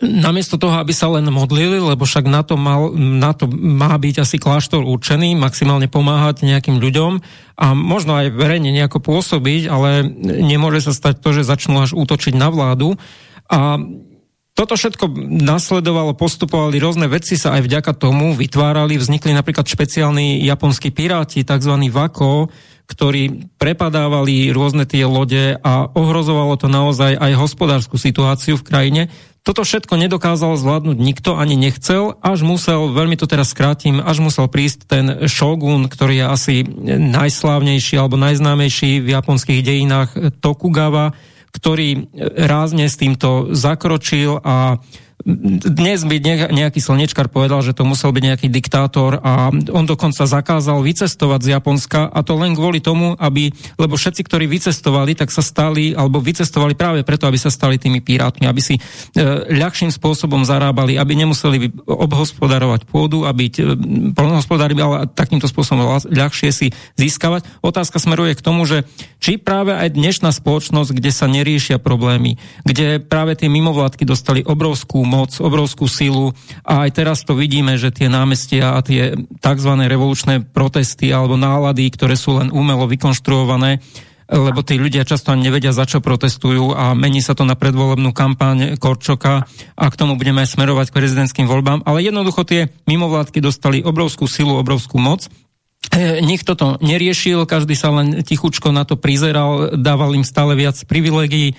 namiesto 0.00 0.56
toho, 0.56 0.80
aby 0.80 0.96
sa 0.96 1.12
len 1.12 1.28
modlili, 1.28 1.76
lebo 1.76 2.08
však 2.08 2.24
na 2.24 2.40
to, 2.40 2.56
mal, 2.56 2.88
na 2.96 3.36
to 3.36 3.44
má 3.52 3.92
byť 3.92 4.24
asi 4.24 4.36
kláštor 4.40 4.80
určený, 4.80 5.36
maximálne 5.36 5.92
pomáhať 5.92 6.48
nejakým 6.48 6.80
ľuďom 6.80 7.20
a 7.60 7.66
možno 7.76 8.16
aj 8.16 8.32
verejne 8.32 8.72
nejako 8.72 9.04
pôsobiť, 9.04 9.68
ale 9.68 10.08
nemôže 10.24 10.88
sa 10.88 10.96
stať 10.96 11.20
to, 11.20 11.36
že 11.36 11.44
začnú 11.44 11.84
až 11.84 11.92
útočiť 11.92 12.32
na 12.32 12.48
vládu. 12.48 12.96
A 13.52 13.76
toto 14.54 14.78
všetko 14.78 15.10
nasledovalo, 15.44 16.16
postupovali 16.16 16.80
rôzne 16.80 17.10
veci 17.10 17.36
sa 17.36 17.58
aj 17.58 17.66
vďaka 17.68 17.92
tomu 17.98 18.32
vytvárali, 18.38 18.96
vznikli 18.96 19.36
napríklad 19.36 19.68
špeciálni 19.68 20.40
japonskí 20.46 20.94
piráti, 20.94 21.44
tzv. 21.44 21.74
Vako, 21.92 22.48
ktorí 22.86 23.50
prepadávali 23.58 24.54
rôzne 24.54 24.86
tie 24.86 25.04
lode 25.04 25.58
a 25.58 25.72
ohrozovalo 25.92 26.54
to 26.54 26.70
naozaj 26.70 27.18
aj 27.18 27.32
hospodárskú 27.34 27.98
situáciu 27.98 28.54
v 28.54 28.66
krajine. 28.66 29.02
Toto 29.44 29.60
všetko 29.60 30.00
nedokázal 30.00 30.56
zvládnuť 30.56 30.96
nikto, 30.96 31.36
ani 31.36 31.60
nechcel, 31.60 32.16
až 32.24 32.40
musel, 32.48 32.88
veľmi 32.96 33.20
to 33.20 33.28
teraz 33.28 33.52
skrátim, 33.52 34.00
až 34.00 34.24
musel 34.24 34.48
prísť 34.48 34.88
ten 34.88 35.04
shogun, 35.28 35.84
ktorý 35.92 36.24
je 36.24 36.26
asi 36.32 36.54
najslávnejší 37.12 38.00
alebo 38.00 38.16
najznámejší 38.16 39.04
v 39.04 39.08
japonských 39.12 39.60
dejinách 39.60 40.40
Tokugawa, 40.40 41.12
ktorý 41.52 42.08
rázne 42.40 42.88
s 42.88 42.96
týmto 42.96 43.52
zakročil 43.52 44.40
a 44.40 44.80
dnes 45.22 46.02
by 46.04 46.20
nejaký 46.50 46.82
slnečkar 46.82 47.30
povedal, 47.30 47.62
že 47.62 47.72
to 47.72 47.86
musel 47.86 48.10
byť 48.10 48.24
nejaký 48.34 48.48
diktátor 48.50 49.22
a 49.22 49.54
on 49.72 49.86
dokonca 49.86 50.26
zakázal 50.26 50.82
vycestovať 50.82 51.40
z 51.40 51.48
Japonska 51.54 52.10
a 52.10 52.20
to 52.26 52.34
len 52.34 52.52
kvôli 52.52 52.82
tomu, 52.82 53.14
aby, 53.16 53.54
lebo 53.78 53.94
všetci, 53.94 54.20
ktorí 54.26 54.50
vycestovali, 54.50 55.14
tak 55.14 55.30
sa 55.30 55.40
stali, 55.40 55.94
alebo 55.94 56.18
vycestovali 56.18 56.74
práve 56.74 57.06
preto, 57.06 57.24
aby 57.30 57.38
sa 57.38 57.48
stali 57.48 57.78
tými 57.78 58.02
pirátmi, 58.02 58.44
aby 58.44 58.60
si 58.60 58.74
e, 58.76 58.80
ľahším 59.54 59.94
spôsobom 59.94 60.42
zarábali, 60.42 60.98
aby 60.98 61.14
nemuseli 61.14 61.72
obhospodarovať 61.86 62.84
pôdu, 62.84 63.24
aby 63.24 63.48
e, 63.48 63.52
polnohospodári, 64.12 64.76
ale 64.76 65.08
takýmto 65.08 65.46
spôsobom 65.46 66.04
ľahšie 66.10 66.50
si 66.50 66.66
získavať. 66.98 67.46
Otázka 67.62 67.96
smeruje 67.96 68.36
k 68.36 68.44
tomu, 68.44 68.66
že 68.66 68.84
či 69.22 69.40
práve 69.40 69.72
aj 69.72 69.94
dnešná 69.94 70.34
spoločnosť, 70.34 70.90
kde 70.92 71.10
sa 71.14 71.30
neriešia 71.30 71.80
problémy, 71.80 72.36
kde 72.66 73.00
práve 73.00 73.40
tie 73.40 73.48
mimovládky 73.48 74.04
dostali 74.04 74.44
obrovskú 74.44 75.03
moc, 75.04 75.30
obrovskú 75.38 75.86
silu 75.86 76.34
a 76.64 76.88
aj 76.88 76.90
teraz 76.96 77.22
to 77.22 77.38
vidíme, 77.38 77.76
že 77.78 77.94
tie 77.94 78.08
námestia 78.10 78.74
a 78.76 78.82
tie 78.82 79.14
tzv. 79.40 79.72
revolučné 79.76 80.42
protesty 80.44 81.12
alebo 81.12 81.38
nálady, 81.38 81.86
ktoré 81.92 82.16
sú 82.18 82.40
len 82.40 82.48
umelo 82.50 82.88
vykonštruované, 82.90 83.84
lebo 84.24 84.64
tí 84.64 84.80
ľudia 84.80 85.04
často 85.04 85.30
ani 85.30 85.52
nevedia, 85.52 85.76
za 85.76 85.84
čo 85.84 86.00
protestujú 86.00 86.72
a 86.72 86.96
mení 86.96 87.20
sa 87.20 87.36
to 87.36 87.44
na 87.44 87.54
predvolebnú 87.54 88.16
kampaň 88.16 88.80
Korčoka 88.80 89.44
a 89.76 89.84
k 89.92 89.98
tomu 90.00 90.16
budeme 90.16 90.48
smerovať 90.48 90.90
k 90.90 90.96
prezidentským 90.96 91.44
voľbám. 91.44 91.84
Ale 91.84 92.00
jednoducho 92.00 92.48
tie 92.48 92.72
mimovládky 92.88 93.44
dostali 93.44 93.84
obrovskú 93.84 94.24
silu, 94.24 94.56
obrovskú 94.56 94.96
moc. 94.96 95.28
E, 95.92 96.24
nikto 96.24 96.56
to 96.56 96.80
neriešil, 96.80 97.44
každý 97.44 97.76
sa 97.76 97.92
len 97.92 98.24
tichučko 98.24 98.72
na 98.72 98.88
to 98.88 98.96
prizeral, 98.96 99.76
dával 99.76 100.16
im 100.16 100.24
stále 100.24 100.56
viac 100.56 100.80
privilegií 100.88 101.52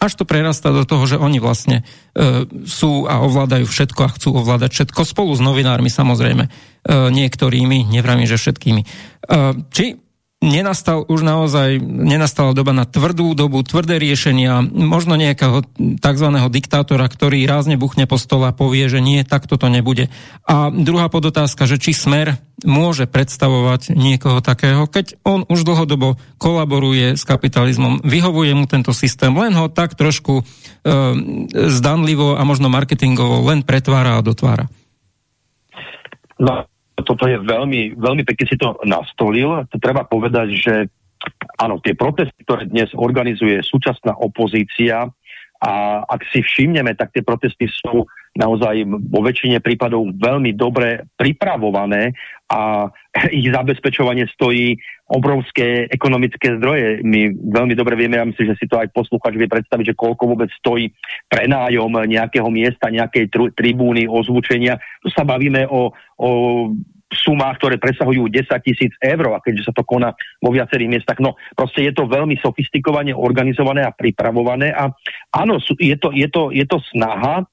až 0.00 0.12
to 0.16 0.24
prerastá 0.24 0.72
do 0.72 0.88
toho, 0.88 1.04
že 1.04 1.20
oni 1.20 1.36
vlastne 1.38 1.84
e, 2.16 2.48
sú 2.64 3.04
a 3.04 3.20
ovládajú 3.20 3.68
všetko 3.68 4.00
a 4.00 4.12
chcú 4.16 4.28
ovládať 4.40 4.70
všetko 4.72 5.00
spolu 5.04 5.36
s 5.36 5.44
novinármi 5.44 5.92
samozrejme, 5.92 6.48
e, 6.48 6.50
niektorými, 7.12 7.92
nevravím, 7.92 8.24
že 8.24 8.40
všetkými. 8.40 8.82
E, 8.82 8.86
či 9.68 10.00
nenastal 10.40 11.04
už 11.04 11.20
naozaj, 11.20 11.76
nenastala 11.84 12.56
doba 12.56 12.72
na 12.72 12.88
tvrdú 12.88 13.36
dobu, 13.36 13.60
tvrdé 13.60 14.00
riešenia, 14.00 14.64
možno 14.64 15.20
nejakého 15.20 15.68
tzv. 16.00 16.28
diktátora, 16.48 17.04
ktorý 17.12 17.44
rázne 17.44 17.76
buchne 17.76 18.08
po 18.08 18.16
stole 18.16 18.48
a 18.48 18.56
povie, 18.56 18.88
že 18.88 19.04
nie, 19.04 19.20
tak 19.20 19.44
toto 19.44 19.68
nebude. 19.68 20.08
A 20.48 20.72
druhá 20.72 21.12
podotázka, 21.12 21.68
že 21.68 21.76
či 21.76 21.92
smer 21.92 22.40
môže 22.64 23.04
predstavovať 23.04 23.92
niekoho 23.92 24.40
takého, 24.40 24.88
keď 24.88 25.20
on 25.28 25.44
už 25.44 25.64
dlhodobo 25.64 26.16
kolaboruje 26.40 27.20
s 27.20 27.22
kapitalizmom, 27.28 28.00
vyhovuje 28.00 28.56
mu 28.56 28.64
tento 28.64 28.96
systém, 28.96 29.32
len 29.36 29.52
ho 29.56 29.68
tak 29.68 29.92
trošku 29.96 30.40
e, 30.40 30.42
zdanlivo 31.68 32.36
a 32.36 32.42
možno 32.48 32.72
marketingovo 32.72 33.44
len 33.44 33.60
pretvára 33.60 34.16
a 34.16 34.24
dotvára. 34.24 34.68
No, 36.40 36.64
toto 37.02 37.24
je 37.28 37.38
veľmi, 37.40 37.96
veľmi 37.98 38.22
pekne 38.26 38.46
si 38.46 38.56
to 38.56 38.78
nastolil. 38.84 39.64
To 39.68 39.76
treba 39.76 40.04
povedať, 40.06 40.48
že 40.54 40.74
áno, 41.60 41.78
tie 41.84 41.92
protesty, 41.92 42.42
ktoré 42.44 42.66
dnes 42.68 42.90
organizuje 42.96 43.60
súčasná 43.60 44.16
opozícia, 44.16 45.10
a 45.60 46.02
ak 46.08 46.24
si 46.32 46.40
všimneme, 46.40 46.96
tak 46.96 47.12
tie 47.12 47.20
protesty 47.20 47.68
sú 47.68 48.08
naozaj 48.32 48.88
vo 48.88 49.20
väčšine 49.20 49.60
prípadov 49.60 50.08
veľmi 50.16 50.56
dobre 50.56 51.04
pripravované 51.20 52.16
a 52.48 52.88
ich 53.36 53.52
zabezpečovanie 53.52 54.24
stojí 54.32 54.80
obrovské 55.10 55.90
ekonomické 55.90 56.56
zdroje. 56.56 57.04
My 57.04 57.28
veľmi 57.34 57.74
dobre 57.76 57.98
vieme, 57.98 58.16
ja 58.16 58.24
myslím, 58.24 58.56
že 58.56 58.58
si 58.62 58.70
to 58.70 58.80
aj 58.80 58.88
posluchač 58.94 59.36
vie 59.36 59.50
predstaviť, 59.50 59.92
že 59.92 59.98
koľko 60.00 60.32
vôbec 60.32 60.48
stojí 60.56 60.94
prenájom 61.28 61.92
nejakého 62.08 62.48
miesta, 62.48 62.88
nejakej 62.88 63.28
tribúny, 63.52 64.08
ozvučenia. 64.08 64.80
Tu 65.04 65.12
sa 65.12 65.28
bavíme 65.28 65.68
o, 65.68 65.92
o 66.16 66.30
sumách, 67.10 67.58
ktoré 67.58 67.76
presahujú 67.76 68.30
10 68.30 68.46
tisíc 68.62 68.94
eur 69.02 69.34
a 69.34 69.42
keďže 69.42 69.70
sa 69.70 69.74
to 69.74 69.82
koná 69.82 70.14
vo 70.38 70.50
viacerých 70.54 70.90
miestach. 70.98 71.18
No 71.18 71.34
proste 71.58 71.82
je 71.82 71.92
to 71.92 72.06
veľmi 72.06 72.38
sofistikovane 72.38 73.10
organizované 73.10 73.82
a 73.82 73.94
pripravované 73.94 74.70
a 74.70 74.94
áno, 75.34 75.58
je 75.60 75.96
to, 75.98 76.14
je 76.14 76.28
to, 76.30 76.54
je 76.54 76.64
to 76.64 76.78
snaha 76.94 77.44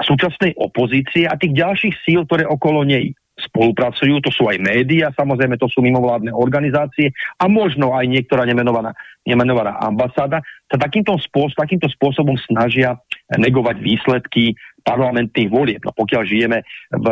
súčasnej 0.00 0.56
opozície 0.56 1.28
a 1.28 1.36
tých 1.36 1.52
ďalších 1.52 1.94
síl, 2.06 2.24
ktoré 2.24 2.48
okolo 2.48 2.88
nej 2.88 3.12
spolupracujú, 3.40 4.20
to 4.20 4.28
sú 4.28 4.52
aj 4.52 4.60
médiá, 4.60 5.08
samozrejme 5.16 5.56
to 5.56 5.64
sú 5.72 5.80
mimovládne 5.80 6.28
organizácie 6.36 7.08
a 7.40 7.48
možno 7.48 7.96
aj 7.96 8.04
niektorá 8.04 8.44
nemenovaná, 8.44 8.92
nemenovaná 9.24 9.80
ambasáda, 9.80 10.44
sa 10.68 10.76
takýmto, 10.76 11.16
spôsob, 11.16 11.56
takýmto 11.56 11.88
spôsobom 11.88 12.36
snažia 12.44 13.00
negovať 13.32 13.80
výsledky 13.80 14.52
parlamentných 14.82 15.50
volieb. 15.52 15.82
No 15.84 15.92
pokiaľ 15.94 16.22
žijeme 16.26 16.64
v 16.90 17.06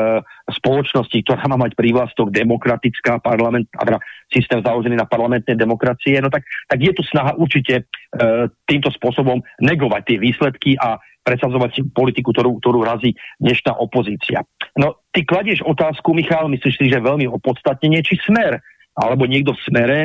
spoločnosti, 0.51 1.17
ktorá 1.25 1.45
má 1.49 1.57
mať 1.61 1.77
prívlastok 1.77 2.33
demokratická 2.33 3.21
parlament, 3.21 3.69
a 3.77 3.85
teda 3.85 3.99
systém 4.33 4.61
založený 4.61 4.97
na 4.97 5.09
parlamentnej 5.09 5.57
demokracie, 5.57 6.21
no 6.21 6.33
tak, 6.33 6.45
tak 6.69 6.79
je 6.81 6.93
tu 6.93 7.03
snaha 7.07 7.37
určite 7.37 7.75
e, 7.81 7.83
týmto 8.65 8.89
spôsobom 8.93 9.41
negovať 9.61 10.03
tie 10.09 10.17
výsledky 10.19 10.71
a 10.81 11.01
presadzovať 11.29 11.93
politiku, 11.93 12.33
ktorú, 12.33 12.57
ktorú 12.65 12.81
razí 12.81 13.13
dnešná 13.37 13.77
opozícia. 13.77 14.41
No, 14.81 15.05
ty 15.13 15.29
kladieš 15.29 15.61
otázku, 15.61 16.17
Michal, 16.17 16.49
myslíš 16.49 16.75
si, 16.81 16.89
že 16.89 17.05
veľmi 17.05 17.29
opodstatnenie, 17.29 18.01
či 18.01 18.17
smer 18.25 18.65
alebo 18.99 19.31
niekto 19.31 19.55
v 19.55 19.65
smere, 19.71 19.99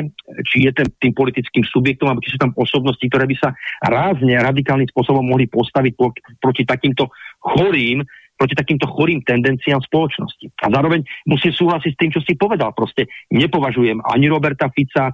či 0.46 0.64
je 0.64 0.70
ten, 0.70 0.86
tým 1.02 1.10
politickým 1.10 1.66
subjektom, 1.66 2.06
alebo 2.06 2.22
či 2.22 2.30
sú 2.30 2.38
tam 2.38 2.54
osobnosti, 2.54 3.02
ktoré 3.02 3.26
by 3.26 3.36
sa 3.42 3.50
rázne, 3.82 4.38
radikálnym 4.38 4.86
spôsobom 4.94 5.26
mohli 5.26 5.50
postaviť 5.50 5.92
po, 5.98 6.14
proti 6.38 6.62
takýmto 6.62 7.10
chorým, 7.42 8.06
proti 8.38 8.54
takýmto 8.54 8.86
chorým 8.90 9.22
tendenciám 9.22 9.82
spoločnosti. 9.82 10.46
A 10.62 10.66
zároveň 10.70 11.06
musím 11.26 11.54
súhlasiť 11.54 11.90
s 11.94 12.00
tým, 12.00 12.10
čo 12.14 12.20
si 12.22 12.34
povedal. 12.34 12.74
Proste 12.74 13.06
nepovažujem 13.30 14.02
ani 14.02 14.26
Roberta 14.30 14.70
Fica, 14.70 15.10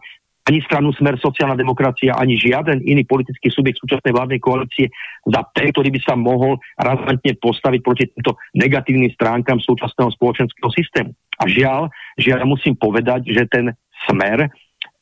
ani 0.51 0.59
stranu 0.67 0.91
Smer 0.99 1.15
sociálna 1.23 1.55
demokracia, 1.55 2.19
ani 2.19 2.35
žiaden 2.35 2.83
iný 2.83 3.07
politický 3.07 3.55
subjekt 3.55 3.79
súčasnej 3.79 4.11
vládnej 4.11 4.43
koalície 4.43 4.91
za 5.23 5.47
ten, 5.55 5.71
ktorý 5.71 5.95
by 5.95 6.01
sa 6.03 6.19
mohol 6.19 6.59
razantne 6.75 7.39
postaviť 7.39 7.81
proti 7.87 8.11
týmto 8.11 8.35
negatívnym 8.59 9.15
stránkam 9.15 9.63
súčasného 9.63 10.11
spoločenského 10.19 10.71
systému. 10.75 11.15
A 11.39 11.47
žiaľ, 11.47 11.87
žiaľ 12.19 12.51
musím 12.51 12.75
povedať, 12.75 13.31
že 13.31 13.47
ten 13.47 13.71
Smer 14.11 14.51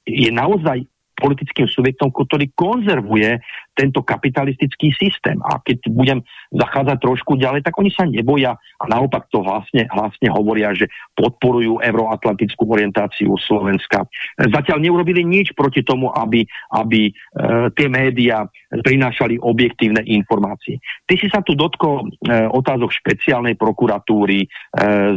je 0.04 0.28
naozaj 0.28 0.84
politickým 1.18 1.66
subjektom, 1.66 2.14
ktorý 2.14 2.48
konzervuje 2.54 3.42
tento 3.74 4.02
kapitalistický 4.02 4.94
systém. 4.94 5.38
A 5.42 5.58
keď 5.62 5.86
budem 5.90 6.18
zachádzať 6.54 6.98
trošku 6.98 7.38
ďalej, 7.38 7.66
tak 7.66 7.74
oni 7.78 7.90
sa 7.94 8.06
neboja 8.06 8.54
a 8.58 8.84
naopak 8.86 9.26
to 9.30 9.42
hlasne, 9.42 9.86
hlasne 9.90 10.30
hovoria, 10.30 10.74
že 10.74 10.90
podporujú 11.14 11.82
euroatlantickú 11.82 12.62
orientáciu 12.66 13.34
Slovenska. 13.38 14.06
Zatiaľ 14.38 14.82
neurobili 14.82 15.22
nič 15.26 15.54
proti 15.54 15.82
tomu, 15.82 16.10
aby, 16.10 16.46
aby 16.74 17.10
e, 17.10 17.12
tie 17.74 17.86
médiá 17.90 18.46
prinášali 18.70 19.38
objektívne 19.42 20.02
informácie. 20.06 20.78
Ty 21.06 21.14
si 21.18 21.26
sa 21.30 21.42
tu 21.42 21.54
dotkol 21.58 22.06
e, 22.06 22.06
otázok 22.50 22.90
špeciálnej 22.94 23.54
prokuratúry, 23.54 24.44
e, 24.44 24.48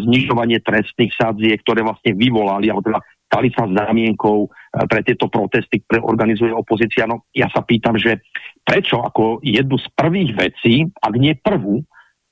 znižovanie 0.05 0.61
trestných 0.61 1.13
sadziek, 1.17 1.61
ktoré 1.61 1.81
vlastne 1.81 2.13
vyvolali, 2.13 2.69
alebo 2.69 2.85
teda 2.85 3.01
stali 3.31 3.47
sa 3.55 3.63
zámienkou 3.63 4.43
eh, 4.43 4.51
pre 4.91 4.99
tieto 5.07 5.31
protesty, 5.31 5.79
ktoré 5.87 6.03
organizuje 6.03 6.51
opozícia. 6.51 7.07
No 7.07 7.31
ja 7.31 7.47
sa 7.47 7.63
pýtam, 7.63 7.95
že 7.95 8.19
prečo 8.67 8.99
ako 8.99 9.39
jednu 9.39 9.79
z 9.79 9.87
prvých 9.95 10.31
vecí, 10.35 10.91
ak 10.99 11.13
nie 11.15 11.39
prvú, 11.39 11.79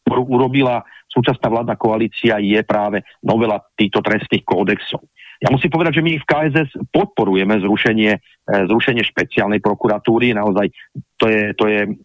ktorú 0.04 0.28
urobila 0.28 0.84
súčasná 1.08 1.48
vládna 1.48 1.80
koalícia, 1.80 2.36
je 2.44 2.60
práve 2.68 3.08
novela 3.24 3.64
týchto 3.80 4.04
trestných 4.04 4.44
kódexov. 4.44 5.08
Ja 5.40 5.48
musím 5.48 5.72
povedať, 5.72 6.04
že 6.04 6.06
my 6.06 6.20
v 6.20 6.28
KSS 6.28 6.70
podporujeme 6.92 7.64
zrušenie, 7.64 8.12
eh, 8.20 8.64
zrušenie 8.68 9.08
špeciálnej 9.08 9.64
prokuratúry. 9.64 10.36
Naozaj 10.36 10.68
to 11.16 11.32
je, 11.32 11.44
to 11.56 11.66
je 11.72 11.82
eh, 11.88 11.96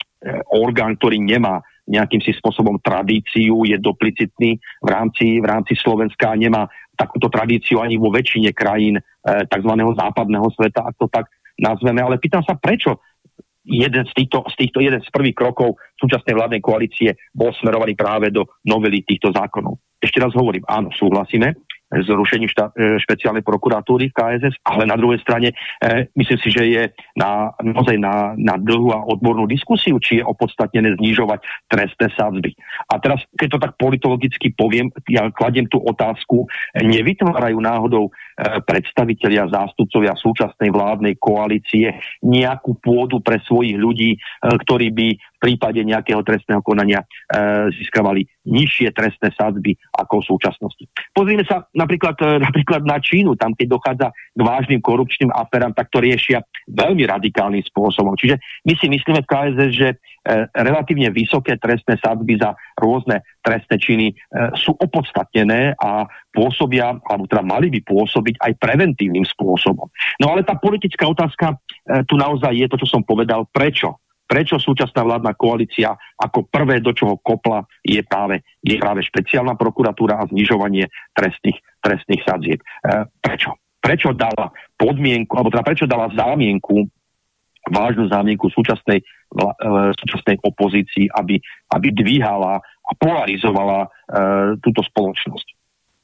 orgán, 0.54 0.94
ktorý 0.94 1.18
nemá 1.18 1.59
nejakým 1.85 2.20
si 2.24 2.33
spôsobom 2.33 2.80
tradíciu, 2.80 3.68
je 3.68 3.76
duplicitný 3.76 4.57
v 4.57 4.88
rámci, 4.88 5.37
v 5.40 5.46
rámci 5.46 5.76
Slovenska 5.76 6.33
a 6.33 6.40
nemá 6.40 6.64
takúto 6.94 7.28
tradíciu 7.28 7.83
ani 7.83 7.98
vo 7.98 8.11
väčšine 8.11 8.50
krajín 8.54 8.98
e, 8.98 9.02
tzv. 9.46 9.72
západného 9.74 10.48
sveta, 10.54 10.87
ak 10.87 10.94
to 10.98 11.07
tak 11.11 11.28
nazveme. 11.59 12.02
Ale 12.02 12.18
pýtam 12.18 12.42
sa, 12.42 12.59
prečo 12.59 13.02
jeden 13.64 14.04
z 14.04 14.12
týchto, 14.12 14.44
z 14.52 14.54
týchto 14.61 14.85
jeden 14.85 15.00
z 15.00 15.09
prvých 15.09 15.37
krokov 15.37 15.80
súčasnej 15.96 16.37
vládnej 16.37 16.61
koalície 16.61 17.16
bol 17.33 17.50
smerovaný 17.57 17.96
práve 17.96 18.28
do 18.28 18.44
novely 18.68 19.00
týchto 19.02 19.33
zákonov. 19.33 19.80
Ešte 19.96 20.20
raz 20.20 20.37
hovorím, 20.37 20.68
áno, 20.68 20.92
súhlasíme, 20.92 21.63
zrušení 22.02 22.50
šta, 22.50 22.74
e, 22.74 22.98
špeciálnej 22.98 23.46
prokuratúry 23.46 24.11
v 24.11 24.16
KSS, 24.16 24.59
ale 24.66 24.88
na 24.88 24.98
druhej 24.98 25.22
strane 25.22 25.54
e, 25.54 26.11
myslím 26.18 26.38
si, 26.42 26.48
že 26.50 26.62
je 26.66 26.83
na, 27.14 27.54
naozaj 27.62 27.94
na, 28.00 28.35
na 28.35 28.59
dlhú 28.59 28.90
a 28.90 29.04
odbornú 29.07 29.46
diskusiu, 29.46 30.02
či 30.02 30.18
je 30.18 30.24
opodstatnené 30.26 30.98
znižovať 30.98 31.40
trestné 31.70 32.11
sadzby. 32.18 32.50
A 32.90 32.98
teraz, 32.98 33.22
keď 33.38 33.48
to 33.54 33.62
tak 33.62 33.72
politologicky 33.78 34.50
poviem, 34.57 34.90
ja 35.07 35.30
kladiem 35.30 35.70
tú 35.70 35.78
otázku, 35.78 36.48
nevytvárajú 36.74 37.59
náhodou 37.61 38.04
e, 38.09 38.11
predstavitelia, 38.66 39.52
zástupcovia 39.52 40.18
súčasnej 40.18 40.72
vládnej 40.74 41.14
koalície 41.20 41.94
nejakú 42.24 42.80
pôdu 42.80 43.20
pre 43.20 43.38
svojich 43.44 43.76
ľudí, 43.78 44.16
e, 44.16 44.18
ktorí 44.42 44.90
by 44.90 45.09
prípade 45.44 45.85
nejakého 45.85 46.24
trestného 46.24 46.64
konania 46.64 47.04
e, 47.04 47.07
získavali 47.76 48.24
nižšie 48.48 48.88
trestné 48.96 49.28
sadzby 49.37 49.76
ako 49.92 50.24
v 50.24 50.28
súčasnosti. 50.33 50.85
Pozrime 51.12 51.44
sa 51.44 51.68
napríklad, 51.76 52.16
e, 52.24 52.40
napríklad 52.40 52.88
na 52.88 52.96
Čínu, 52.96 53.37
tam 53.37 53.52
keď 53.52 53.66
dochádza 53.68 54.09
k 54.33 54.40
vážnym 54.40 54.80
korupčným 54.80 55.28
aferám, 55.28 55.76
tak 55.76 55.92
to 55.92 56.00
riešia 56.00 56.40
veľmi 56.72 57.04
radikálnym 57.04 57.61
spôsobom. 57.68 58.16
Čiže 58.16 58.40
my 58.64 58.72
si 58.80 58.87
myslíme 58.88 59.20
v 59.20 59.28
KSS, 59.28 59.70
že 59.76 59.88
e, 59.92 59.96
relatívne 60.57 61.12
vysoké 61.12 61.61
trestné 61.61 62.00
sadzby 62.00 62.40
za 62.40 62.57
rôzne 62.80 63.20
trestné 63.44 63.76
činy 63.76 64.07
e, 64.09 64.14
sú 64.57 64.72
opodstatnené 64.80 65.76
a 65.76 66.09
pôsobia, 66.33 66.96
alebo 67.04 67.28
teda 67.28 67.44
mali 67.44 67.68
by 67.68 67.85
pôsobiť 67.85 68.40
aj 68.40 68.52
preventívnym 68.57 69.28
spôsobom. 69.28 69.87
No 70.18 70.26
ale 70.33 70.42
tá 70.42 70.57
politická 70.57 71.04
otázka 71.04 71.52
e, 71.52 71.57
tu 72.09 72.16
naozaj 72.16 72.57
je 72.57 72.66
to, 72.72 72.80
čo 72.80 72.88
som 72.88 73.04
povedal, 73.04 73.44
prečo 73.52 74.03
prečo 74.34 74.58
súčasná 74.58 75.06
vládna 75.06 75.38
koalícia 75.38 75.94
ako 76.18 76.50
prvé, 76.50 76.82
do 76.82 76.90
čoho 76.90 77.22
kopla, 77.22 77.62
je 77.86 78.02
práve, 78.02 78.42
je 78.66 78.74
práve 78.82 79.06
špeciálna 79.06 79.54
prokuratúra 79.54 80.18
a 80.18 80.26
znižovanie 80.26 80.90
trestných, 81.14 81.62
trestných 81.78 82.22
sadzieb. 82.26 82.58
E, 82.58 83.06
prečo? 83.22 83.54
Prečo 83.78 84.10
dala 84.10 84.50
podmienku, 84.74 85.38
alebo 85.38 85.54
teda 85.54 85.62
prečo 85.62 85.86
dala 85.86 86.10
zámienku, 86.10 86.82
vážnu 87.70 88.10
zámienku 88.10 88.50
súčasnej, 88.50 89.06
e, 89.06 89.42
súčasnej 90.02 90.42
opozícii, 90.42 91.14
aby, 91.14 91.38
aby 91.70 91.94
dvíhala 91.94 92.58
a 92.58 92.90
polarizovala 92.98 93.86
e, 93.86 93.88
túto 94.58 94.82
spoločnosť. 94.82 95.46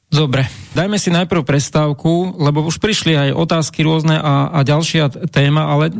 Dobre, 0.07 0.47
dajme 0.71 0.95
si 0.95 1.11
najprv 1.11 1.43
prestávku, 1.43 2.39
lebo 2.39 2.63
už 2.63 2.79
prišli 2.79 3.11
aj 3.15 3.35
otázky 3.35 3.83
rôzne 3.83 4.15
a, 4.15 4.55
a 4.55 4.59
ďalšia 4.63 5.27
téma, 5.31 5.67
ale 5.67 5.91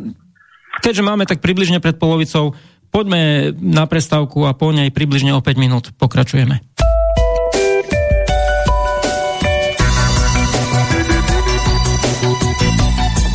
Keďže 0.80 1.04
máme 1.04 1.28
tak 1.28 1.44
približne 1.44 1.84
pred 1.84 2.00
polovicou, 2.00 2.56
poďme 2.88 3.52
na 3.60 3.84
prestávku 3.84 4.48
a 4.48 4.56
po 4.56 4.72
nej 4.72 4.88
približne 4.88 5.36
o 5.36 5.44
5 5.44 5.60
minút 5.60 5.92
pokračujeme. 6.00 6.64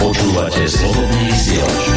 Počúvate 0.00 0.64
slobodný 0.64 1.20
vysielač. 1.28 1.95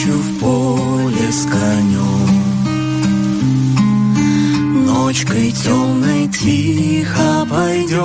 ночью 0.00 0.14
в 0.14 0.38
поле 0.38 1.30
с 1.30 1.44
конем. 1.44 2.28
Ночкой 4.86 5.52
темной 5.52 6.28
тихо 6.28 7.46
пойдем. 7.50 8.00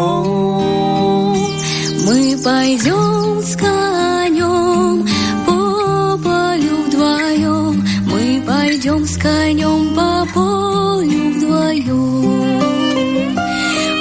Мы 2.05 2.37
пойдем 2.43 3.41
с 3.41 3.55
конем 3.55 5.05
по 5.45 6.17
полю 6.17 6.83
вдвоем. 6.87 7.83
Мы 8.07 8.43
пойдем 8.45 9.05
с 9.05 9.17
конем 9.17 9.95
по 9.95 10.27
полю 10.33 11.31
вдвоем. 11.33 12.59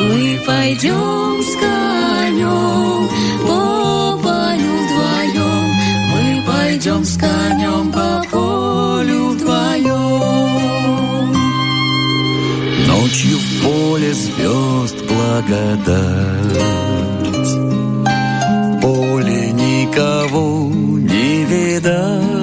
Мы 0.08 0.40
пойдем 0.46 1.33
пойдем 6.94 7.04
с 7.04 7.16
конем 7.18 7.92
по 7.92 8.22
полю 8.30 9.28
вдвоем. 9.30 10.92
Ночью 12.86 13.38
в 13.38 13.62
поле 13.62 14.14
звезд 14.14 14.96
благодать 15.08 16.44
никого 19.52 20.68
не 20.72 21.44
видать. 21.44 22.33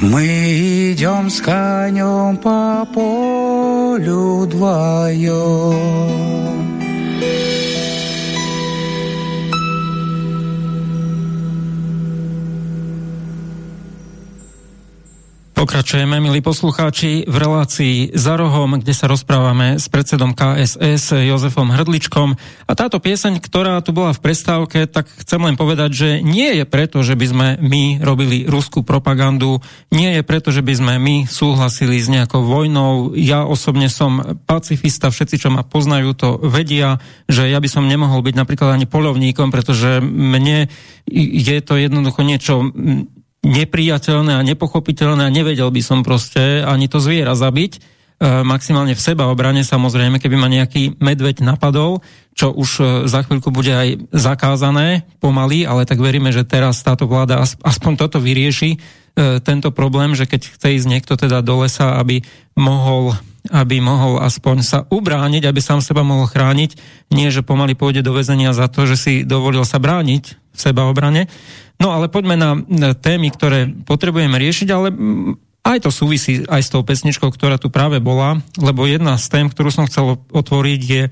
Мы 0.00 0.92
идем 0.92 1.28
с 1.28 1.40
конем 1.40 2.36
по 2.36 2.86
полю 2.94 4.42
вдвоем. 4.42 5.88
Pokračujeme, 15.58 16.22
milí 16.22 16.38
poslucháči, 16.38 17.26
v 17.26 17.34
relácii 17.34 18.14
za 18.14 18.38
rohom, 18.38 18.78
kde 18.78 18.94
sa 18.94 19.10
rozprávame 19.10 19.74
s 19.74 19.90
predsedom 19.90 20.30
KSS 20.30 21.18
Jozefom 21.26 21.74
Hrdličkom. 21.74 22.38
A 22.70 22.72
táto 22.78 23.02
pieseň, 23.02 23.42
ktorá 23.42 23.82
tu 23.82 23.90
bola 23.90 24.14
v 24.14 24.22
prestávke, 24.22 24.86
tak 24.86 25.10
chcem 25.18 25.42
len 25.42 25.58
povedať, 25.58 25.90
že 25.90 26.08
nie 26.22 26.54
je 26.54 26.62
preto, 26.62 27.02
že 27.02 27.18
by 27.18 27.26
sme 27.26 27.46
my 27.58 27.98
robili 28.06 28.46
ruskú 28.46 28.86
propagandu, 28.86 29.58
nie 29.90 30.14
je 30.14 30.22
preto, 30.22 30.54
že 30.54 30.62
by 30.62 30.78
sme 30.78 30.94
my 31.02 31.16
súhlasili 31.26 31.98
s 31.98 32.06
nejakou 32.06 32.46
vojnou. 32.46 33.18
Ja 33.18 33.42
osobne 33.42 33.90
som 33.90 34.38
pacifista, 34.46 35.10
všetci, 35.10 35.42
čo 35.42 35.50
ma 35.50 35.66
poznajú, 35.66 36.14
to 36.14 36.38
vedia, 36.38 37.02
že 37.26 37.50
ja 37.50 37.58
by 37.58 37.66
som 37.66 37.90
nemohol 37.90 38.22
byť 38.22 38.34
napríklad 38.38 38.78
ani 38.78 38.86
polovníkom, 38.86 39.50
pretože 39.50 39.98
mne 40.06 40.70
je 41.10 41.58
to 41.66 41.74
jednoducho 41.74 42.22
niečo 42.22 42.62
nepriateľné 43.46 44.34
a 44.34 44.46
nepochopiteľné 44.46 45.22
a 45.28 45.34
nevedel 45.34 45.70
by 45.70 45.82
som 45.82 46.02
proste 46.02 46.62
ani 46.66 46.90
to 46.90 46.98
zviera 46.98 47.38
zabiť, 47.38 47.72
e, 47.76 47.80
maximálne 48.42 48.98
v 48.98 49.04
seba 49.04 49.30
obrane 49.30 49.62
samozrejme, 49.62 50.18
keby 50.18 50.36
ma 50.36 50.50
nejaký 50.50 50.98
medveď 50.98 51.46
napadol, 51.46 52.02
čo 52.34 52.50
už 52.50 52.70
e, 52.78 52.82
za 53.06 53.22
chvíľku 53.22 53.54
bude 53.54 53.70
aj 53.70 54.10
zakázané 54.10 55.06
pomaly, 55.22 55.62
ale 55.66 55.86
tak 55.86 56.02
veríme, 56.02 56.34
že 56.34 56.42
teraz 56.42 56.82
táto 56.82 57.06
vláda 57.06 57.42
aspoň 57.42 57.92
toto 57.94 58.18
vyrieši, 58.18 58.74
e, 58.74 58.78
tento 59.38 59.70
problém, 59.70 60.18
že 60.18 60.26
keď 60.26 60.58
chce 60.58 60.68
ísť 60.82 60.86
niekto 60.90 61.14
teda 61.14 61.38
do 61.42 61.62
lesa, 61.62 61.98
aby 61.98 62.26
mohol 62.58 63.14
aby 63.48 63.80
mohol 63.80 64.20
aspoň 64.20 64.56
sa 64.60 64.78
ubrániť, 64.92 65.48
aby 65.48 65.60
sám 65.62 65.80
seba 65.80 66.04
mohol 66.04 66.28
chrániť, 66.28 66.76
nie 67.16 67.32
že 67.32 67.40
pomaly 67.40 67.72
pôjde 67.72 68.04
do 68.04 68.12
väzenia 68.12 68.52
za 68.52 68.68
to, 68.68 68.84
že 68.84 68.96
si 69.00 69.12
dovolil 69.24 69.64
sa 69.64 69.80
brániť 69.80 70.24
v 70.52 70.58
sebaobrane. 70.58 71.32
No 71.78 71.94
ale 71.94 72.10
poďme 72.10 72.34
na 72.34 72.58
témy, 72.98 73.30
ktoré 73.30 73.70
potrebujeme 73.86 74.34
riešiť, 74.34 74.68
ale 74.74 74.90
aj 75.62 75.78
to 75.86 75.90
súvisí 75.94 76.42
aj 76.48 76.62
s 76.64 76.72
tou 76.74 76.82
pesničkou, 76.82 77.30
ktorá 77.30 77.60
tu 77.60 77.70
práve 77.70 78.02
bola, 78.02 78.42
lebo 78.58 78.88
jedna 78.88 79.14
z 79.14 79.26
tém, 79.30 79.46
ktorú 79.46 79.70
som 79.70 79.86
chcel 79.86 80.18
otvoriť, 80.32 80.80
je 80.82 81.02
e, 81.06 81.10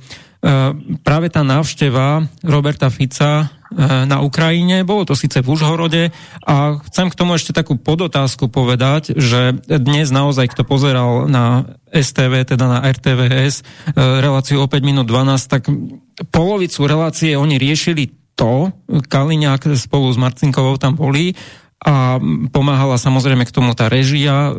práve 1.06 1.28
tá 1.30 1.46
návšteva 1.46 2.26
Roberta 2.42 2.90
Fica 2.90 3.56
na 4.06 4.22
Ukrajine. 4.22 4.86
Bolo 4.86 5.02
to 5.02 5.18
síce 5.18 5.42
v 5.42 5.50
Užhorode 5.50 6.14
a 6.46 6.78
chcem 6.86 7.10
k 7.10 7.18
tomu 7.18 7.34
ešte 7.34 7.50
takú 7.50 7.74
podotázku 7.74 8.46
povedať, 8.46 9.18
že 9.18 9.58
dnes 9.66 10.14
naozaj, 10.14 10.54
kto 10.54 10.62
pozeral 10.62 11.26
na 11.26 11.76
STV, 11.90 12.46
teda 12.46 12.66
na 12.70 12.78
RTVS, 12.86 13.66
reláciu 13.98 14.62
o 14.62 14.70
5 14.70 14.86
minút 14.86 15.10
12, 15.10 15.50
tak 15.50 15.66
polovicu 16.30 16.86
relácie 16.86 17.34
oni 17.34 17.58
riešili 17.58 18.25
to, 18.36 18.70
Kaliňák 19.08 19.74
spolu 19.74 20.12
s 20.12 20.20
Marcinkovou 20.20 20.76
tam 20.76 20.94
boli 20.94 21.32
a 21.80 22.20
pomáhala 22.52 23.00
samozrejme 23.00 23.48
k 23.48 23.54
tomu 23.54 23.72
tá 23.72 23.88
režia, 23.88 24.56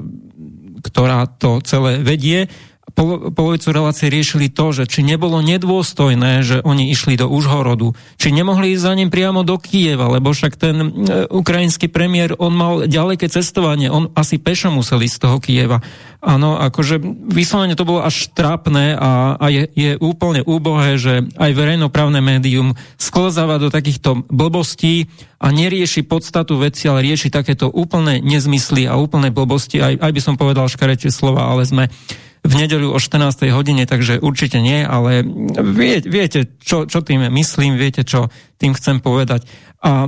ktorá 0.82 1.30
to 1.30 1.62
celé 1.62 2.02
vedie 2.02 2.50
polovicu 2.96 3.68
relácie 3.76 4.08
riešili 4.08 4.48
to, 4.48 4.72
že 4.72 4.88
či 4.88 5.04
nebolo 5.04 5.44
nedôstojné, 5.44 6.42
že 6.42 6.58
oni 6.64 6.88
išli 6.90 7.20
do 7.20 7.28
Užhorodu, 7.28 7.92
či 8.16 8.32
nemohli 8.32 8.74
ísť 8.74 8.84
za 8.84 8.94
ním 8.96 9.12
priamo 9.12 9.44
do 9.44 9.60
Kieva, 9.60 10.08
lebo 10.08 10.32
však 10.32 10.54
ten 10.56 10.76
e, 10.80 10.88
ukrajinský 11.28 11.92
premiér, 11.92 12.40
on 12.40 12.56
mal 12.56 12.74
ďaleké 12.88 13.28
cestovanie, 13.28 13.92
on 13.92 14.10
asi 14.16 14.40
pešo 14.40 14.72
musel 14.72 15.04
ísť 15.04 15.16
z 15.20 15.22
toho 15.22 15.38
Kieva. 15.44 15.78
Áno, 16.18 16.58
akože 16.58 16.98
vyslovene 17.30 17.78
to 17.78 17.86
bolo 17.86 18.02
až 18.02 18.34
trápne 18.34 18.98
a, 18.98 19.38
a 19.38 19.46
je, 19.54 19.70
je 19.78 19.92
úplne 20.02 20.42
úbohé, 20.42 20.98
že 20.98 21.28
aj 21.38 21.52
verejnoprávne 21.54 22.24
médium 22.26 22.74
sklzáva 22.98 23.62
do 23.62 23.70
takýchto 23.70 24.26
blbostí 24.26 25.14
a 25.38 25.54
nerieši 25.54 26.02
podstatu 26.02 26.58
veci, 26.58 26.90
ale 26.90 27.06
rieši 27.06 27.30
takéto 27.30 27.70
úplné 27.70 28.18
nezmysly 28.26 28.90
a 28.90 28.98
úplné 28.98 29.30
blbosti, 29.30 29.78
aj, 29.78 30.02
aj 30.02 30.12
by 30.16 30.22
som 30.24 30.36
povedal 30.42 30.66
škarečie 30.66 31.14
slova, 31.14 31.54
ale 31.54 31.70
sme 31.70 31.86
v 32.48 32.54
nedeľu 32.56 32.96
o 32.96 33.00
14. 33.00 33.52
hodine, 33.52 33.84
takže 33.84 34.24
určite 34.24 34.64
nie, 34.64 34.88
ale 34.88 35.28
vie, 35.76 36.00
viete, 36.00 36.56
čo, 36.64 36.88
čo 36.88 37.04
tým 37.04 37.28
myslím, 37.28 37.76
viete, 37.76 38.08
čo 38.08 38.32
tým 38.56 38.72
chcem 38.72 39.04
povedať. 39.04 39.44
A 39.84 40.08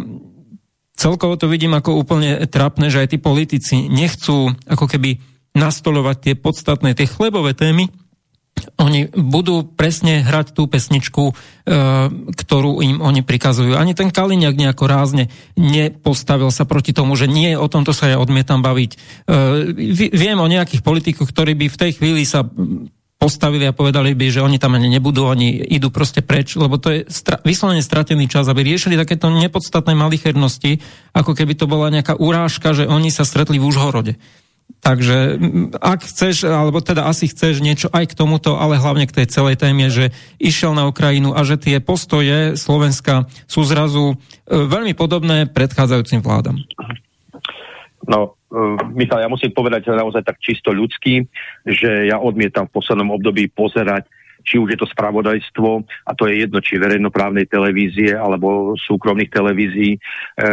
celkovo 0.96 1.36
to 1.36 1.52
vidím 1.52 1.76
ako 1.76 2.00
úplne 2.00 2.48
trapné, 2.48 2.88
že 2.88 3.04
aj 3.04 3.08
tí 3.12 3.18
politici 3.20 3.92
nechcú 3.92 4.56
ako 4.68 4.86
keby 4.88 5.20
nastolovať 5.52 6.18
tie 6.24 6.34
podstatné, 6.40 6.96
tie 6.96 7.10
chlebové 7.10 7.52
témy, 7.52 7.92
oni 8.80 9.12
budú 9.12 9.64
presne 9.64 10.24
hrať 10.24 10.56
tú 10.56 10.66
pesničku, 10.66 11.24
e, 11.30 11.34
ktorú 12.34 12.84
im 12.84 13.00
oni 13.00 13.22
prikazujú. 13.22 13.78
Ani 13.78 13.96
ten 13.96 14.10
Kaliňák 14.10 14.56
nejako 14.56 14.86
rázne 14.90 15.32
nepostavil 15.56 16.50
sa 16.50 16.68
proti 16.68 16.92
tomu, 16.92 17.16
že 17.16 17.30
nie, 17.30 17.56
o 17.56 17.72
tomto 17.72 17.96
sa 17.96 18.12
ja 18.12 18.18
odmietam 18.18 18.60
baviť. 18.60 18.92
E, 18.94 18.98
viem 20.12 20.38
o 20.40 20.52
nejakých 20.52 20.82
politikoch, 20.82 21.30
ktorí 21.30 21.56
by 21.56 21.66
v 21.72 21.80
tej 21.80 21.92
chvíli 21.98 22.24
sa 22.26 22.44
postavili 23.20 23.68
a 23.68 23.76
povedali 23.76 24.16
by, 24.16 24.32
že 24.32 24.40
oni 24.40 24.56
tam 24.56 24.80
ani 24.80 24.88
nebudú, 24.88 25.28
oni 25.28 25.60
idú 25.68 25.92
proste 25.92 26.24
preč, 26.24 26.56
lebo 26.56 26.80
to 26.80 26.88
je 26.96 27.00
stra- 27.12 27.44
vyslovene 27.44 27.84
stratený 27.84 28.32
čas, 28.32 28.48
aby 28.48 28.64
riešili 28.64 28.96
takéto 28.96 29.28
nepodstatné 29.28 29.92
malichernosti, 29.92 30.80
ako 31.12 31.36
keby 31.36 31.60
to 31.60 31.68
bola 31.68 31.92
nejaká 31.92 32.16
urážka, 32.16 32.72
že 32.72 32.88
oni 32.88 33.12
sa 33.12 33.28
stretli 33.28 33.60
v 33.60 33.68
Užhorode. 33.68 34.16
Takže 34.90 35.38
ak 35.78 36.02
chceš, 36.02 36.50
alebo 36.50 36.82
teda 36.82 37.06
asi 37.06 37.30
chceš 37.30 37.62
niečo 37.62 37.94
aj 37.94 38.10
k 38.10 38.18
tomuto, 38.18 38.58
ale 38.58 38.82
hlavne 38.82 39.06
k 39.06 39.22
tej 39.22 39.30
celej 39.30 39.62
téme, 39.62 39.86
že 39.86 40.10
išiel 40.42 40.74
na 40.74 40.90
Ukrajinu 40.90 41.38
a 41.38 41.46
že 41.46 41.62
tie 41.62 41.78
postoje 41.78 42.58
Slovenska 42.58 43.30
sú 43.46 43.62
zrazu 43.70 44.18
e, 44.50 44.66
veľmi 44.66 44.98
podobné 44.98 45.46
predchádzajúcim 45.46 46.26
vládam. 46.26 46.58
No, 48.10 48.34
e, 48.50 48.82
Michal, 48.98 49.22
ja 49.22 49.30
musím 49.30 49.54
povedať 49.54 49.94
naozaj 49.94 50.26
tak 50.26 50.42
čisto 50.42 50.74
ľudský, 50.74 51.22
že 51.70 52.10
ja 52.10 52.18
odmietam 52.18 52.66
v 52.66 52.82
poslednom 52.82 53.14
období 53.14 53.46
pozerať 53.54 54.10
či 54.44 54.60
už 54.60 54.76
je 54.76 54.80
to 54.80 54.88
spravodajstvo, 54.90 55.70
a 56.08 56.12
to 56.16 56.28
je 56.28 56.46
jedno, 56.46 56.60
či 56.64 56.82
verejnoprávnej 56.82 57.48
televízie 57.48 58.16
alebo 58.16 58.74
súkromných 58.80 59.32
televízií, 59.32 59.96
e, 59.96 60.00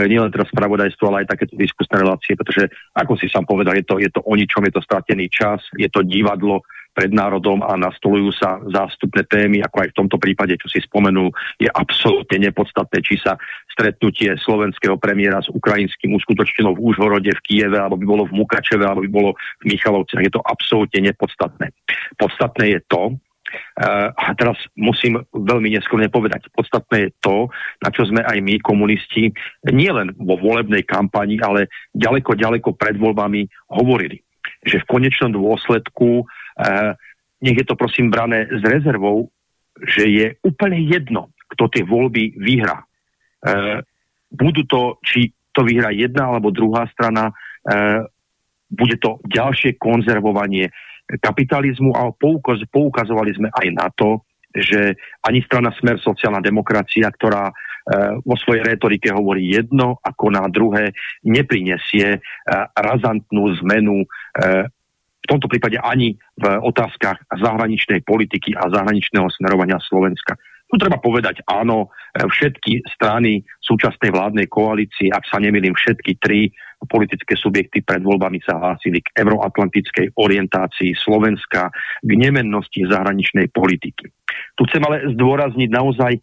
nielen 0.09 0.31
teraz 0.31 0.51
spravodajstvo, 0.51 1.05
ale 1.11 1.25
aj 1.25 1.37
takéto 1.37 1.55
diskusné 1.59 2.03
relácie, 2.03 2.35
pretože, 2.35 2.68
ako 2.94 3.18
si 3.18 3.27
sám 3.31 3.46
povedal, 3.46 3.77
je 3.79 3.87
to, 3.87 3.96
je 4.03 4.11
to 4.11 4.20
o 4.22 4.33
ničom, 4.35 4.64
je 4.66 4.75
to 4.75 4.83
stratený 4.85 5.31
čas, 5.31 5.62
je 5.77 5.88
to 5.90 6.05
divadlo, 6.05 6.62
pred 6.96 7.12
národom 7.12 7.61
a 7.61 7.77
nastolujú 7.77 8.33
sa 8.33 8.57
zástupné 8.72 9.29
témy, 9.29 9.61
ako 9.61 9.85
aj 9.85 9.88
v 9.92 9.99
tomto 10.01 10.16
prípade, 10.16 10.57
čo 10.57 10.72
si 10.72 10.81
spomenul, 10.81 11.29
je 11.61 11.68
absolútne 11.68 12.49
nepodstatné, 12.49 13.05
či 13.05 13.20
sa 13.20 13.37
stretnutie 13.68 14.33
slovenského 14.40 14.96
premiéra 14.96 15.44
s 15.44 15.53
ukrajinským 15.53 16.16
uskutočnilo 16.16 16.72
v 16.72 16.81
Úžhorode, 16.81 17.29
v 17.29 17.44
Kieve, 17.44 17.77
alebo 17.77 18.01
by 18.01 18.07
bolo 18.09 18.25
v 18.25 18.40
Mukačeve, 18.40 18.88
alebo 18.88 19.05
by 19.05 19.12
bolo 19.12 19.31
v 19.61 19.77
Michalovciach. 19.77 20.25
Je 20.25 20.33
to 20.33 20.40
absolútne 20.40 21.12
nepodstatné. 21.12 21.68
Podstatné 22.16 22.64
je 22.72 22.81
to, 22.88 23.20
a 24.16 24.35
teraz 24.35 24.59
musím 24.74 25.22
veľmi 25.30 25.70
neskorne 25.70 26.11
povedať, 26.11 26.50
podstatné 26.52 27.09
je 27.09 27.11
to, 27.22 27.37
na 27.85 27.88
čo 27.94 28.09
sme 28.09 28.24
aj 28.24 28.38
my, 28.42 28.59
komunisti, 28.61 29.30
nielen 29.68 30.16
vo 30.18 30.35
volebnej 30.40 30.82
kampani, 30.82 31.38
ale 31.40 31.70
ďaleko, 31.94 32.35
ďaleko 32.35 32.74
pred 32.74 32.98
voľbami 32.98 33.46
hovorili, 33.70 34.18
že 34.66 34.82
v 34.82 34.88
konečnom 34.90 35.30
dôsledku, 35.35 36.26
uh, 36.26 36.92
nech 37.44 37.56
je 37.56 37.66
to 37.66 37.78
prosím 37.78 38.11
brané 38.11 38.48
s 38.50 38.62
rezervou, 38.64 39.30
že 39.76 40.09
je 40.09 40.26
úplne 40.42 40.80
jedno, 40.88 41.30
kto 41.52 41.68
tie 41.70 41.85
voľby 41.85 42.35
vyhrá. 42.40 42.82
Uh, 43.44 43.85
budú 44.32 44.66
to, 44.66 44.98
či 45.06 45.30
to 45.54 45.64
vyhrá 45.64 45.88
jedna 45.94 46.28
alebo 46.28 46.52
druhá 46.52 46.85
strana, 46.92 47.32
bude 48.68 49.00
to 49.00 49.16
ďalšie 49.24 49.80
konzervovanie 49.80 50.68
kapitalizmu 51.06 51.94
a 51.94 52.10
poukaz, 52.10 52.58
poukazovali 52.70 53.32
sme 53.34 53.48
aj 53.50 53.66
na 53.70 53.86
to, 53.94 54.26
že 54.56 54.96
ani 55.22 55.44
strana 55.44 55.70
Smer 55.76 56.00
sociálna 56.00 56.40
demokracia, 56.40 57.12
ktorá 57.12 57.52
e, 57.52 57.54
vo 58.24 58.34
svojej 58.40 58.64
retorike 58.64 59.12
hovorí 59.12 59.52
jedno, 59.52 60.00
ako 60.00 60.32
na 60.32 60.48
druhé, 60.48 60.96
neprinesie 61.22 62.16
e, 62.16 62.20
razantnú 62.72 63.52
zmenu 63.62 64.02
e, 64.02 64.06
v 65.26 65.34
tomto 65.34 65.50
prípade 65.50 65.74
ani 65.82 66.14
v 66.38 66.44
otázkach 66.62 67.18
zahraničnej 67.34 68.06
politiky 68.06 68.54
a 68.54 68.70
zahraničného 68.70 69.26
smerovania 69.34 69.82
Slovenska. 69.82 70.38
Tu 70.66 70.74
treba 70.83 70.98
povedať 70.98 71.46
áno, 71.46 71.87
e, 71.87 72.26
všetky 72.26 72.83
strany 72.90 73.46
súčasnej 73.62 74.11
vládnej 74.11 74.50
koalície, 74.50 75.14
ak 75.14 75.22
sa 75.31 75.38
nemýlim, 75.38 75.79
všetky 75.79 76.18
tri 76.18 76.50
politické 76.85 77.33
subjekty 77.38 77.81
pred 77.81 78.05
voľbami 78.05 78.42
sa 78.44 78.59
hlásili 78.61 79.00
k 79.00 79.24
euroatlantickej 79.24 80.12
orientácii 80.18 80.92
Slovenska, 80.98 81.72
k 82.05 82.11
nemennosti 82.12 82.85
zahraničnej 82.85 83.48
politiky. 83.55 84.12
Tu 84.59 84.62
chcem 84.68 84.83
ale 84.85 85.09
zdôrazniť 85.16 85.70
naozaj 85.72 86.12
e, 86.12 86.20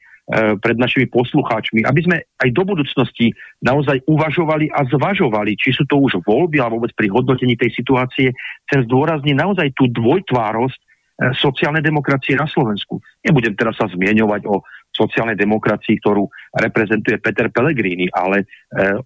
pred 0.62 0.78
našimi 0.78 1.10
poslucháčmi, 1.10 1.88
aby 1.88 2.02
sme 2.06 2.18
aj 2.44 2.50
do 2.54 2.64
budúcnosti 2.68 3.34
naozaj 3.66 4.04
uvažovali 4.06 4.70
a 4.70 4.86
zvažovali, 4.92 5.58
či 5.58 5.74
sú 5.74 5.88
to 5.90 5.98
už 5.98 6.22
voľby 6.22 6.62
alebo 6.62 6.84
vôbec 6.84 6.94
pri 6.94 7.10
hodnotení 7.10 7.58
tej 7.58 7.74
situácie, 7.74 8.36
chcem 8.70 8.86
zdôrazniť 8.86 9.36
naozaj 9.40 9.72
tú 9.74 9.90
dvojtvárosť 9.90 10.93
sociálnej 11.38 11.86
demokracie 11.86 12.34
na 12.34 12.50
Slovensku. 12.50 12.98
Nebudem 13.22 13.54
teraz 13.54 13.78
sa 13.78 13.86
zmieňovať 13.86 14.50
o 14.50 14.66
sociálnej 14.94 15.34
demokracii, 15.34 15.98
ktorú 16.00 16.30
reprezentuje 16.54 17.18
Peter 17.18 17.50
Pellegrini, 17.50 18.06
ale 18.14 18.46
e, 18.46 18.46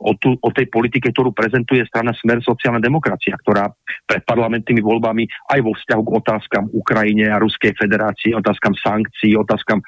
o, 0.04 0.20
tu, 0.20 0.36
o 0.36 0.50
tej 0.52 0.68
politike, 0.68 1.16
ktorú 1.16 1.32
prezentuje 1.32 1.88
strana 1.88 2.12
Smer 2.12 2.44
sociálna 2.44 2.84
demokracia, 2.84 3.40
ktorá 3.40 3.72
pred 4.04 4.22
parlamentnými 4.28 4.84
voľbami 4.84 5.24
aj 5.56 5.60
vo 5.64 5.72
vzťahu 5.72 6.02
k 6.04 6.14
otázkam 6.20 6.66
Ukrajine 6.76 7.32
a 7.32 7.40
Ruskej 7.40 7.72
federácie, 7.80 8.36
otázkam 8.36 8.76
sankcií, 8.76 9.40
otázkam 9.40 9.80
e, 9.80 9.86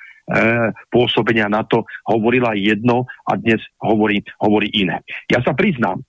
pôsobenia 0.87 1.51
NATO 1.51 1.83
hovorila 2.07 2.55
jedno 2.55 3.03
a 3.27 3.35
dnes 3.35 3.59
hovorí, 3.83 4.23
hovorí 4.39 4.71
iné. 4.71 5.03
Ja 5.27 5.43
sa 5.43 5.51
priznám, 5.51 5.99
e, 5.99 6.03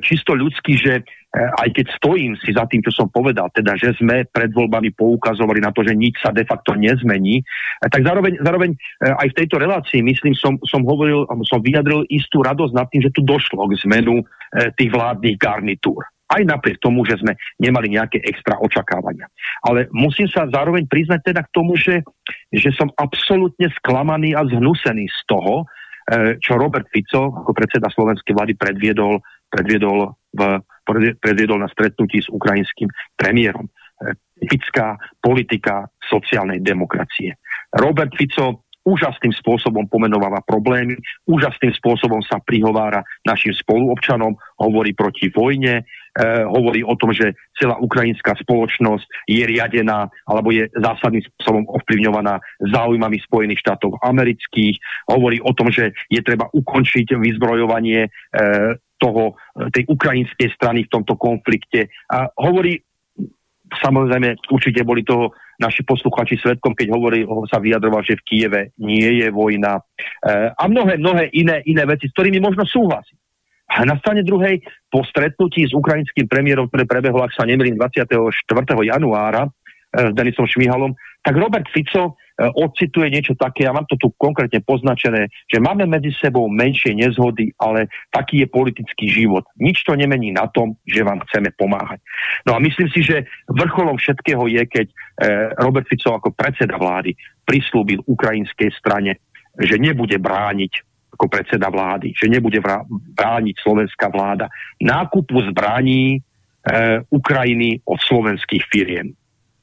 čisto 0.00 0.32
ľudský, 0.32 0.80
že 0.80 1.04
E, 1.28 1.44
aj 1.44 1.68
keď 1.76 1.86
stojím 2.00 2.32
si 2.40 2.56
za 2.56 2.64
tým, 2.64 2.80
čo 2.80 2.88
som 2.88 3.12
povedal, 3.12 3.52
teda, 3.52 3.76
že 3.76 3.92
sme 4.00 4.24
pred 4.32 4.48
voľbami 4.48 4.96
poukazovali 4.96 5.60
na 5.60 5.68
to, 5.76 5.84
že 5.84 5.92
nič 5.92 6.16
sa 6.24 6.32
de 6.32 6.40
facto 6.48 6.72
nezmení, 6.72 7.44
e, 7.44 7.86
tak 7.92 8.00
zároveň, 8.00 8.40
zároveň 8.40 8.72
aj 9.04 9.28
v 9.28 9.38
tejto 9.44 9.60
relácii, 9.60 10.00
myslím, 10.00 10.32
som, 10.32 10.56
som 10.64 10.80
hovoril, 10.88 11.28
som 11.44 11.60
vyjadril 11.60 12.08
istú 12.08 12.40
radosť 12.40 12.72
nad 12.72 12.88
tým, 12.88 13.04
že 13.04 13.12
tu 13.12 13.20
došlo 13.20 13.68
k 13.68 13.76
zmenu 13.84 14.24
tých 14.80 14.88
vládnych 14.88 15.36
garnitúr. 15.36 16.00
Aj 16.32 16.40
napriek 16.40 16.80
tomu, 16.80 17.04
že 17.04 17.20
sme 17.20 17.36
nemali 17.60 17.92
nejaké 17.92 18.24
extra 18.24 18.56
očakávania. 18.56 19.28
Ale 19.64 19.92
musím 19.92 20.24
sa 20.28 20.48
zároveň 20.48 20.88
priznať 20.88 21.20
teda 21.32 21.44
k 21.44 21.52
tomu, 21.52 21.76
že, 21.76 22.00
že 22.52 22.72
som 22.72 22.88
absolútne 22.96 23.68
sklamaný 23.80 24.32
a 24.32 24.44
zhnusený 24.48 25.04
z 25.04 25.20
toho, 25.28 25.68
čo 26.40 26.56
Robert 26.56 26.88
Fico 26.88 27.28
ako 27.44 27.52
predseda 27.52 27.92
slovenskej 27.92 28.32
vlády 28.32 28.56
predviedol, 28.56 29.20
predviedol 29.50 30.14
v 30.32 30.60
predviedol 31.20 31.60
na 31.60 31.68
stretnutí 31.68 32.24
s 32.24 32.32
ukrajinským 32.32 32.88
premiérom. 33.12 33.68
E, 33.68 34.16
typická 34.40 34.96
politika 35.20 35.84
sociálnej 36.00 36.64
demokracie. 36.64 37.36
Robert 37.76 38.16
Fico 38.16 38.64
úžasným 38.88 39.36
spôsobom 39.36 39.84
pomenováva 39.84 40.40
problémy, 40.40 40.96
úžasným 41.28 41.76
spôsobom 41.76 42.24
sa 42.24 42.40
prihovára 42.40 43.04
našim 43.28 43.52
spoluobčanom, 43.52 44.32
hovorí 44.64 44.96
proti 44.96 45.28
vojne, 45.28 45.84
e, 45.84 46.22
hovorí 46.48 46.80
o 46.80 46.96
tom, 46.96 47.12
že 47.12 47.36
celá 47.52 47.76
ukrajinská 47.76 48.32
spoločnosť 48.40 49.28
je 49.28 49.44
riadená 49.44 50.08
alebo 50.24 50.56
je 50.56 50.72
zásadným 50.72 51.20
spôsobom 51.20 51.68
ovplyvňovaná 51.68 52.40
záujmami 52.64 53.20
Spojených 53.28 53.60
štátov 53.60 54.00
amerických. 54.00 54.80
Hovorí 55.12 55.36
o 55.44 55.52
tom, 55.52 55.68
že 55.68 55.92
je 56.08 56.24
treba 56.24 56.48
ukončiť 56.48 57.12
vyzbrojovanie 57.12 58.08
e, 58.08 58.10
toho, 58.98 59.38
tej 59.70 59.86
ukrajinskej 59.86 60.50
strany 60.58 60.84
v 60.84 60.92
tomto 60.92 61.14
konflikte. 61.14 61.88
A 62.10 62.28
hovorí, 62.42 62.78
samozrejme, 63.70 64.38
určite 64.50 64.82
boli 64.82 65.06
toho 65.06 65.32
naši 65.58 65.82
posluchači 65.82 66.38
svetkom, 66.38 66.72
keď 66.72 66.88
hovorí, 66.94 67.26
sa 67.50 67.58
vyjadroval, 67.58 68.06
že 68.06 68.16
v 68.22 68.24
Kieve 68.24 68.62
nie 68.78 69.22
je 69.22 69.28
vojna 69.34 69.78
e, 69.78 69.82
a 70.54 70.62
mnohé, 70.70 71.02
mnohé 71.02 71.34
iné, 71.34 71.66
iné 71.66 71.82
veci, 71.82 72.06
s 72.06 72.14
ktorými 72.14 72.38
možno 72.38 72.62
súhlasiť. 72.62 73.18
A 73.68 73.84
na 73.84 74.00
strane 74.00 74.24
druhej, 74.24 74.64
po 74.88 75.04
stretnutí 75.04 75.68
s 75.68 75.76
ukrajinským 75.76 76.24
premiérom, 76.24 76.70
ktoré 76.72 76.88
prebehlo, 76.88 77.20
ak 77.20 77.36
sa 77.36 77.44
nemýlim, 77.44 77.76
24. 77.76 78.16
januára 78.80 79.44
e, 79.44 79.50
s 79.88 80.12
Denisom 80.12 80.44
Šmihalom, 80.44 80.92
tak 81.24 81.36
Robert 81.36 81.68
Fico 81.68 82.04
e, 82.08 82.44
ocituje 82.44 83.10
niečo 83.12 83.36
také, 83.36 83.68
ja 83.68 83.72
mám 83.74 83.84
to 83.84 84.00
tu 84.00 84.08
konkrétne 84.16 84.64
poznačené, 84.64 85.28
že 85.48 85.58
máme 85.60 85.84
medzi 85.84 86.14
sebou 86.16 86.48
menšie 86.48 86.94
nezhody, 86.96 87.52
ale 87.60 87.92
taký 88.08 88.44
je 88.44 88.48
politický 88.48 89.12
život. 89.12 89.44
Nič 89.60 89.84
to 89.84 89.92
nemení 89.92 90.32
na 90.32 90.48
tom, 90.48 90.78
že 90.88 91.04
vám 91.04 91.20
chceme 91.28 91.52
pomáhať. 91.56 92.00
No 92.48 92.56
a 92.56 92.62
myslím 92.62 92.88
si, 92.92 93.04
že 93.04 93.28
vrcholom 93.48 94.00
všetkého 94.00 94.44
je, 94.48 94.62
keď 94.68 94.86
e, 94.88 94.94
Robert 95.60 95.88
Fico 95.90 96.16
ako 96.16 96.32
predseda 96.32 96.80
vlády 96.80 97.12
prislúbil 97.44 98.00
ukrajinskej 98.08 98.72
strane, 98.76 99.20
že 99.58 99.76
nebude 99.76 100.16
brániť 100.16 100.72
ako 101.18 101.26
predseda 101.26 101.66
vlády, 101.66 102.14
že 102.14 102.30
nebude 102.30 102.62
brániť 103.16 103.54
slovenská 103.58 104.06
vláda 104.12 104.46
nákupu 104.78 105.50
zbraní 105.50 106.16
e, 106.16 106.18
Ukrajiny 107.10 107.82
od 107.82 107.98
slovenských 107.98 108.64
firiem. 108.70 109.18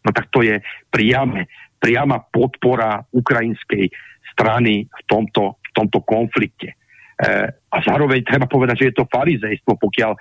No 0.05 0.13
tak 0.13 0.29
to 0.29 0.45
je 0.45 0.61
priame, 0.93 1.49
priama 1.81 2.21
podpora 2.21 3.01
ukrajinskej 3.09 3.89
strany 4.31 4.85
v 4.85 5.01
tomto, 5.09 5.57
v 5.59 5.71
tomto 5.73 5.99
konflikte. 6.05 6.73
E, 7.15 7.27
a 7.49 7.77
zároveň 7.79 8.21
treba 8.27 8.45
povedať, 8.45 8.75
že 8.85 8.87
je 8.91 8.95
to 9.01 9.09
farizejstvo, 9.09 9.79
pokiaľ 9.79 10.11
e, 10.13 10.19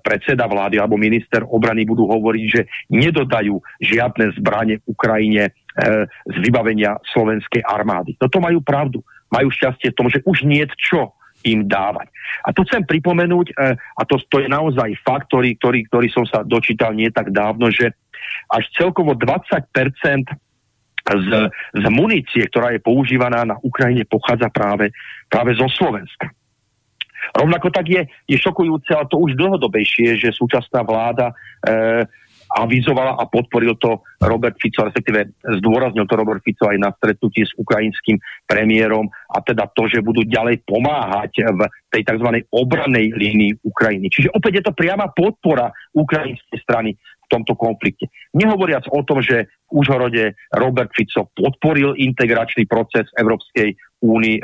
predseda 0.00 0.46
vlády 0.46 0.78
alebo 0.78 1.00
minister 1.00 1.42
obrany 1.42 1.88
budú 1.88 2.06
hovoriť, 2.06 2.44
že 2.46 2.68
nedodajú 2.92 3.56
žiadne 3.80 4.36
zbranie 4.36 4.78
Ukrajine 4.84 5.48
e, 5.48 5.52
z 6.06 6.36
vybavenia 6.44 7.00
slovenskej 7.10 7.64
armády. 7.64 8.14
Toto 8.20 8.38
majú 8.38 8.60
pravdu 8.60 9.00
majú 9.30 9.48
šťastie 9.50 9.90
v 9.90 9.96
tom, 9.98 10.08
že 10.10 10.22
už 10.22 10.46
nie 10.46 10.62
čo 10.78 11.14
im 11.44 11.68
dávať. 11.68 12.08
A 12.46 12.54
to 12.54 12.64
chcem 12.64 12.86
pripomenúť, 12.86 13.52
e, 13.52 13.74
a 13.76 14.02
to, 14.08 14.16
to 14.30 14.40
je 14.40 14.48
naozaj 14.48 14.96
fakt, 15.04 15.28
ktorý, 15.28 15.58
ktorý, 15.60 15.80
ktorý 15.90 16.08
som 16.08 16.24
sa 16.24 16.46
dočítal 16.46 16.96
nie 16.96 17.12
tak 17.12 17.34
dávno, 17.34 17.68
že 17.68 17.92
až 18.50 18.64
celkovo 18.74 19.12
20% 19.14 19.68
z, 21.06 21.28
z 21.74 21.84
munície, 21.92 22.42
ktorá 22.50 22.74
je 22.74 22.82
používaná 22.82 23.46
na 23.46 23.56
Ukrajine, 23.62 24.02
pochádza 24.02 24.50
práve, 24.50 24.90
práve 25.30 25.54
zo 25.54 25.70
Slovenska. 25.70 26.34
Rovnako 27.34 27.74
tak 27.74 27.86
je, 27.90 28.02
je 28.26 28.36
šokujúce, 28.38 28.90
ale 28.94 29.10
to 29.10 29.18
už 29.18 29.34
dlhodobejšie, 29.34 30.18
že 30.18 30.34
súčasná 30.34 30.86
vláda 30.86 31.30
e, 31.30 31.34
avizovala 32.52 33.18
a 33.18 33.26
podporil 33.26 33.74
to 33.76 34.06
Robert 34.22 34.54
Fico, 34.62 34.86
respektíve 34.86 35.34
zdôraznil 35.60 36.06
to 36.06 36.14
Robert 36.14 36.42
Fico 36.46 36.70
aj 36.70 36.78
na 36.78 36.90
stretnutí 36.94 37.42
s 37.42 37.52
ukrajinským 37.58 38.16
premiérom 38.46 39.10
a 39.10 39.38
teda 39.42 39.66
to, 39.74 39.90
že 39.90 40.04
budú 40.04 40.22
ďalej 40.22 40.62
pomáhať 40.62 41.42
v 41.42 41.60
tej 41.90 42.02
tzv. 42.06 42.28
obranej 42.48 43.12
línii 43.12 43.66
Ukrajiny. 43.66 44.06
Čiže 44.08 44.32
opäť 44.32 44.62
je 44.62 44.64
to 44.70 44.72
priama 44.78 45.10
podpora 45.10 45.70
ukrajinskej 45.92 46.58
strany 46.62 46.94
v 46.96 47.26
tomto 47.26 47.58
konflikte. 47.58 48.06
Nehovoriac 48.38 48.86
o 48.94 49.02
tom, 49.02 49.18
že 49.18 49.50
v 49.66 49.82
Užhorode 49.82 50.38
Robert 50.54 50.94
Fico 50.94 51.26
podporil 51.34 51.98
integračný 51.98 52.70
proces 52.70 53.10
Európskej 53.18 53.74
únie, 54.06 54.38
e, 54.38 54.42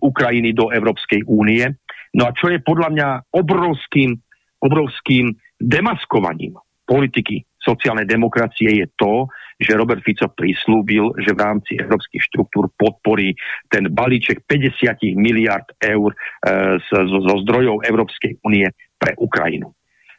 Ukrajiny 0.00 0.56
do 0.56 0.72
Európskej 0.72 1.28
únie. 1.28 1.68
No 2.16 2.24
a 2.24 2.32
čo 2.32 2.48
je 2.48 2.64
podľa 2.64 2.88
mňa 2.96 3.08
obrovským, 3.36 4.16
obrovským 4.64 5.36
demaskovaním 5.60 6.56
politiky 6.92 7.40
sociálnej 7.56 8.04
demokracie 8.04 8.84
je 8.84 8.86
to, 9.00 9.24
že 9.56 9.78
Robert 9.78 10.04
Fico 10.04 10.28
prislúbil, 10.28 11.16
že 11.24 11.32
v 11.32 11.40
rámci 11.40 11.72
európskych 11.80 12.20
štruktúr 12.20 12.68
podporí 12.76 13.32
ten 13.72 13.88
balíček 13.88 14.44
50 14.44 15.00
miliard 15.16 15.64
eur 15.80 16.12
e, 16.12 16.16
zo, 16.84 17.36
zdrojov 17.48 17.86
Európskej 17.88 18.44
únie 18.44 18.68
pre 19.00 19.16
Ukrajinu. 19.16 19.72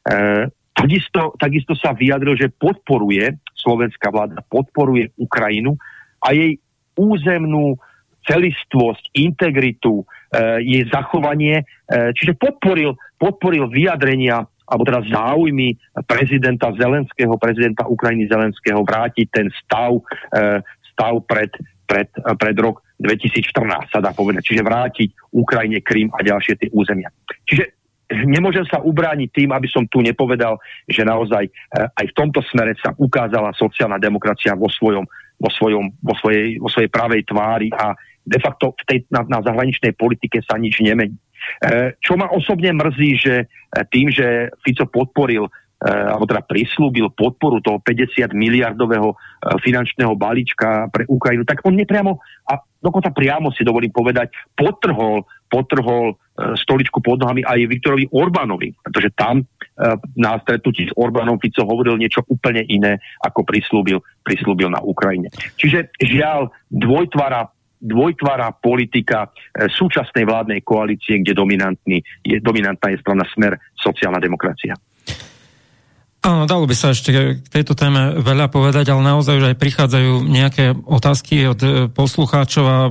E, 0.07 0.47
takisto, 0.74 1.36
takisto 1.38 1.78
sa 1.78 1.93
vyjadril, 1.93 2.39
že 2.39 2.49
podporuje, 2.49 3.38
slovenská 3.53 4.09
vláda 4.09 4.41
podporuje 4.47 5.13
Ukrajinu 5.19 5.78
a 6.24 6.32
jej 6.32 6.57
územnú 6.97 7.78
celistvosť, 8.24 9.11
integritu, 9.19 10.01
e, 10.01 10.05
jej 10.63 10.84
zachovanie, 10.88 11.61
e, 11.61 12.15
čiže 12.15 12.39
podporil, 12.39 12.95
podporil 13.19 13.67
vyjadrenia 13.67 14.47
alebo 14.74 14.89
teda 14.89 15.05
záujmy 15.05 15.78
prezidenta 16.09 16.74
Zelenského, 16.74 17.38
prezidenta 17.38 17.86
Ukrajiny 17.86 18.26
Zelenského 18.26 18.82
vrátiť 18.82 19.30
ten 19.30 19.47
stav, 19.61 20.01
e, 20.34 20.65
stav 20.89 21.21
pred, 21.30 21.53
pred, 21.86 22.09
pred 22.41 22.57
rok 22.57 22.82
2014, 22.97 23.93
sa 23.93 24.01
dá 24.01 24.17
povedať. 24.17 24.41
Čiže 24.41 24.65
vrátiť 24.65 25.09
Ukrajine 25.38 25.86
Krym 25.86 26.09
a 26.09 26.26
ďalšie 26.26 26.57
tie 26.57 26.69
územia. 26.74 27.13
Čiže 27.45 27.69
nemôžem 28.26 28.65
sa 28.65 28.82
ubrániť 28.82 29.30
tým, 29.30 29.49
aby 29.53 29.69
som 29.69 29.86
tu 29.86 30.01
nepovedal, 30.01 30.57
že 30.89 31.05
naozaj 31.05 31.45
e, 31.45 31.51
aj 31.93 32.05
v 32.09 32.17
tomto 32.17 32.41
smere 32.49 32.74
sa 32.82 32.97
ukázala 32.97 33.53
sociálna 33.53 34.01
demokracia 34.01 34.57
vo, 34.57 34.74
svojom, 34.74 35.05
vo, 35.38 35.49
svojom, 35.53 35.86
vo, 36.01 36.17
svojej, 36.17 36.57
vo 36.57 36.69
svojej 36.74 36.89
pravej 36.89 37.21
tvári 37.30 37.69
a 37.78 37.93
de 38.24 38.39
facto 38.39 38.74
v 38.74 38.84
tej, 38.89 38.99
na, 39.11 39.21
na 39.28 39.39
zahraničnej 39.43 39.93
politike 39.93 40.39
sa 40.41 40.55
nič 40.57 40.80
nemení. 40.80 41.13
E, 41.64 41.96
čo 42.00 42.16
ma 42.20 42.32
osobne 42.32 42.72
mrzí, 42.76 43.12
že 43.20 43.36
e, 43.44 43.46
tým, 43.88 44.12
že 44.12 44.52
Fico 44.64 44.88
podporil 44.88 45.48
e, 45.48 45.52
alebo 45.84 46.28
teda 46.28 46.44
prislúbil 46.44 47.12
podporu 47.12 47.60
toho 47.60 47.80
50 47.84 48.32
miliardového 48.36 49.16
finančného 49.60 50.16
balíčka 50.16 50.88
pre 50.88 51.04
Ukrajinu, 51.04 51.44
tak 51.44 51.60
on 51.68 51.76
nepriamo, 51.76 52.16
a 52.48 52.56
dokonca 52.80 53.12
priamo 53.12 53.52
si 53.52 53.68
dovolím 53.68 53.91
povedať, 53.91 54.32
potrhol, 54.56 55.28
potrhol 55.52 56.16
stoličku 56.34 57.04
pod 57.04 57.20
nohami 57.20 57.44
aj 57.44 57.68
Viktorovi 57.68 58.08
Orbánovi, 58.10 58.72
pretože 58.80 59.12
tam 59.14 59.44
na 60.16 60.39
stretnutí 60.39 60.88
s 60.88 60.96
Orbánom 60.96 61.44
Fico 61.44 61.68
hovoril 61.68 62.00
niečo 62.00 62.24
úplne 62.26 62.64
iné, 62.72 63.04
ako 63.20 63.44
prislúbil, 63.44 64.00
prislúbil 64.24 64.72
na 64.72 64.80
Ukrajine. 64.80 65.28
Čiže 65.60 65.91
žiaľ, 66.00 66.50
dvojtvara 66.72 67.53
dvojtvará 67.84 68.56
politika 68.64 69.28
e, 69.28 69.68
súčasnej 69.68 70.24
vládnej 70.24 70.64
koalície, 70.64 71.20
kde 71.20 71.36
dominantný, 71.36 72.00
je, 72.24 72.40
dominantná 72.40 72.96
je 72.96 73.04
strana 73.04 73.28
Smer 73.36 73.60
sociálna 73.76 74.24
demokracia. 74.24 74.74
Áno, 76.24 76.48
dalo 76.48 76.64
by 76.64 76.72
sa 76.72 76.96
ešte 76.96 77.44
k 77.44 77.48
tejto 77.52 77.76
téme 77.76 78.24
veľa 78.24 78.48
povedať, 78.48 78.96
ale 78.96 79.04
naozaj 79.04 79.44
už 79.44 79.48
aj 79.52 79.60
prichádzajú 79.60 80.24
nejaké 80.24 80.72
otázky 80.72 81.52
od 81.52 81.60
e, 81.60 81.70
poslucháčov 81.92 82.64
a 82.64 82.88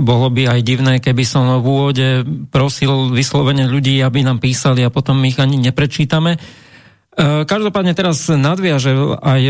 bolo 0.00 0.32
by 0.32 0.48
aj 0.48 0.60
divné, 0.64 0.96
keby 0.96 1.20
som 1.28 1.60
v 1.60 1.66
úvode 1.68 2.08
prosil 2.48 3.12
vyslovene 3.12 3.68
ľudí, 3.68 4.00
aby 4.00 4.24
nám 4.24 4.40
písali 4.40 4.80
a 4.80 4.88
potom 4.88 5.20
ich 5.28 5.36
ani 5.36 5.60
neprečítame. 5.60 6.40
E, 6.40 7.44
každopádne 7.44 7.92
teraz 7.92 8.32
nadviaže 8.32 8.96
aj 9.20 9.40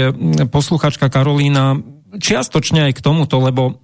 posluchačka 0.50 1.06
Karolína 1.06 1.78
čiastočne 2.18 2.90
aj 2.90 2.98
k 2.98 3.04
tomuto, 3.04 3.38
lebo 3.38 3.78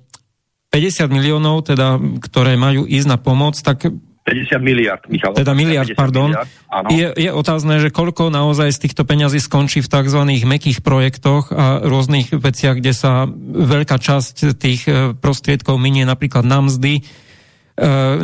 50 0.76 1.08
miliónov, 1.08 1.64
teda, 1.64 1.96
ktoré 2.20 2.60
majú 2.60 2.84
ísť 2.84 3.08
na 3.08 3.16
pomoc, 3.16 3.56
tak 3.56 3.88
50 4.26 4.58
miliard, 4.58 5.02
Michal. 5.06 5.38
Teda 5.38 5.54
miliard, 5.54 5.86
pardon. 5.94 6.34
Miliard, 6.34 6.50
je, 6.90 7.06
je 7.14 7.30
otázne, 7.30 7.78
že 7.78 7.94
koľko 7.94 8.34
naozaj 8.34 8.74
z 8.74 8.82
týchto 8.82 9.06
peňazí 9.06 9.38
skončí 9.38 9.78
v 9.80 9.88
tzv. 9.88 10.20
mekých 10.26 10.82
projektoch 10.82 11.54
a 11.54 11.78
rôznych 11.86 12.34
veciach, 12.34 12.82
kde 12.82 12.90
sa 12.90 13.30
veľká 13.54 14.02
časť 14.02 14.58
tých 14.58 14.82
e, 14.90 15.14
prostriedkov 15.14 15.78
minie 15.78 16.02
napríklad 16.02 16.42
na 16.42 16.58
mzdy. 16.58 17.00
E, 17.00 17.02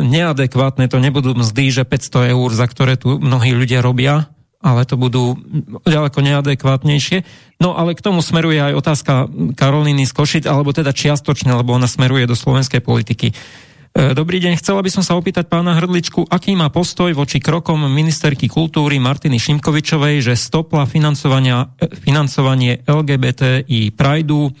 neadekvátne 0.03 0.91
to 0.91 0.99
nebudú 0.99 1.39
mzdy, 1.39 1.71
že 1.71 1.87
500 1.87 2.35
eur, 2.35 2.49
za 2.51 2.67
ktoré 2.67 2.99
tu 2.99 3.15
mnohí 3.15 3.55
ľudia 3.55 3.79
robia, 3.79 4.27
ale 4.63 4.87
to 4.87 4.95
budú 4.95 5.35
ďaleko 5.83 6.23
neadekvátnejšie. 6.23 7.27
No 7.59 7.75
ale 7.75 7.93
k 7.93 8.01
tomu 8.01 8.23
smeruje 8.23 8.63
aj 8.63 8.73
otázka 8.79 9.13
Karolíny 9.59 10.07
z 10.07 10.15
Košic, 10.15 10.43
alebo 10.47 10.71
teda 10.71 10.95
čiastočne, 10.95 11.51
lebo 11.51 11.75
ona 11.75 11.85
smeruje 11.85 12.23
do 12.25 12.33
slovenskej 12.33 12.79
politiky. 12.79 13.35
E, 13.93 14.17
dobrý 14.17 14.41
deň, 14.41 14.57
chcela 14.57 14.81
by 14.81 14.89
som 14.89 15.05
sa 15.05 15.13
opýtať 15.13 15.45
pána 15.45 15.77
Hrdličku, 15.77 16.25
aký 16.25 16.57
má 16.57 16.73
postoj 16.73 17.13
voči 17.13 17.37
krokom 17.37 17.85
ministerky 17.85 18.49
kultúry 18.49 18.97
Martiny 18.97 19.37
Šimkovičovej, 19.37 20.25
že 20.25 20.33
stopla 20.33 20.89
e, 20.89 20.89
financovanie 22.01 22.81
LGBTI 22.89 23.93
Prideu, 23.93 24.49
e, 24.49 24.51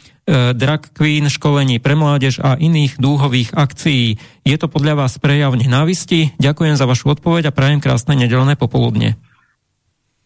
drag 0.53 0.93
queen, 0.93 1.33
školení 1.33 1.81
pre 1.81 1.97
mládež 1.97 2.45
a 2.45 2.61
iných 2.61 3.01
dúhových 3.01 3.57
akcií. 3.57 4.21
Je 4.45 4.55
to 4.61 4.69
podľa 4.69 5.01
vás 5.01 5.17
prejav 5.17 5.57
nenávisti? 5.57 6.37
Ďakujem 6.37 6.77
za 6.77 6.85
vašu 6.85 7.17
odpoveď 7.17 7.49
a 7.49 7.55
prajem 7.57 7.81
krásne 7.81 8.13
nedelné 8.13 8.53
popoludne. 8.53 9.17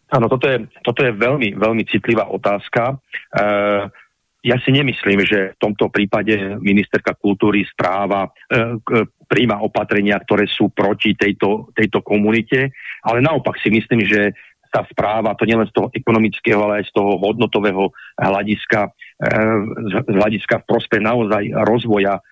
Áno, 0.08 0.26
toto 0.32 0.48
je, 0.48 0.64
toto 0.80 1.04
je 1.04 1.12
veľmi, 1.12 1.52
veľmi 1.60 1.84
citlivá 1.84 2.32
otázka. 2.32 2.96
E, 2.96 3.44
ja 4.48 4.56
si 4.64 4.70
nemyslím, 4.72 5.20
že 5.26 5.52
v 5.52 5.60
tomto 5.60 5.92
prípade 5.92 6.56
ministerka 6.64 7.12
kultúry 7.12 7.68
správa 7.68 8.24
e, 8.24 8.30
príjma 9.28 9.60
opatrenia, 9.60 10.16
ktoré 10.24 10.48
sú 10.48 10.72
proti 10.72 11.12
tejto, 11.12 11.68
tejto 11.76 12.00
komunite, 12.00 12.72
ale 13.04 13.20
naopak 13.20 13.60
si 13.60 13.68
myslím, 13.68 14.08
že 14.08 14.32
sa 14.68 14.84
správa 14.88 15.32
to 15.36 15.48
nielen 15.48 15.68
z 15.68 15.74
toho 15.76 15.88
ekonomického, 15.92 16.60
ale 16.60 16.84
aj 16.84 16.92
z 16.92 16.92
toho 16.92 17.16
hodnotového 17.20 17.92
hľadiska, 18.20 18.88
e, 18.88 19.30
z 19.88 19.92
hľadiska 20.08 20.64
v 20.64 20.68
prospech 20.68 21.02
naozaj 21.04 21.44
rozvoja 21.68 22.20
e, 22.20 22.22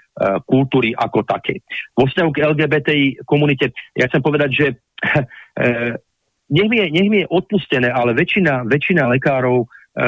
kultúry 0.44 0.92
ako 0.96 1.24
také. 1.24 1.64
Vo 1.96 2.08
vzťahu 2.08 2.30
k 2.32 2.42
LGBTI 2.44 3.04
komunite, 3.24 3.72
ja 3.96 4.08
chcem 4.08 4.20
povedať, 4.20 4.50
že 4.52 4.66
e, 4.72 4.76
nech 6.50 6.68
mi 6.70 6.76
je, 6.78 6.86
nech 6.90 7.08
mi 7.10 7.18
je 7.24 7.30
odpustené, 7.30 7.90
ale 7.90 8.14
väčšina, 8.14 8.66
väčšina 8.66 9.10
lekárov 9.10 9.66
e, 9.94 10.06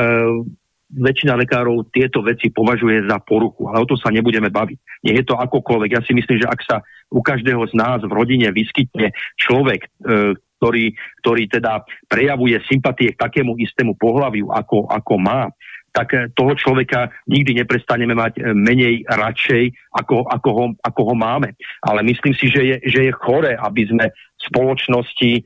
väčšina 0.89 1.37
lekárov 1.37 1.93
tieto 1.93 2.25
veci 2.25 2.49
považuje 2.49 3.05
za 3.05 3.21
poruchu, 3.21 3.69
ale 3.69 3.85
o 3.85 3.89
to 3.89 4.01
sa 4.01 4.09
nebudeme 4.09 4.49
baviť. 4.49 5.05
Nie 5.05 5.21
je 5.21 5.25
to 5.29 5.37
akokoľvek. 5.37 5.91
Ja 5.93 6.01
si 6.01 6.17
myslím, 6.17 6.41
že 6.41 6.49
ak 6.49 6.61
sa 6.65 6.77
u 7.13 7.21
každého 7.21 7.61
z 7.69 7.75
nás 7.77 8.01
v 8.01 8.13
rodine 8.13 8.49
vyskytne 8.49 9.13
človek, 9.37 9.85
e, 9.85 9.89
ktorý, 10.59 10.97
ktorý 11.23 11.43
teda 11.47 11.87
prejavuje 12.09 12.59
sympatie 12.67 13.15
k 13.15 13.21
takému 13.21 13.55
istému 13.61 13.95
pohľaviu, 14.01 14.51
ako, 14.51 14.91
ako 14.91 15.15
má, 15.21 15.53
tak 15.93 16.09
e, 16.15 16.19
toho 16.33 16.53
človeka 16.55 17.11
nikdy 17.27 17.65
neprestaneme 17.65 18.15
mať 18.15 18.39
e, 18.39 18.41
menej 18.55 19.05
radšej, 19.09 19.65
ako, 19.97 20.27
ako, 20.29 20.51
ho, 20.55 20.65
ako 20.81 21.01
ho 21.13 21.15
máme. 21.15 21.57
Ale 21.83 22.05
myslím 22.07 22.35
si, 22.37 22.49
že 22.53 22.63
je, 22.65 22.77
že 22.87 23.01
je 23.09 23.13
chore, 23.13 23.57
aby 23.57 23.83
sme 23.89 24.07
spoločnosti 24.39 25.33
e, 25.39 25.43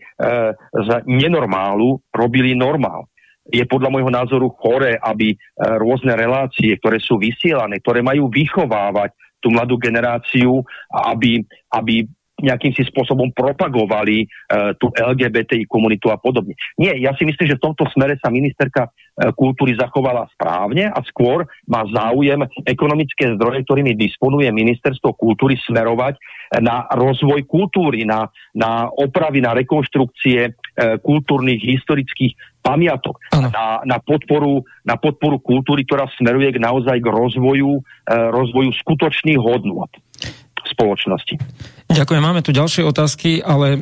z 0.59 0.89
nenormálu 1.09 1.99
robili 2.13 2.53
normál 2.53 3.09
je 3.43 3.67
podľa 3.67 3.91
môjho 3.91 4.07
názoru 4.07 4.55
chore, 4.55 4.95
aby 5.03 5.35
rôzne 5.59 6.15
relácie, 6.15 6.79
ktoré 6.79 7.03
sú 7.03 7.19
vysielané, 7.19 7.83
ktoré 7.83 7.99
majú 7.99 8.31
vychovávať 8.31 9.19
tú 9.43 9.51
mladú 9.51 9.83
generáciu, 9.83 10.63
aby, 10.95 11.43
aby 11.75 12.07
nejakým 12.43 12.75
si 12.75 12.83
spôsobom 12.83 13.31
propagovali 13.31 14.27
uh, 14.27 14.75
tú 14.75 14.91
LGBTI 14.91 15.71
komunitu 15.71 16.11
a 16.11 16.19
podobne. 16.19 16.59
Nie, 16.75 16.99
ja 16.99 17.15
si 17.15 17.23
myslím, 17.23 17.55
že 17.55 17.59
v 17.59 17.65
tomto 17.71 17.87
smere 17.95 18.19
sa 18.19 18.35
ministerka 18.35 18.91
kultúry 19.37 19.77
zachovala 19.77 20.25
správne 20.33 20.89
a 20.89 21.01
skôr 21.05 21.45
má 21.69 21.85
záujem 21.85 22.49
ekonomické 22.65 23.37
zdroje, 23.37 23.65
ktorými 23.69 23.93
disponuje 23.93 24.49
ministerstvo 24.49 25.13
kultúry 25.13 25.61
smerovať 25.69 26.17
na 26.65 26.89
rozvoj 26.89 27.45
kultúry, 27.45 28.09
na, 28.09 28.29
na 28.57 28.89
opravy, 28.89 29.45
na 29.45 29.53
rekonštrukcie 29.53 30.41
uh, 30.49 30.97
kultúrnych, 31.01 31.61
historických 31.61 32.37
pamiatok, 32.63 33.19
na, 33.35 33.83
na, 33.83 33.99
podporu, 33.99 34.63
na 34.87 34.95
podporu 34.95 35.43
kultúry, 35.43 35.83
ktorá 35.83 36.07
smeruje 36.15 36.55
k 36.55 36.63
naozaj 36.63 37.03
k 37.03 37.11
rozvoju, 37.11 37.83
e, 37.83 38.15
rozvoju 38.31 38.71
skutočných 38.87 39.43
hodnôt 39.43 39.91
spoločnosti. 40.73 41.35
Ďakujem, 41.93 42.23
máme 42.25 42.41
tu 42.41 42.51
ďalšie 42.57 42.83
otázky, 42.89 43.45
ale 43.45 43.77
e, 43.77 43.79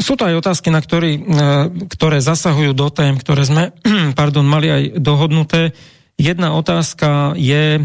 sú 0.00 0.16
to 0.16 0.24
aj 0.24 0.40
otázky, 0.40 0.72
na 0.72 0.80
ktorý, 0.80 1.12
e, 1.16 1.20
ktoré 1.92 2.18
zasahujú 2.24 2.72
do 2.72 2.88
tém, 2.88 3.20
ktoré 3.20 3.44
sme 3.44 3.76
pardon, 4.20 4.44
mali 4.48 4.68
aj 4.72 4.82
dohodnuté. 4.96 5.76
Jedna 6.20 6.52
otázka 6.52 7.32
je, 7.32 7.80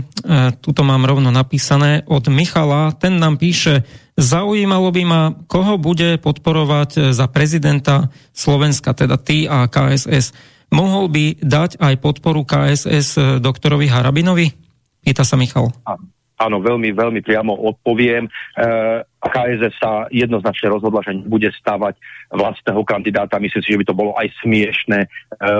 tuto 0.59 0.83
mám 0.83 1.07
rovno 1.07 1.31
napísané, 1.31 2.03
od 2.03 2.27
Michala, 2.27 2.91
ten 2.91 3.15
nám 3.15 3.39
píše, 3.39 3.87
zaujímalo 4.19 4.91
by 4.91 5.03
ma, 5.07 5.21
koho 5.47 5.79
bude 5.79 6.19
podporovať 6.19 7.15
za 7.15 7.31
prezidenta 7.31 8.11
Slovenska, 8.35 8.91
teda 8.91 9.15
ty 9.15 9.47
a 9.47 9.71
KSS. 9.71 10.35
Mohol 10.67 11.05
by 11.07 11.25
dať 11.39 11.79
aj 11.79 11.95
podporu 12.03 12.43
KSS 12.43 13.39
doktorovi 13.39 13.87
Harabinovi? 13.87 14.51
Pýta 14.99 15.23
sa 15.23 15.39
Michal. 15.39 15.71
Áno, 15.87 16.03
veľmi, 16.39 16.89
veľmi 16.91 17.21
priamo 17.23 17.55
odpoviem. 17.55 18.27
E, 18.27 18.31
KSS 19.25 19.73
sa 19.81 19.91
jednoznačne 20.13 20.69
rozhodla, 20.69 21.01
že 21.01 21.17
bude 21.25 21.49
stávať 21.57 21.97
vlastného 22.29 22.81
kandidáta. 22.85 23.41
Myslím 23.41 23.63
si, 23.65 23.73
že 23.73 23.79
by 23.81 23.85
to 23.87 23.97
bolo 23.97 24.11
aj 24.17 24.29
smiešné 24.45 24.99
e, 25.01 25.07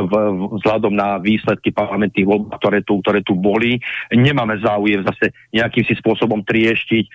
v, 0.06 0.14
vzhľadom 0.62 0.94
na 0.94 1.18
výsledky 1.18 1.74
parlamentných 1.74 2.30
voľb, 2.30 2.54
ktoré 2.62 2.86
tu, 2.86 3.02
ktoré 3.02 3.26
tu 3.26 3.34
boli. 3.34 3.82
Nemáme 4.14 4.62
záujem 4.62 5.02
zase 5.02 5.34
nejakým 5.56 5.86
si 5.88 5.94
spôsobom 5.98 6.46
trieštiť, 6.46 7.06
e, 7.10 7.12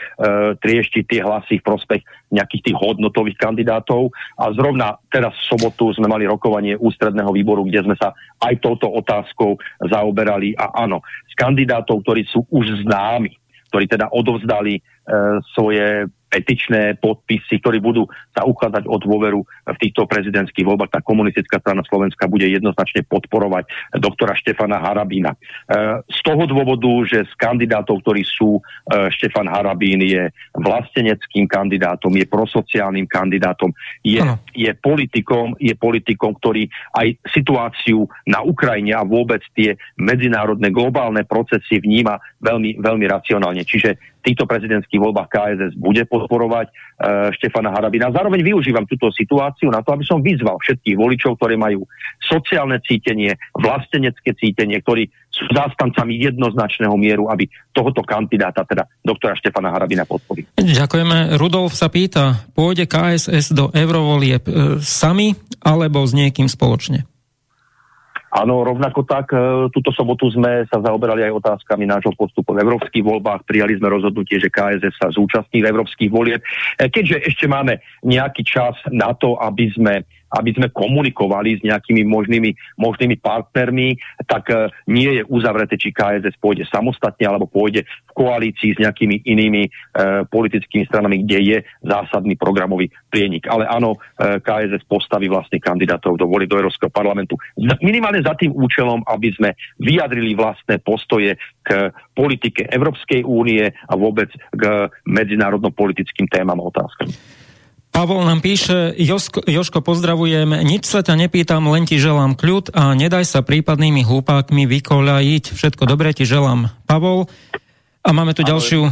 trieštiť 0.58 1.04
tie 1.06 1.20
hlasy 1.22 1.62
v 1.62 1.66
prospech 1.66 2.02
nejakých 2.34 2.72
tých 2.72 2.76
hodnotových 2.78 3.38
kandidátov. 3.38 4.10
A 4.38 4.50
zrovna 4.54 4.98
teraz 5.10 5.34
v 5.34 5.48
sobotu 5.54 5.94
sme 5.94 6.10
mali 6.10 6.26
rokovanie 6.26 6.74
ústredného 6.78 7.30
výboru, 7.30 7.62
kde 7.66 7.86
sme 7.86 7.96
sa 7.98 8.14
aj 8.42 8.58
touto 8.58 8.90
otázkou 8.90 9.58
zaoberali. 9.86 10.54
A 10.58 10.86
áno, 10.86 11.02
z 11.30 11.34
kandidátov, 11.38 12.02
ktorí 12.02 12.26
sú 12.26 12.46
už 12.50 12.86
známi, 12.86 13.34
ktorí 13.70 13.86
teda 13.86 14.10
odovzdali 14.10 14.74
e, 14.76 14.82
svoje 15.54 16.10
petičné 16.30 16.96
podpisy, 17.02 17.58
ktorí 17.58 17.82
budú 17.82 18.06
sa 18.30 18.46
uchádzať 18.46 18.86
o 18.86 18.96
dôveru 19.02 19.42
v 19.42 19.76
týchto 19.82 20.06
prezidentských 20.06 20.62
voľbách. 20.62 20.94
Tá 20.94 21.00
komunistická 21.02 21.58
strana 21.58 21.82
Slovenska 21.82 22.30
bude 22.30 22.46
jednoznačne 22.46 23.02
podporovať 23.10 23.66
doktora 23.98 24.38
Štefana 24.38 24.78
Harabína. 24.78 25.34
E, 25.34 25.38
z 26.06 26.20
toho 26.22 26.46
dôvodu, 26.46 26.88
že 27.10 27.26
z 27.26 27.32
kandidátov, 27.34 28.06
ktorí 28.06 28.22
sú, 28.22 28.62
e, 28.62 29.10
Štefan 29.10 29.50
Harabín 29.50 30.06
je 30.06 30.30
vlasteneckým 30.54 31.50
kandidátom, 31.50 32.14
je 32.14 32.26
prosociálnym 32.30 33.10
kandidátom, 33.10 33.74
je, 34.06 34.22
je, 34.54 34.70
politikom, 34.78 35.58
je 35.58 35.74
politikom, 35.74 36.38
ktorý 36.38 36.70
aj 36.94 37.18
situáciu 37.34 38.06
na 38.30 38.46
Ukrajine 38.46 38.94
a 38.94 39.02
vôbec 39.02 39.42
tie 39.58 39.74
medzinárodné 39.98 40.70
globálne 40.70 41.26
procesy 41.26 41.82
vníma 41.82 42.22
veľmi, 42.38 42.78
veľmi 42.78 43.06
racionálne. 43.10 43.66
Čiže 43.66 44.19
týchto 44.22 44.46
prezidentských 44.46 45.00
voľbách 45.00 45.28
KSS 45.28 45.72
bude 45.76 46.06
podporovať 46.06 46.70
e, 46.70 46.72
Štefana 47.36 47.74
Harabina. 47.74 48.14
Zároveň 48.14 48.40
využívam 48.44 48.86
túto 48.86 49.10
situáciu 49.10 49.72
na 49.72 49.82
to, 49.82 49.92
aby 49.96 50.04
som 50.06 50.22
vyzval 50.22 50.60
všetkých 50.62 50.96
voličov, 50.96 51.40
ktorí 51.40 51.58
majú 51.58 51.84
sociálne 52.22 52.78
cítenie, 52.84 53.34
vlastenecké 53.58 54.36
cítenie, 54.38 54.78
ktorí 54.80 55.10
sú 55.30 55.50
zástancami 55.50 56.20
jednoznačného 56.22 56.94
mieru, 56.94 57.26
aby 57.32 57.50
tohoto 57.74 58.06
kandidáta, 58.06 58.62
teda 58.62 58.86
doktora 59.02 59.34
Štefana 59.34 59.74
Harabina 59.74 60.06
podporili. 60.06 60.46
Ďakujeme. 60.54 61.34
Rudolf 61.40 61.74
sa 61.74 61.90
pýta, 61.90 62.46
pôjde 62.54 62.86
KSS 62.86 63.50
do 63.50 63.74
eurovolieb 63.74 64.46
e, 64.46 64.52
sami 64.78 65.34
alebo 65.60 66.06
s 66.06 66.14
niekým 66.14 66.46
spoločne? 66.46 67.09
Áno, 68.30 68.62
rovnako 68.62 69.02
tak, 69.02 69.34
e, 69.34 69.66
túto 69.74 69.90
sobotu 69.90 70.30
sme 70.30 70.62
sa 70.70 70.78
zaoberali 70.78 71.26
aj 71.26 71.42
otázkami 71.42 71.82
nášho 71.82 72.14
postupu 72.14 72.54
v 72.54 72.62
európskych 72.62 73.02
voľbách. 73.02 73.42
Prijali 73.42 73.74
sme 73.74 73.90
rozhodnutie, 73.90 74.38
že 74.38 74.46
KSS 74.46 74.94
sa 75.02 75.10
zúčastní 75.10 75.66
v 75.66 75.70
európskych 75.74 76.10
volieb. 76.14 76.38
E, 76.78 76.86
keďže 76.86 77.26
ešte 77.26 77.50
máme 77.50 77.82
nejaký 78.06 78.46
čas 78.46 78.78
na 78.94 79.10
to, 79.18 79.34
aby 79.42 79.74
sme 79.74 80.06
aby 80.34 80.50
sme 80.54 80.68
komunikovali 80.70 81.58
s 81.58 81.62
nejakými 81.66 82.06
možnými, 82.06 82.50
možnými 82.78 83.16
partnermi, 83.18 83.98
tak 84.26 84.50
uh, 84.50 84.70
nie 84.86 85.20
je 85.20 85.22
uzavreté, 85.26 85.74
či 85.74 85.94
KSS 85.94 86.38
pôjde 86.38 86.66
samostatne 86.70 87.26
alebo 87.26 87.50
pôjde 87.50 87.84
v 87.84 88.12
koalícii 88.14 88.74
s 88.74 88.78
nejakými 88.78 89.26
inými 89.26 89.62
uh, 89.66 90.22
politickými 90.26 90.86
stranami, 90.86 91.26
kde 91.26 91.38
je 91.40 91.58
zásadný 91.82 92.36
programový 92.36 92.90
prienik. 93.10 93.50
Ale 93.50 93.66
áno, 93.66 93.98
e, 94.16 94.38
KSS 94.38 94.86
postaví 94.86 95.26
vlastných 95.26 95.60
kandidátov 95.60 96.16
do 96.16 96.30
voli 96.30 96.46
do 96.46 96.56
Európskeho 96.56 96.88
parlamentu. 96.92 97.34
Minimálne 97.82 98.22
za 98.22 98.38
tým 98.38 98.54
účelom, 98.54 99.02
aby 99.10 99.34
sme 99.34 99.50
vyjadrili 99.82 100.38
vlastné 100.38 100.78
postoje 100.80 101.36
k 101.66 101.90
politike 102.14 102.70
Európskej 102.70 103.26
únie 103.26 103.66
a 103.66 103.92
vôbec 103.98 104.30
k 104.54 104.88
medzinárodno-politickým 105.04 106.30
témam 106.30 106.62
a 106.62 106.68
otázkam. 106.70 107.10
Pavol 107.90 108.22
nám 108.22 108.38
píše, 108.38 108.94
Josko, 108.94 109.42
Joško, 109.42 109.82
pozdravujem, 109.82 110.62
nič 110.62 110.86
sa 110.86 111.02
ťa 111.02 111.26
nepýtam, 111.26 111.66
len 111.74 111.90
ti 111.90 111.98
želám 111.98 112.38
kľud 112.38 112.70
a 112.70 112.94
nedaj 112.94 113.26
sa 113.26 113.42
prípadnými 113.42 114.06
hlupákmi 114.06 114.62
vykoľajiť. 114.62 115.44
Všetko 115.58 115.90
dobré 115.90 116.14
ti 116.14 116.22
želám, 116.22 116.70
Pavol. 116.86 117.26
A 118.06 118.14
máme 118.14 118.32
tu 118.32 118.46
ďalšiu... 118.46 118.86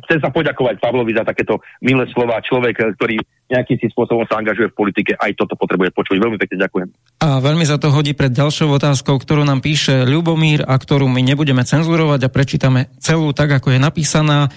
Chcem 0.00 0.16
sa 0.22 0.32
poďakovať 0.32 0.80
Pavlovi 0.80 1.12
za 1.12 1.22
takéto 1.22 1.60
milé 1.84 2.08
slova. 2.10 2.40
Človek, 2.40 2.96
ktorý 2.96 3.20
nejakým 3.52 3.78
si 3.78 3.86
spôsobom 3.92 4.24
sa 4.26 4.40
angažuje 4.40 4.72
v 4.72 4.78
politike, 4.78 5.12
aj 5.18 5.36
toto 5.36 5.54
potrebuje 5.58 5.92
počuť. 5.92 6.16
Veľmi 6.16 6.38
pekne 6.40 6.66
ďakujem. 6.66 6.88
A 7.20 7.38
veľmi 7.38 7.62
za 7.68 7.76
to 7.76 7.92
hodí 7.92 8.16
pred 8.16 8.32
ďalšou 8.32 8.74
otázkou, 8.74 9.20
ktorú 9.20 9.44
nám 9.44 9.60
píše 9.60 10.08
Ľubomír 10.08 10.64
a 10.64 10.74
ktorú 10.78 11.04
my 11.10 11.20
nebudeme 11.20 11.62
cenzurovať 11.62 12.26
a 12.26 12.32
prečítame 12.32 12.88
celú 13.02 13.34
tak, 13.36 13.52
ako 13.52 13.76
je 13.76 13.78
napísaná. 13.78 14.48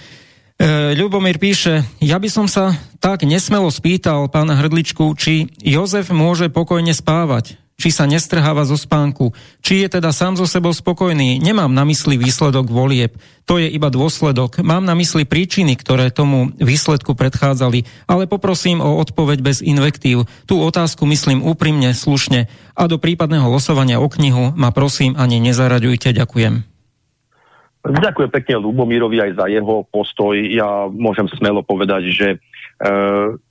E, 0.54 0.94
Ľubomír 0.94 1.42
píše, 1.42 1.82
ja 1.98 2.14
by 2.22 2.28
som 2.30 2.46
sa 2.46 2.78
tak 3.02 3.26
nesmelo 3.26 3.66
spýtal 3.74 4.30
pána 4.30 4.54
Hrdličku, 4.54 5.18
či 5.18 5.50
Jozef 5.58 6.14
môže 6.14 6.46
pokojne 6.46 6.94
spávať. 6.94 7.58
či 7.74 7.90
sa 7.90 8.06
nestrháva 8.06 8.62
zo 8.62 8.78
spánku, 8.78 9.34
či 9.58 9.82
je 9.82 9.98
teda 9.98 10.14
sám 10.14 10.38
so 10.38 10.46
sebou 10.46 10.70
spokojný. 10.70 11.42
Nemám 11.42 11.74
na 11.74 11.82
mysli 11.82 12.14
výsledok 12.14 12.70
volieb, 12.70 13.18
to 13.44 13.58
je 13.58 13.66
iba 13.66 13.90
dôsledok. 13.90 14.62
Mám 14.62 14.86
na 14.86 14.94
mysli 14.94 15.26
príčiny, 15.26 15.74
ktoré 15.74 16.14
tomu 16.14 16.54
výsledku 16.56 17.18
predchádzali, 17.18 18.06
ale 18.06 18.30
poprosím 18.30 18.78
o 18.78 19.02
odpoveď 19.02 19.38
bez 19.42 19.58
invektív. 19.58 20.30
Tú 20.46 20.62
otázku 20.62 21.02
myslím 21.10 21.42
úprimne, 21.42 21.92
slušne 21.92 22.46
a 22.78 22.82
do 22.86 22.96
prípadného 22.96 23.50
losovania 23.50 23.98
o 23.98 24.06
knihu 24.06 24.54
ma 24.54 24.70
prosím 24.70 25.18
ani 25.18 25.42
nezaraďujte. 25.42 26.14
Ďakujem. 26.14 26.73
Ďakujem 27.84 28.30
pekne 28.32 28.64
Lubomírovi 28.64 29.20
aj 29.20 29.36
za 29.36 29.46
jeho 29.52 29.84
postoj. 29.92 30.32
Ja 30.32 30.88
môžem 30.88 31.28
smelo 31.36 31.60
povedať, 31.60 32.08
že 32.16 32.28
e, 32.32 32.36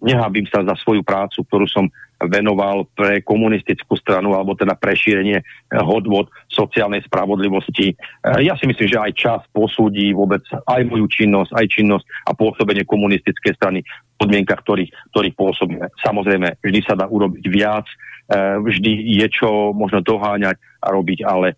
nehábim 0.01 0.49
sa 0.49 0.65
za 0.65 0.73
svoju 0.81 1.05
prácu, 1.05 1.45
ktorú 1.45 1.69
som 1.69 1.86
venoval 2.27 2.88
pre 2.95 3.19
komunistickú 3.23 3.95
stranu 3.99 4.36
alebo 4.36 4.55
teda 4.55 4.75
pre 4.77 4.95
šírenie 4.95 5.39
eh, 5.39 5.45
hodvod 5.81 6.31
sociálnej 6.47 7.03
spravodlivosti. 7.07 7.95
Eh, 7.95 8.47
ja 8.47 8.55
si 8.59 8.67
myslím, 8.67 8.88
že 8.88 9.01
aj 9.01 9.11
čas 9.15 9.41
posúdi 9.51 10.15
vôbec 10.15 10.43
aj 10.67 10.81
moju 10.88 11.07
činnosť, 11.09 11.51
aj 11.55 11.65
činnosť 11.67 12.05
a 12.29 12.31
pôsobenie 12.36 12.84
komunistickej 12.88 13.53
strany 13.57 13.79
v 13.84 14.15
podmienkach, 14.19 14.63
ktorých, 14.63 14.91
ktorých 15.11 15.36
pôsobíme. 15.36 15.86
Samozrejme, 16.03 16.63
vždy 16.63 16.79
sa 16.86 16.95
dá 16.95 17.09
urobiť 17.09 17.43
viac, 17.51 17.88
eh, 18.31 18.57
vždy 18.59 19.19
je 19.23 19.27
čo 19.31 19.75
možno 19.75 19.99
doháňať 20.03 20.55
a 20.84 20.91
robiť, 20.91 21.19
ale 21.23 21.55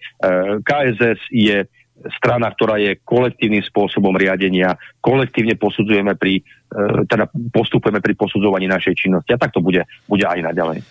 KSS 0.61 1.17
je 1.34 1.65
strana, 2.18 2.53
ktorá 2.53 2.78
je 2.78 3.01
kolektívnym 3.01 3.64
spôsobom 3.66 4.14
riadenia, 4.14 4.78
kolektívne 5.01 5.58
posudzujeme 5.58 6.14
pri, 6.14 6.41
e, 6.41 7.06
teda 7.10 7.30
postupujeme 7.49 8.01
pri 8.01 8.14
posudzovaní 8.14 8.70
našej 8.70 8.93
činnosti 8.93 9.32
a 9.34 9.41
tak 9.41 9.53
to 9.53 9.62
bude, 9.62 9.86
bude 10.06 10.26
aj 10.26 10.41
naďalej. 10.45 10.86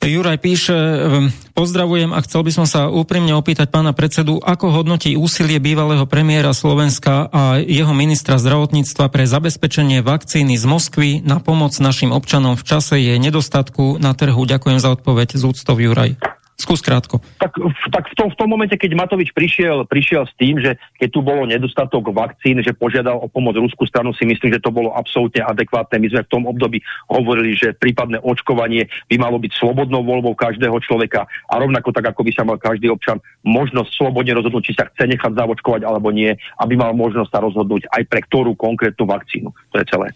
Juraj 0.00 0.40
píše, 0.40 0.72
ehm, 0.72 1.28
pozdravujem 1.52 2.16
a 2.16 2.24
chcel 2.24 2.40
by 2.40 2.52
som 2.56 2.64
sa 2.64 2.88
úprimne 2.88 3.36
opýtať 3.36 3.68
pána 3.68 3.92
predsedu, 3.92 4.40
ako 4.40 4.72
hodnotí 4.72 5.12
úsilie 5.12 5.60
bývalého 5.60 6.08
premiéra 6.08 6.56
Slovenska 6.56 7.28
a 7.28 7.60
jeho 7.60 7.92
ministra 7.92 8.40
zdravotníctva 8.40 9.12
pre 9.12 9.28
zabezpečenie 9.28 10.00
vakcíny 10.00 10.56
z 10.56 10.64
Moskvy 10.64 11.10
na 11.20 11.36
pomoc 11.36 11.76
našim 11.76 12.16
občanom 12.16 12.56
v 12.56 12.64
čase 12.64 12.96
je 12.96 13.20
nedostatku 13.20 14.00
na 14.00 14.16
trhu. 14.16 14.40
Ďakujem 14.40 14.80
za 14.80 14.88
odpoveď 14.96 15.36
z 15.36 15.42
úctov 15.44 15.76
Juraj. 15.76 16.39
Skús 16.60 16.84
krátko. 16.84 17.24
Tak, 17.40 17.56
tak 17.88 18.04
v, 18.12 18.14
tom, 18.20 18.28
v 18.28 18.36
tom 18.36 18.48
momente, 18.52 18.76
keď 18.76 18.92
Matovič 18.92 19.32
prišiel, 19.32 19.88
prišiel 19.88 20.28
s 20.28 20.34
tým, 20.36 20.60
že 20.60 20.76
keď 21.00 21.08
tu 21.08 21.24
bolo 21.24 21.48
nedostatok 21.48 22.12
vakcín, 22.12 22.60
že 22.60 22.76
požiadal 22.76 23.16
o 23.16 23.32
pomoc 23.32 23.56
ruskú 23.56 23.88
stranu, 23.88 24.12
si 24.12 24.28
myslím, 24.28 24.52
že 24.52 24.60
to 24.60 24.68
bolo 24.68 24.92
absolútne 24.92 25.40
adekvátne. 25.40 25.96
My 25.96 26.12
sme 26.12 26.22
v 26.28 26.32
tom 26.36 26.44
období 26.44 26.84
hovorili, 27.08 27.56
že 27.56 27.72
prípadné 27.72 28.20
očkovanie 28.20 28.92
by 29.08 29.16
malo 29.16 29.40
byť 29.40 29.56
slobodnou 29.56 30.04
voľbou 30.04 30.36
každého 30.36 30.76
človeka 30.84 31.24
a 31.48 31.54
rovnako 31.56 31.96
tak, 31.96 32.12
ako 32.12 32.28
by 32.28 32.32
sa 32.36 32.44
mal 32.44 32.60
každý 32.60 32.92
občan 32.92 33.16
možnosť 33.40 33.96
slobodne 33.96 34.36
rozhodnúť, 34.36 34.68
či 34.68 34.76
sa 34.76 34.84
chce 34.92 35.08
nechať 35.16 35.32
zavočkovať 35.32 35.88
alebo 35.88 36.12
nie, 36.12 36.36
aby 36.60 36.76
mal 36.76 36.92
možnosť 36.92 37.32
sa 37.32 37.40
rozhodnúť 37.40 37.88
aj 37.88 38.04
pre 38.04 38.20
ktorú 38.20 38.52
konkrétnu 38.52 39.08
vakcínu. 39.08 39.48
To 39.72 39.76
je 39.80 39.88
celé. 39.88 40.12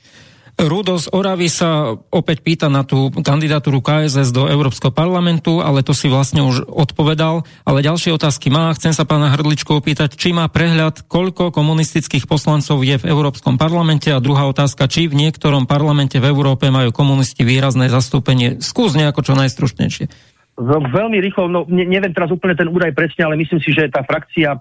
Rudo 0.54 0.94
z 1.02 1.10
Oravy 1.10 1.50
sa 1.50 1.98
opäť 2.14 2.38
pýta 2.46 2.70
na 2.70 2.86
tú 2.86 3.10
kandidatúru 3.10 3.82
KSS 3.82 4.30
do 4.30 4.46
Európskeho 4.46 4.94
parlamentu, 4.94 5.58
ale 5.58 5.82
to 5.82 5.90
si 5.90 6.06
vlastne 6.06 6.46
už 6.46 6.70
odpovedal. 6.70 7.42
Ale 7.66 7.82
ďalšie 7.82 8.14
otázky 8.14 8.54
má. 8.54 8.70
Chcem 8.78 8.94
sa 8.94 9.02
pána 9.02 9.34
Hrdličku 9.34 9.74
opýtať, 9.74 10.14
či 10.14 10.30
má 10.30 10.46
prehľad, 10.46 11.10
koľko 11.10 11.50
komunistických 11.50 12.30
poslancov 12.30 12.86
je 12.86 12.94
v 12.94 13.08
Európskom 13.08 13.58
parlamente 13.58 14.14
a 14.14 14.22
druhá 14.22 14.46
otázka, 14.46 14.86
či 14.86 15.10
v 15.10 15.18
niektorom 15.26 15.66
parlamente 15.66 16.22
v 16.22 16.30
Európe 16.30 16.70
majú 16.70 16.94
komunisti 16.94 17.42
výrazné 17.42 17.90
zastúpenie. 17.90 18.62
Skús 18.62 18.94
nejako 18.94 19.26
čo 19.26 19.34
najstručnejšie. 19.34 20.33
Veľmi 20.54 21.18
rýchlo, 21.18 21.50
no 21.50 21.66
ne, 21.66 21.82
neviem 21.82 22.14
teraz 22.14 22.30
úplne 22.30 22.54
ten 22.54 22.70
údaj 22.70 22.94
presne, 22.94 23.26
ale 23.26 23.34
myslím 23.34 23.58
si, 23.58 23.74
že 23.74 23.90
tá 23.90 24.06
frakcia 24.06 24.54
e, 24.54 24.58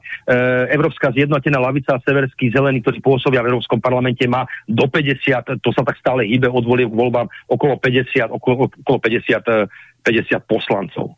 Európska 0.74 1.14
zjednotená 1.14 1.62
lavica 1.62 1.94
a 1.94 2.02
severský 2.02 2.50
zelený, 2.50 2.82
ktorý 2.82 2.98
pôsobia 2.98 3.46
v 3.46 3.54
Európskom 3.54 3.78
parlamente, 3.78 4.26
má 4.26 4.42
do 4.66 4.90
50, 4.90 5.62
to 5.62 5.70
sa 5.70 5.86
tak 5.86 6.02
stále 6.02 6.26
hýbe 6.26 6.50
od 6.50 6.66
k 6.66 6.90
voľbám, 6.90 7.30
okolo 7.46 7.78
50, 7.78 8.26
okolo, 8.26 8.74
okolo 8.74 8.98
50, 9.06 10.02
50 10.02 10.34
e, 10.34 10.42
poslancov. 10.42 11.14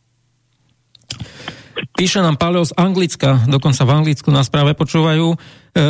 Píše 1.95 2.19
nám 2.19 2.35
Paolo 2.35 2.67
z 2.67 2.75
Anglicka, 2.75 3.47
dokonca 3.47 3.87
v 3.87 3.91
Anglicku 3.95 4.27
nás 4.27 4.51
práve 4.51 4.75
počúvajú. 4.75 5.39
E, 5.75 5.83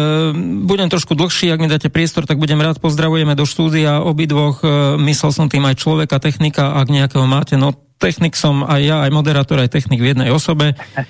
budem 0.66 0.90
trošku 0.90 1.14
dlhší, 1.14 1.54
ak 1.54 1.62
mi 1.62 1.70
dáte 1.70 1.94
priestor, 1.94 2.26
tak 2.26 2.42
budem 2.42 2.58
rád. 2.58 2.82
Pozdravujeme 2.82 3.38
do 3.38 3.46
štúdia 3.46 4.02
obidvoch. 4.02 4.66
E, 4.66 4.98
myslel 4.98 5.30
som 5.30 5.46
tým 5.46 5.62
aj 5.62 5.78
človeka, 5.78 6.18
technika, 6.18 6.74
ak 6.74 6.90
nejakého 6.90 7.30
máte, 7.30 7.54
no 7.54 7.70
technik 8.02 8.34
som 8.34 8.66
aj 8.66 8.82
ja, 8.82 8.98
aj 9.06 9.14
moderátor, 9.14 9.62
aj 9.62 9.72
technik 9.72 10.02
v 10.04 10.12
jednej 10.12 10.30
osobe, 10.34 10.76
eh, 10.76 11.10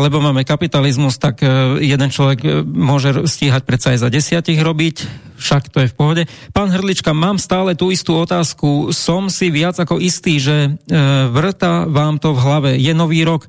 lebo 0.00 0.22
máme 0.24 0.48
kapitalizmus, 0.48 1.20
tak 1.20 1.44
jeden 1.76 2.08
človek 2.08 2.64
môže 2.64 3.28
stíhať 3.28 3.68
predsa 3.68 3.92
aj 3.92 3.98
za 4.00 4.08
desiatich 4.08 4.56
robiť, 4.56 4.96
však 5.36 5.68
to 5.68 5.84
je 5.84 5.90
v 5.92 5.96
pohode. 5.98 6.22
Pán 6.56 6.72
Hrdlička, 6.72 7.12
mám 7.12 7.36
stále 7.36 7.76
tú 7.76 7.92
istú 7.92 8.16
otázku. 8.16 8.96
Som 8.96 9.28
si 9.28 9.52
viac 9.52 9.76
ako 9.76 10.00
istý, 10.00 10.40
že 10.40 10.80
vrta 11.32 11.84
vám 11.84 12.16
to 12.16 12.32
v 12.32 12.42
hlave. 12.44 12.70
Je 12.80 12.92
nový 12.96 13.24
rok, 13.24 13.48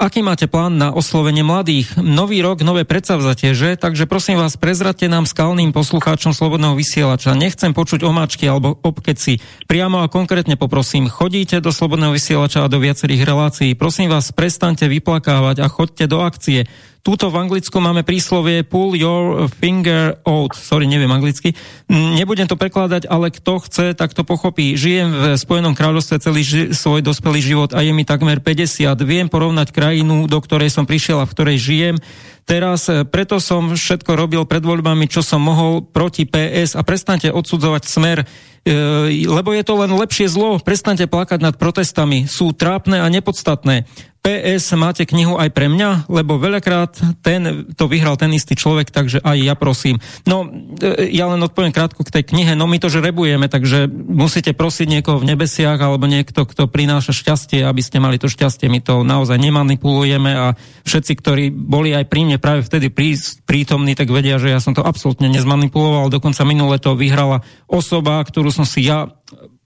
Aký 0.00 0.24
máte 0.24 0.48
plán 0.48 0.80
na 0.80 0.96
oslovenie 0.96 1.44
mladých? 1.44 2.00
Nový 2.00 2.40
rok, 2.40 2.64
nové 2.64 2.88
predsavzatie, 2.88 3.52
že? 3.52 3.76
Takže 3.76 4.08
prosím 4.08 4.40
vás, 4.40 4.56
prezradte 4.56 5.04
nám 5.12 5.28
skalným 5.28 5.76
poslucháčom 5.76 6.32
Slobodného 6.32 6.72
vysielača. 6.72 7.36
Nechcem 7.36 7.76
počuť 7.76 8.00
omáčky 8.08 8.48
alebo 8.48 8.80
obkeci. 8.80 9.44
Priamo 9.68 10.00
a 10.00 10.08
konkrétne 10.08 10.56
poprosím, 10.56 11.12
chodíte 11.12 11.60
do 11.60 11.68
Slobodného 11.68 12.16
vysielača 12.16 12.64
a 12.64 12.72
do 12.72 12.80
viacerých 12.80 13.28
relácií. 13.28 13.76
Prosím 13.76 14.08
vás, 14.08 14.32
prestante 14.32 14.88
vyplakávať 14.88 15.60
a 15.60 15.68
chodte 15.68 16.08
do 16.08 16.24
akcie. 16.24 16.64
Túto 17.00 17.32
v 17.32 17.40
Anglicku 17.40 17.80
máme 17.80 18.04
príslovie 18.04 18.60
pull 18.60 18.92
your 18.92 19.48
finger 19.48 20.20
out. 20.28 20.52
Sorry, 20.52 20.84
neviem 20.84 21.08
anglicky. 21.08 21.56
Nebudem 21.88 22.44
to 22.44 22.60
prekladať, 22.60 23.08
ale 23.08 23.32
kto 23.32 23.64
chce, 23.64 23.86
tak 23.96 24.12
to 24.12 24.20
pochopí. 24.20 24.76
Žijem 24.76 25.08
v 25.08 25.24
Spojenom 25.40 25.72
kráľovstve 25.72 26.20
celý 26.20 26.44
ži- 26.44 26.70
svoj 26.76 27.00
dospelý 27.00 27.40
život 27.40 27.70
a 27.72 27.80
je 27.80 27.96
mi 27.96 28.04
takmer 28.04 28.44
50. 28.44 28.84
Viem 29.08 29.32
porovnať 29.32 29.72
krajinu, 29.72 30.28
do 30.28 30.38
ktorej 30.44 30.68
som 30.68 30.84
prišiel 30.84 31.24
a 31.24 31.28
v 31.28 31.32
ktorej 31.32 31.56
žijem. 31.56 31.96
Teraz 32.44 32.90
e, 32.90 33.06
preto 33.06 33.38
som 33.38 33.72
všetko 33.72 34.10
robil 34.18 34.42
pred 34.42 34.60
voľbami, 34.60 35.06
čo 35.06 35.22
som 35.22 35.38
mohol 35.38 35.86
proti 35.86 36.26
PS 36.26 36.74
a 36.74 36.82
prestante 36.82 37.30
odsudzovať 37.30 37.82
smer, 37.86 38.18
e, 38.20 39.24
lebo 39.24 39.54
je 39.54 39.62
to 39.62 39.78
len 39.78 39.94
lepšie 39.94 40.26
zlo. 40.26 40.58
Prestante 40.58 41.06
plakať 41.06 41.38
nad 41.38 41.54
protestami. 41.54 42.26
Sú 42.26 42.50
trápne 42.50 43.00
a 43.00 43.06
nepodstatné. 43.06 43.86
PS, 44.20 44.76
máte 44.76 45.08
knihu 45.08 45.40
aj 45.40 45.48
pre 45.56 45.72
mňa, 45.72 46.12
lebo 46.12 46.36
veľakrát 46.36 47.24
ten, 47.24 47.64
to 47.72 47.88
vyhral 47.88 48.20
ten 48.20 48.28
istý 48.36 48.52
človek, 48.52 48.92
takže 48.92 49.24
aj 49.24 49.36
ja 49.40 49.56
prosím. 49.56 49.96
No, 50.28 50.44
e, 50.76 51.08
ja 51.08 51.24
len 51.24 51.40
odpoviem 51.40 51.72
krátko 51.72 52.04
k 52.04 52.20
tej 52.20 52.24
knihe, 52.28 52.52
no 52.52 52.68
my 52.68 52.76
to 52.76 52.92
žrebujeme, 52.92 53.48
takže 53.48 53.88
musíte 53.88 54.52
prosiť 54.52 54.86
niekoho 54.92 55.24
v 55.24 55.32
nebesiach, 55.32 55.80
alebo 55.80 56.04
niekto, 56.04 56.44
kto 56.44 56.68
prináša 56.68 57.16
šťastie, 57.16 57.64
aby 57.64 57.80
ste 57.80 57.96
mali 57.96 58.20
to 58.20 58.28
šťastie. 58.28 58.68
My 58.68 58.84
to 58.84 59.00
naozaj 59.08 59.40
nemanipulujeme 59.40 60.30
a 60.36 60.46
všetci, 60.84 61.12
ktorí 61.16 61.44
boli 61.48 61.96
aj 61.96 62.04
pri 62.04 62.28
mne 62.28 62.36
práve 62.36 62.60
vtedy 62.60 62.92
prí, 62.92 63.16
prítomní, 63.48 63.96
tak 63.96 64.12
vedia, 64.12 64.36
že 64.36 64.52
ja 64.52 64.60
som 64.60 64.76
to 64.76 64.84
absolútne 64.84 65.32
nezmanipuloval. 65.32 66.12
Dokonca 66.12 66.44
minule 66.44 66.76
to 66.76 66.92
vyhrala 66.92 67.40
osoba, 67.64 68.20
ktorú 68.20 68.52
som 68.52 68.68
si 68.68 68.84
ja 68.84 69.08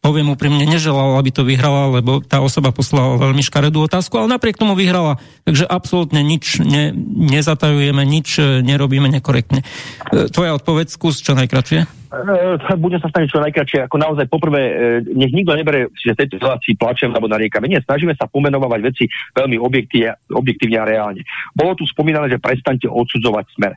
poviem 0.05 0.37
úprimne, 0.37 0.69
neželal, 0.69 1.17
aby 1.17 1.33
to 1.33 1.49
vyhrala, 1.49 1.89
lebo 1.89 2.21
tá 2.21 2.45
osoba 2.45 2.77
poslala 2.77 3.17
veľmi 3.17 3.41
škaredú 3.41 3.89
otázku, 3.89 4.21
ale 4.21 4.37
napriek 4.37 4.61
tomu 4.61 4.77
vyhrala. 4.77 5.17
Takže 5.49 5.65
absolútne 5.65 6.21
nič 6.21 6.61
ne, 6.61 6.93
nezatajujeme, 7.33 8.05
nič 8.05 8.37
nerobíme 8.61 9.09
nekorektne. 9.09 9.65
E, 10.13 10.29
tvoja 10.29 10.61
odpoveď, 10.61 10.93
skús 10.93 11.25
čo 11.25 11.33
najkračšie. 11.33 12.04
Uh, 12.15 12.79
budem 12.79 13.03
sa 13.03 13.11
stane 13.11 13.27
čo 13.27 13.43
najkračšie. 13.43 13.91
Ako 13.91 13.99
naozaj 13.99 14.31
poprvé, 14.31 14.63
uh, 14.63 14.75
nech 15.03 15.35
nikto 15.35 15.59
nebere, 15.59 15.91
že 15.99 16.15
v 16.15 16.21
tejto 16.23 16.39
relácii 16.39 16.79
plačem 16.79 17.11
alebo 17.11 17.27
nariekame. 17.27 17.67
Nie, 17.67 17.83
snažíme 17.83 18.15
sa 18.15 18.31
pomenovať 18.31 18.81
veci 18.87 19.05
veľmi 19.35 19.59
objektívne, 19.59 20.15
objektívne 20.31 20.79
a 20.79 20.87
reálne. 20.87 21.27
Bolo 21.53 21.75
tu 21.75 21.85
spomínané, 21.91 22.31
že 22.31 22.39
prestante 22.39 22.87
odsudzovať 22.87 23.45
smer. 23.59 23.73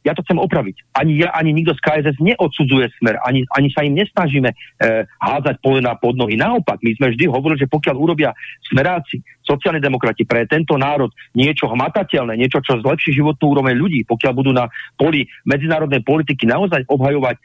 Ja 0.00 0.16
to 0.16 0.24
chcem 0.24 0.40
opraviť. 0.40 0.96
Ani 0.96 1.20
ja, 1.20 1.34
ani 1.36 1.52
nikto 1.52 1.76
z 1.76 1.84
KSS 1.84 2.16
neodsudzuje 2.16 2.88
smer, 3.02 3.20
ani, 3.20 3.44
ani 3.52 3.68
sa 3.68 3.84
im 3.84 3.92
nesnažíme 4.00 4.48
hádzať 5.20 5.60
polená 5.60 5.92
pod 6.00 6.16
nohy. 6.16 6.40
Naopak, 6.40 6.80
my 6.80 6.96
sme 6.96 7.12
vždy 7.12 7.28
hovorili, 7.28 7.60
že 7.60 7.68
pokiaľ 7.68 7.96
urobia 7.98 8.32
smeráci, 8.64 9.20
sociálni 9.44 9.76
demokrati 9.76 10.24
pre 10.24 10.48
tento 10.48 10.80
národ 10.80 11.12
niečo 11.36 11.68
hmatateľné, 11.68 12.32
niečo, 12.40 12.64
čo 12.64 12.80
zlepší 12.80 13.12
životnú 13.12 13.52
úroveň 13.52 13.76
ľudí, 13.76 14.00
pokiaľ 14.08 14.32
budú 14.32 14.56
na 14.56 14.72
poli 14.96 15.28
medzinárodnej 15.44 16.00
politiky 16.00 16.48
naozaj 16.48 16.88
obhajovať 16.88 17.36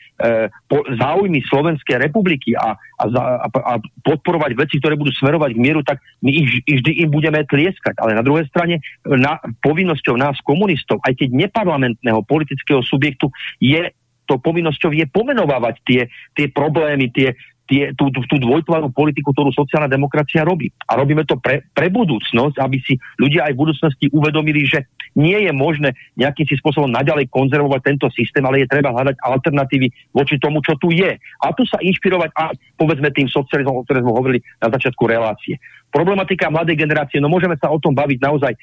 po, 0.69 0.83
záujmy 0.95 1.39
Slovenskej 1.47 1.99
republiky 1.99 2.55
a, 2.55 2.75
a, 2.75 3.05
a, 3.05 3.47
a 3.47 3.73
podporovať 4.03 4.51
veci, 4.55 4.75
ktoré 4.81 4.95
budú 4.95 5.13
smerovať 5.15 5.55
k 5.55 5.61
mieru, 5.61 5.81
tak 5.85 6.01
my 6.23 6.31
ich 6.31 6.47
vždy 6.65 7.05
im 7.05 7.09
budeme 7.09 7.41
tlieskať. 7.45 7.99
Ale 7.99 8.17
na 8.17 8.23
druhej 8.23 8.47
strane 8.49 8.81
na, 9.05 9.39
povinnosťou 9.61 10.15
nás 10.15 10.37
komunistov, 10.45 11.01
aj 11.05 11.15
keď 11.19 11.29
neparlamentného 11.47 12.21
politického 12.25 12.83
subjektu, 12.85 13.31
je 13.59 13.91
to 14.29 14.37
povinnosťou 14.37 14.93
je 14.93 15.09
pomenovávať 15.09 15.75
tie, 15.89 16.01
tie 16.37 16.53
problémy, 16.53 17.09
tie, 17.09 17.33
tie, 17.69 17.93
tú, 17.93 18.09
tú, 18.09 18.25
tú 18.25 18.41
dvojtvarú 18.41 18.89
politiku, 18.89 19.29
ktorú 19.29 19.53
sociálna 19.53 19.85
demokracia 19.85 20.41
robí. 20.41 20.73
A 20.89 20.97
robíme 20.97 21.21
to 21.29 21.37
pre, 21.37 21.69
pre 21.69 21.93
budúcnosť, 21.93 22.57
aby 22.57 22.81
si 22.81 22.97
ľudia 23.21 23.45
aj 23.45 23.53
v 23.53 23.61
budúcnosti 23.61 24.05
uvedomili, 24.09 24.65
že 24.65 24.89
nie 25.13 25.37
je 25.37 25.53
možné 25.53 25.93
nejakým 26.17 26.49
si 26.49 26.57
spôsobom 26.57 26.89
naďalej 26.89 27.29
konzervovať 27.29 27.81
tento 27.85 28.07
systém, 28.09 28.41
ale 28.41 28.65
je 28.65 28.71
treba 28.73 28.89
hľadať 28.89 29.21
alternatívy 29.21 29.87
voči 30.09 30.41
tomu, 30.41 30.65
čo 30.65 30.73
tu 30.81 30.89
je. 30.89 31.13
A 31.45 31.45
tu 31.53 31.61
sa 31.69 31.77
inšpirovať 31.77 32.29
aj 32.33 32.53
povedzme 32.73 33.13
tým 33.13 33.29
socializmom, 33.29 33.81
o 33.81 33.85
ktorom 33.85 34.05
sme 34.05 34.17
hovorili 34.17 34.39
na 34.57 34.73
začiatku 34.73 35.05
relácie. 35.05 35.61
Problematika 35.89 36.49
mladej 36.53 36.77
generácie, 36.77 37.17
no 37.21 37.29
môžeme 37.29 37.57
sa 37.57 37.69
o 37.69 37.81
tom 37.81 37.97
baviť 37.97 38.17
naozaj 38.21 38.53
e, 38.53 38.59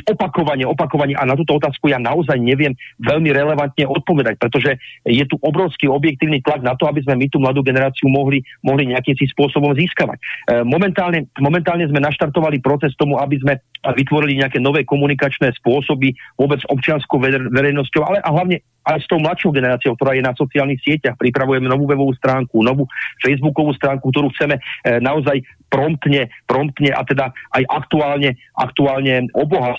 opakovane, 0.00 0.64
opakovane 0.64 1.12
a 1.12 1.28
na 1.28 1.36
túto 1.36 1.60
otázku 1.60 1.92
ja 1.92 2.00
naozaj 2.00 2.40
neviem 2.40 2.72
veľmi 3.02 3.28
relevantne 3.28 3.84
odpovedať, 3.84 4.40
pretože 4.40 4.80
je 5.04 5.24
tu 5.28 5.36
obrovský 5.44 5.90
objektívny 5.90 6.40
tlak 6.40 6.64
na 6.64 6.72
to, 6.78 6.88
aby 6.88 7.04
sme 7.04 7.20
my 7.20 7.26
tú 7.28 7.42
mladú 7.42 7.60
generáciu 7.60 8.08
mohli, 8.08 8.40
mohli 8.64 8.88
nejakým 8.88 9.18
si 9.18 9.28
spôsobom 9.28 9.76
získavať. 9.76 10.18
E, 10.18 10.22
momentálne, 10.64 11.28
momentálne 11.36 11.84
sme 11.90 12.00
naštartovali 12.00 12.64
proces 12.64 12.96
tomu, 12.96 13.20
aby 13.20 13.36
sme 13.42 13.54
vytvorili 13.82 14.40
nejaké 14.40 14.62
nové 14.62 14.86
komunikačné 14.86 15.52
spôsoby 15.58 16.14
vôbec 16.38 16.62
občianskou 16.70 17.18
verejnosťou, 17.50 18.02
ale 18.06 18.18
a 18.22 18.30
hlavne 18.30 18.62
aj 18.82 18.98
s 18.98 19.06
tou 19.06 19.18
mladšou 19.22 19.54
generáciou, 19.54 19.94
ktorá 19.94 20.18
je 20.18 20.26
na 20.26 20.34
sociálnych 20.34 20.82
sieťach. 20.82 21.14
Pripravujeme 21.14 21.70
novú 21.70 21.86
webovú 21.86 22.10
stránku, 22.18 22.66
novú 22.66 22.90
facebookovú 23.22 23.70
stránku, 23.78 24.10
ktorú 24.10 24.34
chceme 24.34 24.58
e, 24.58 24.62
naozaj 24.98 25.38
promptne, 25.70 26.28
promptne 26.44 26.90
a 26.92 27.00
teda 27.06 27.30
aj 27.54 27.62
aktuálne, 27.70 28.36
aktuálne 28.58 29.30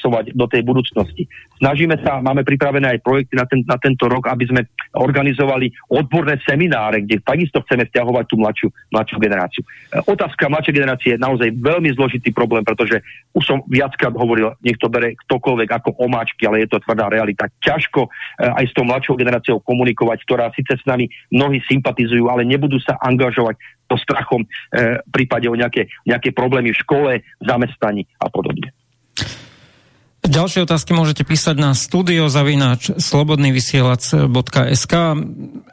obohacovať 0.04 0.36
do 0.36 0.46
tej 0.52 0.62
budúcnosti. 0.68 1.24
Snažíme 1.60 1.96
sa, 2.04 2.20
máme 2.20 2.44
pripravené 2.44 2.98
aj 2.98 3.00
projekty 3.04 3.34
na, 3.40 3.46
ten, 3.48 3.64
na 3.64 3.78
tento 3.80 4.12
rok, 4.12 4.28
aby 4.28 4.44
sme 4.48 4.62
organizovali 5.00 5.72
odborné 5.88 6.40
semináre, 6.44 7.08
kde 7.08 7.24
takisto 7.24 7.64
chceme 7.64 7.88
vťahovať 7.88 8.26
tú 8.28 8.36
mladšiu, 8.36 8.68
mladšiu 8.92 9.18
generáciu. 9.24 9.64
E, 9.64 10.04
otázka 10.04 10.52
mladšej 10.52 10.76
generácie 10.76 11.10
je 11.16 11.24
naozaj 11.24 11.50
veľmi 11.56 11.90
zložitý 11.96 12.36
problém, 12.36 12.68
pretože 12.68 13.00
už 13.32 13.44
som 13.44 13.58
viackrát 13.72 14.12
hovoril, 14.12 14.52
nech 14.60 14.78
to 14.78 14.92
bere 14.92 15.16
ktokoľvek 15.28 15.70
ako 15.72 15.90
omáčky, 16.04 16.44
ale 16.46 16.68
je 16.68 16.76
to 16.76 16.84
tvrdá 16.84 17.08
realita. 17.08 17.48
Ťažko 17.64 18.02
e, 18.04 18.10
aj 18.44 18.66
s 18.68 18.76
tou 18.76 18.84
mladšou 18.84 19.16
generáciou 19.16 19.64
komunikovať, 19.64 20.20
ktorá 20.28 20.52
síce 20.52 20.76
s 20.76 20.84
nami 20.84 21.08
mnohí 21.32 21.64
sympatizujú, 21.64 22.28
ale 22.28 22.44
nebudú 22.44 22.76
sa 22.84 23.00
angažovať 23.00 23.56
so 23.88 23.96
strachom 24.00 24.42
e, 24.44 24.48
prípade 25.14 25.46
o 25.46 25.56
nejaké, 25.56 25.86
nejaké 26.04 26.34
problémy 26.34 26.74
v 26.74 26.82
škole, 26.82 27.12
v 27.22 27.46
zamestnaní 27.46 28.10
a 28.18 28.28
podobne. 28.28 28.74
Ďalšie 30.24 30.64
otázky 30.64 30.96
môžete 30.96 31.28
písať 31.28 31.60
na 31.60 31.76
studiozavináč 31.76 32.96
slobodnyvysielac.sk 32.96 34.94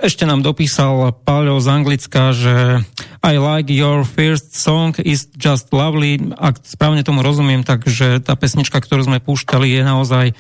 Ešte 0.03 0.25
nám 0.27 0.43
dopísal 0.43 1.15
Paľo 1.23 1.63
z 1.63 1.67
Anglicka, 1.71 2.35
že 2.35 2.83
I 3.23 3.39
like 3.39 3.71
your 3.71 4.03
first 4.03 4.59
song 4.59 4.99
is 5.07 5.31
just 5.39 5.71
lovely. 5.71 6.19
Ak 6.35 6.59
správne 6.67 7.07
tomu 7.07 7.23
rozumiem, 7.23 7.63
takže 7.63 8.19
tá 8.27 8.35
pesnička, 8.35 8.83
ktorú 8.83 9.07
sme 9.07 9.23
púšťali, 9.23 9.71
je 9.71 9.83
naozaj 9.87 10.35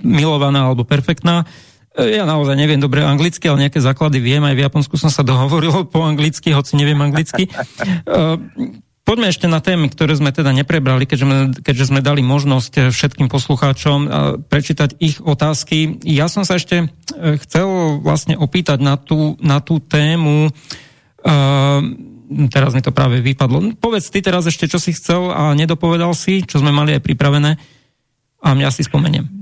milovaná 0.00 0.72
alebo 0.72 0.88
perfektná. 0.88 1.44
Ja 1.92 2.24
naozaj 2.24 2.56
neviem 2.56 2.80
dobre 2.80 3.04
anglicky, 3.04 3.44
ale 3.44 3.68
nejaké 3.68 3.84
základy 3.84 4.24
viem. 4.24 4.40
Aj 4.40 4.56
v 4.56 4.64
Japonsku 4.64 4.96
som 4.96 5.12
sa 5.12 5.20
dohovoril 5.20 5.84
po 5.92 6.00
anglicky, 6.00 6.56
hoci 6.56 6.80
neviem 6.80 6.96
anglicky. 6.96 7.52
Poďme 9.02 9.34
ešte 9.34 9.50
na 9.50 9.58
témy, 9.58 9.90
ktoré 9.90 10.14
sme 10.14 10.30
teda 10.30 10.54
neprebrali, 10.54 11.10
keďže 11.10 11.26
sme, 11.26 11.38
keďže 11.58 11.90
sme 11.90 12.00
dali 12.06 12.22
možnosť 12.22 12.94
všetkým 12.94 13.26
poslucháčom 13.26 13.98
prečítať 14.46 14.94
ich 15.02 15.18
otázky. 15.18 15.98
Ja 16.06 16.30
som 16.30 16.46
sa 16.46 16.54
ešte 16.54 16.86
e, 16.86 16.86
chcel 17.42 17.98
vlastne 17.98 18.38
opýtať 18.38 18.78
na 18.78 18.94
tú, 18.94 19.34
na 19.42 19.58
tú 19.58 19.82
tému, 19.82 20.54
uh, 20.54 21.80
teraz 22.48 22.72
mi 22.72 22.80
to 22.80 22.94
práve 22.94 23.20
vypadlo. 23.20 23.76
Povedz 23.76 24.08
ty 24.08 24.22
teraz 24.22 24.46
ešte, 24.46 24.70
čo 24.70 24.78
si 24.78 24.94
chcel 24.94 25.34
a 25.34 25.52
nedopovedal 25.52 26.14
si, 26.16 26.46
čo 26.46 26.62
sme 26.62 26.72
mali 26.72 26.96
aj 26.96 27.04
pripravené 27.04 27.58
a 28.42 28.48
mňa 28.54 28.70
si 28.70 28.82
spomeniem. 28.86 29.41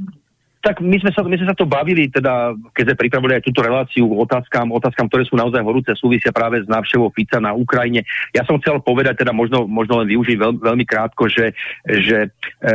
Tak 0.61 0.85
my 0.85 0.97
sme, 1.01 1.11
sa, 1.17 1.25
my 1.25 1.37
sme 1.41 1.49
sa 1.49 1.57
to 1.57 1.65
bavili, 1.65 2.13
teda, 2.13 2.53
keď 2.77 2.93
sme 2.93 3.01
pripravili 3.01 3.33
aj 3.41 3.47
túto 3.49 3.65
reláciu 3.65 4.05
otázkam, 4.13 4.69
otázkam, 4.77 5.09
ktoré 5.09 5.25
sú 5.25 5.33
naozaj 5.33 5.65
horúce, 5.65 5.89
súvisia 5.97 6.37
práve 6.37 6.61
s 6.61 6.69
návštevou 6.69 7.09
Fica 7.17 7.41
na 7.41 7.57
Ukrajine. 7.57 8.05
Ja 8.37 8.45
som 8.45 8.61
chcel 8.61 8.77
povedať, 8.85 9.25
teda 9.25 9.33
možno, 9.33 9.65
možno 9.65 10.05
len 10.05 10.13
využiť 10.13 10.37
veľ, 10.37 10.53
veľmi 10.61 10.85
krátko, 10.85 11.33
že, 11.33 11.57
že 11.89 12.29
e, 12.61 12.71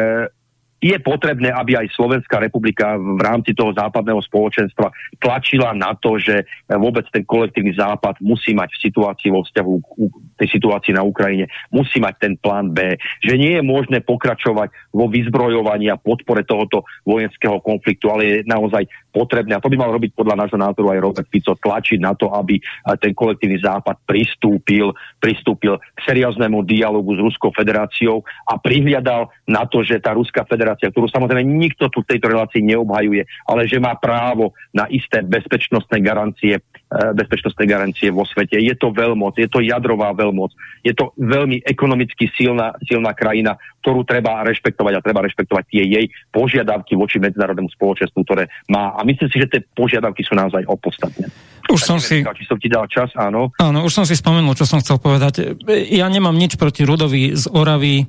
je 0.83 0.95
potrebné, 1.01 1.49
aby 1.49 1.79
aj 1.79 1.95
Slovenská 1.95 2.37
republika 2.37 2.99
v 2.99 3.17
rámci 3.23 3.55
toho 3.55 3.73
západného 3.73 4.21
spoločenstva 4.21 4.91
tlačila 5.17 5.73
na 5.73 5.95
to, 5.97 6.19
že 6.19 6.45
vôbec 6.67 7.07
ten 7.09 7.23
kolektívny 7.25 7.73
západ 7.73 8.19
musí 8.21 8.53
mať 8.53 8.69
v 8.75 8.81
situácii 8.91 9.29
vo 9.31 9.41
vzťahu 9.41 9.73
k 9.81 9.87
tej 10.35 10.49
situácii 10.51 10.93
na 10.93 11.01
Ukrajine, 11.01 11.47
musí 11.71 11.97
mať 12.03 12.15
ten 12.19 12.33
plán 12.37 12.75
B, 12.75 12.99
že 13.23 13.39
nie 13.39 13.57
je 13.57 13.63
možné 13.63 14.03
pokračovať 14.03 14.69
vo 14.91 15.07
vyzbrojovaní 15.07 15.89
a 15.89 15.97
podpore 15.97 16.43
tohoto 16.43 16.83
vojenského 17.07 17.63
konfliktu, 17.63 18.11
ale 18.11 18.23
je 18.23 18.37
naozaj 18.45 18.85
potrebné, 19.15 19.55
a 19.55 19.63
to 19.63 19.71
by 19.71 19.79
mal 19.79 19.95
robiť 19.95 20.11
podľa 20.11 20.43
nášho 20.43 20.59
názoru 20.59 20.91
aj 20.91 20.99
Robert 20.99 21.27
Fico, 21.31 21.55
tlačiť 21.55 22.03
na 22.03 22.11
to, 22.11 22.27
aby 22.35 22.59
ten 22.99 23.15
kolektívny 23.15 23.63
západ 23.63 24.03
pristúpil, 24.03 24.91
pristúpil 25.23 25.79
k 25.79 25.99
serióznemu 26.03 26.67
dialogu 26.67 27.15
s 27.15 27.23
Ruskou 27.23 27.55
federáciou 27.55 28.27
a 28.51 28.59
prihliadal 28.59 29.31
na 29.47 29.63
to, 29.63 29.79
že 29.87 30.03
tá 30.03 30.11
Ruská 30.11 30.43
federácia, 30.43 30.91
ktorú 30.91 31.07
samozrejme 31.07 31.47
nikto 31.47 31.87
tu 31.87 32.03
v 32.03 32.11
tejto 32.11 32.27
relácii 32.27 32.59
neobhajuje, 32.59 33.23
ale 33.47 33.63
že 33.71 33.79
má 33.79 33.95
právo 33.95 34.51
na 34.75 34.91
isté 34.91 35.23
bezpečnostné 35.23 36.03
garancie 36.03 36.59
Eh, 36.85 37.17
bezpečnostnej 37.17 37.67
garancie 37.67 38.07
vo 38.07 38.23
svete. 38.23 38.55
Je 38.55 38.71
to 38.77 38.93
veľmoc, 38.93 39.35
je 39.35 39.49
to 39.51 39.59
jadrová 39.59 40.15
veľmoc, 40.15 40.53
je 40.79 40.93
to 40.93 41.11
veľmi 41.17 41.59
ekonomicky 41.65 42.29
silná, 42.37 42.71
silná 42.87 43.11
krajina, 43.11 43.57
ktorú 43.83 44.07
treba 44.07 44.45
rešpektovať 44.47 44.93
a 44.93 45.01
treba 45.01 45.25
rešpektovať 45.25 45.65
tie 45.65 45.81
jej 45.81 46.05
požiadavky 46.29 46.93
voči 46.93 47.17
medzinárodnému 47.19 47.73
spoločenstvu, 47.73 48.21
ktoré 48.23 48.47
má. 48.69 48.93
Myslím 49.05 49.29
si, 49.29 49.37
že 49.37 49.47
tie 49.47 49.61
požiadavky 49.61 50.25
sú 50.25 50.33
naozaj 50.33 50.65
opodstatné. 50.65 51.29
Už 51.69 51.81
som 51.81 51.97
si... 51.97 52.21
Či 52.21 52.45
som 52.45 52.57
ti 52.57 52.69
dal 52.69 52.85
čas, 52.89 53.13
áno. 53.17 53.53
Áno, 53.61 53.85
už 53.85 53.93
som 53.93 54.05
si 54.05 54.17
spomenul, 54.17 54.57
čo 54.57 54.65
som 54.65 54.81
chcel 54.81 54.97
povedať. 54.97 55.57
Ja 55.93 56.09
nemám 56.09 56.33
nič 56.33 56.57
proti 56.57 56.85
Rudovi 56.85 57.33
z 57.33 57.49
Oravy, 57.49 58.05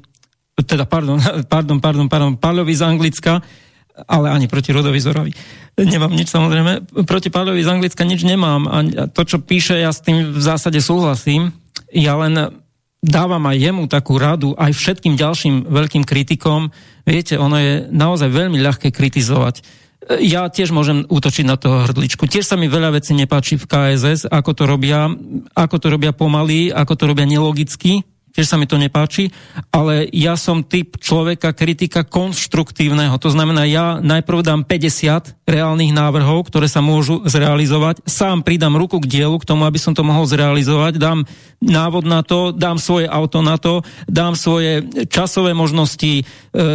teda 0.64 0.88
pardon, 0.88 1.20
pardon, 1.53 1.78
pardon, 1.80 2.07
pardon, 2.09 2.32
Páľovi 2.40 2.72
z 2.72 2.82
Anglicka, 2.84 3.44
ale 4.09 4.28
ani 4.28 4.44
proti 4.49 4.76
Rudovi 4.76 5.01
Zorovi. 5.01 5.32
Nemám 5.76 6.12
nič 6.12 6.28
samozrejme. 6.32 7.05
Proti 7.05 7.28
Páľovi 7.32 7.61
z 7.64 7.68
Anglicka 7.68 8.05
nič 8.05 8.24
nemám. 8.24 8.68
A 8.68 8.76
to, 9.09 9.24
čo 9.24 9.40
píše, 9.40 9.76
ja 9.76 9.92
s 9.92 10.05
tým 10.05 10.36
v 10.36 10.40
zásade 10.40 10.80
súhlasím. 10.80 11.53
Ja 11.92 12.16
len 12.20 12.64
dávam 13.01 13.44
aj 13.49 13.57
jemu 13.57 13.84
takú 13.88 14.16
radu, 14.16 14.53
aj 14.57 14.72
všetkým 14.72 15.16
ďalším 15.16 15.68
veľkým 15.68 16.05
kritikom. 16.05 16.72
Viete, 17.09 17.36
ono 17.40 17.57
je 17.57 17.72
naozaj 17.88 18.28
veľmi 18.28 18.61
ľahké 18.61 18.92
kritizovať. 18.92 19.64
Ja 20.07 20.46
tiež 20.46 20.70
môžem 20.70 21.02
útočiť 21.02 21.44
na 21.46 21.59
toho 21.59 21.82
hrdličku. 21.82 22.30
Tiež 22.30 22.46
sa 22.46 22.54
mi 22.54 22.70
veľa 22.70 22.94
vecí 22.94 23.11
nepáči 23.11 23.59
v 23.59 23.66
KSS, 23.66 24.30
ako 24.30 24.50
to 24.54 24.62
robia, 24.70 25.11
ako 25.59 25.76
to 25.82 25.86
robia 25.90 26.14
pomaly, 26.14 26.70
ako 26.70 26.94
to 26.94 27.04
robia 27.11 27.26
nelogicky, 27.26 28.07
tiež 28.36 28.52
sa 28.52 28.61
mi 28.61 28.68
to 28.68 28.76
nepáči, 28.76 29.32
ale 29.72 30.04
ja 30.12 30.36
som 30.36 30.61
typ 30.61 31.00
človeka 31.00 31.57
kritika 31.57 32.04
konštruktívneho. 32.04 33.16
To 33.16 33.32
znamená, 33.32 33.64
ja 33.64 33.96
najprv 34.04 34.44
dám 34.44 34.61
50 34.68 35.48
reálnych 35.48 35.96
návrhov, 35.96 36.44
ktoré 36.52 36.68
sa 36.68 36.84
môžu 36.84 37.24
zrealizovať, 37.24 38.04
sám 38.04 38.44
pridám 38.44 38.76
ruku 38.76 39.00
k 39.00 39.09
dielu 39.09 39.32
k 39.40 39.48
tomu, 39.48 39.64
aby 39.64 39.80
som 39.80 39.96
to 39.96 40.04
mohol 40.04 40.28
zrealizovať, 40.28 41.00
dám 41.00 41.24
návod 41.64 42.04
na 42.04 42.20
to, 42.20 42.52
dám 42.52 42.76
svoje 42.76 43.09
auto 43.09 43.40
na 43.40 43.57
to, 43.57 43.80
dám 44.04 44.36
svoje 44.36 44.84
časové 45.09 45.57
možnosti, 45.57 46.20
e, 46.20 46.24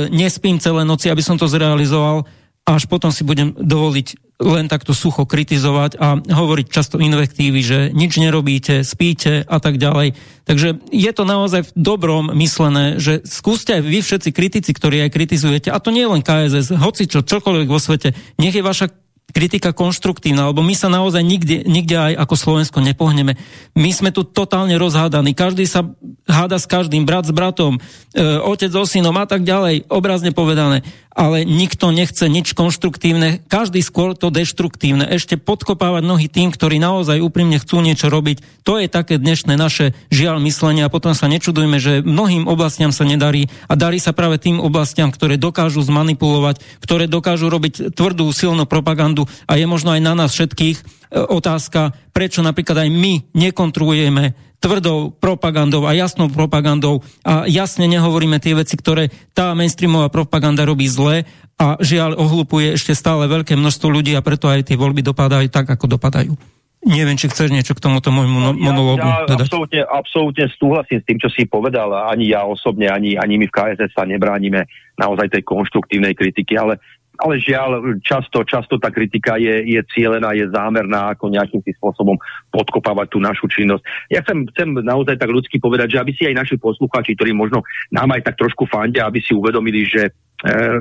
nespím 0.10 0.58
celé 0.58 0.82
noci, 0.82 1.14
aby 1.14 1.22
som 1.22 1.38
to 1.38 1.46
zrealizoval 1.46 2.26
až 2.66 2.86
potom 2.86 3.10
si 3.10 3.26
budem 3.26 3.58
dovoliť 3.58 4.32
len 4.42 4.66
takto 4.66 4.98
sucho 4.98 5.30
kritizovať 5.30 6.02
a 6.02 6.18
hovoriť 6.18 6.68
často 6.74 6.98
invektívy, 6.98 7.60
že 7.62 7.80
nič 7.94 8.18
nerobíte, 8.18 8.82
spíte 8.82 9.46
a 9.46 9.58
tak 9.62 9.78
ďalej. 9.78 10.18
Takže 10.50 10.82
je 10.90 11.12
to 11.14 11.24
naozaj 11.24 11.70
v 11.70 11.72
dobrom 11.78 12.34
myslené, 12.34 12.98
že 12.98 13.22
skúste 13.22 13.78
aj 13.78 13.86
vy 13.86 14.00
všetci 14.02 14.30
kritici, 14.34 14.72
ktorí 14.74 15.06
aj 15.06 15.14
kritizujete, 15.14 15.70
a 15.70 15.78
to 15.78 15.94
nie 15.94 16.10
len 16.10 16.26
KSS, 16.26 16.74
hoci 16.74 17.06
čo, 17.06 17.22
čokoľvek 17.22 17.70
vo 17.70 17.78
svete, 17.78 18.18
nech 18.42 18.58
je 18.58 18.66
vaša 18.66 18.90
kritika 19.32 19.72
konštruktívna, 19.72 20.52
lebo 20.52 20.62
my 20.62 20.76
sa 20.78 20.92
naozaj 20.92 21.24
nikde, 21.24 21.64
nikde 21.66 21.96
aj 21.96 22.14
ako 22.22 22.36
Slovensko 22.36 22.80
nepohneme. 22.84 23.40
My 23.74 23.92
sme 23.96 24.12
tu 24.12 24.28
totálne 24.28 24.76
rozhádaní, 24.78 25.34
každý 25.34 25.66
sa 25.66 25.88
háda 26.30 26.60
s 26.62 26.68
každým, 26.70 27.08
brat 27.08 27.28
s 27.28 27.34
bratom, 27.34 27.80
e, 28.14 28.22
otec 28.22 28.72
so 28.72 28.84
synom 28.86 29.16
a 29.18 29.26
tak 29.26 29.44
ďalej, 29.48 29.90
obrazne 29.90 30.32
povedané. 30.36 30.84
ale 31.12 31.44
nikto 31.44 31.92
nechce 31.92 32.24
nič 32.32 32.56
konštruktívne, 32.56 33.44
každý 33.52 33.84
skôr 33.84 34.16
to 34.16 34.32
deštruktívne, 34.32 35.04
ešte 35.12 35.36
podkopávať 35.36 36.08
nohy 36.08 36.32
tým, 36.32 36.56
ktorí 36.56 36.80
naozaj 36.80 37.20
úprimne 37.20 37.60
chcú 37.60 37.84
niečo 37.84 38.08
robiť. 38.08 38.64
To 38.64 38.80
je 38.80 38.88
také 38.88 39.20
dnešné 39.20 39.60
naše 39.60 39.92
žiaľ 40.08 40.40
myslenie 40.48 40.88
a 40.88 40.94
potom 40.94 41.12
sa 41.12 41.28
nečudujme, 41.28 41.84
že 41.84 42.00
mnohým 42.00 42.48
oblastiam 42.48 42.96
sa 42.96 43.04
nedarí 43.04 43.52
a 43.68 43.76
darí 43.76 44.00
sa 44.00 44.16
práve 44.16 44.40
tým 44.40 44.64
oblastiam, 44.64 45.12
ktoré 45.12 45.36
dokážu 45.36 45.84
zmanipulovať, 45.84 46.64
ktoré 46.80 47.12
dokážu 47.12 47.52
robiť 47.52 47.92
tvrdú, 47.92 48.32
silnú 48.32 48.64
propagandu 48.64 49.21
a 49.28 49.52
je 49.58 49.66
možno 49.66 49.92
aj 49.92 50.02
na 50.02 50.14
nás 50.14 50.32
všetkých 50.36 50.78
e, 50.78 50.84
otázka, 51.20 51.96
prečo 52.14 52.46
napríklad 52.46 52.86
aj 52.86 52.90
my 52.90 53.14
nekontrolujeme 53.34 54.52
tvrdou 54.62 55.10
propagandou 55.18 55.90
a 55.90 55.98
jasnou 55.98 56.30
propagandou 56.30 57.02
a 57.26 57.50
jasne 57.50 57.90
nehovoríme 57.90 58.38
tie 58.38 58.54
veci, 58.54 58.78
ktoré 58.78 59.10
tá 59.34 59.58
mainstreamová 59.58 60.14
propaganda 60.14 60.62
robí 60.64 60.86
zle 60.86 61.26
a 61.58 61.82
žiaľ 61.82 62.14
ohlupuje 62.18 62.78
ešte 62.78 62.94
stále 62.94 63.26
veľké 63.26 63.58
množstvo 63.58 63.90
ľudí 63.90 64.14
a 64.14 64.22
preto 64.22 64.46
aj 64.46 64.70
tie 64.70 64.78
voľby 64.78 65.02
dopadajú 65.02 65.50
tak, 65.50 65.66
ako 65.66 65.98
dopadajú. 65.98 66.34
Neviem, 66.82 67.14
či 67.14 67.30
chceš 67.30 67.54
niečo 67.54 67.78
k 67.78 67.84
tomuto 67.86 68.10
môjmu 68.10 68.38
no, 68.42 68.52
monológu 68.58 69.06
ja, 69.06 69.22
ja 69.22 69.30
dodať. 69.30 69.54
absolútne, 69.54 69.82
absolútne 69.86 70.46
súhlasím 70.58 70.98
s 70.98 71.06
tým, 71.06 71.18
čo 71.22 71.30
si 71.30 71.46
povedal. 71.46 71.94
Ani 72.10 72.34
ja 72.34 72.42
osobne, 72.42 72.90
ani, 72.90 73.14
ani 73.22 73.38
my 73.38 73.46
v 73.46 73.54
KSS 73.54 73.94
sa 73.94 74.02
nebránime 74.02 74.66
naozaj 74.98 75.30
tej 75.30 75.46
konštruktívnej 75.46 76.18
kritiky, 76.18 76.58
ale 76.58 76.82
ale 77.22 77.38
žiaľ, 77.38 78.02
často, 78.02 78.42
často 78.42 78.82
tá 78.82 78.90
kritika 78.90 79.38
je, 79.38 79.78
je 79.78 79.82
cieľená, 79.94 80.34
je 80.34 80.50
zámerná, 80.50 81.14
ako 81.14 81.30
nejakým 81.30 81.62
tým 81.62 81.76
spôsobom 81.78 82.18
podkopávať 82.50 83.14
tú 83.14 83.18
našu 83.22 83.46
činnosť. 83.46 83.86
Ja 84.10 84.26
chcem, 84.26 84.50
chcem 84.50 84.82
naozaj 84.82 85.22
tak 85.22 85.30
ľudsky 85.30 85.62
povedať, 85.62 85.96
že 85.96 86.02
aby 86.02 86.12
si 86.18 86.26
aj 86.26 86.42
naši 86.42 86.56
poslucháči, 86.58 87.14
ktorí 87.14 87.38
možno 87.38 87.62
nám 87.94 88.10
aj 88.18 88.26
tak 88.26 88.42
trošku 88.42 88.66
fandia, 88.66 89.06
aby 89.06 89.22
si 89.22 89.38
uvedomili, 89.38 89.86
že 89.86 90.10
e, 90.10 90.12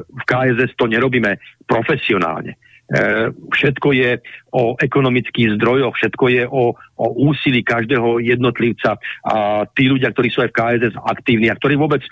v 0.00 0.22
KSS 0.24 0.72
to 0.80 0.88
nerobíme 0.88 1.36
profesionálne. 1.68 2.56
E, 2.90 3.30
všetko 3.30 3.88
je 3.94 4.18
o 4.50 4.74
ekonomických 4.74 5.54
zdrojoch, 5.54 5.94
všetko 5.94 6.24
je 6.26 6.42
o, 6.42 6.74
o 6.74 7.06
úsilí 7.30 7.62
každého 7.62 8.18
jednotlivca 8.18 8.98
a 9.22 9.62
tí 9.78 9.86
ľudia, 9.86 10.10
ktorí 10.10 10.26
sú 10.26 10.42
aj 10.42 10.50
v 10.50 10.58
KSS 10.58 10.94
aktívni 10.98 11.46
a 11.46 11.54
ktorí 11.54 11.78
vôbec 11.78 12.02
e, 12.02 12.10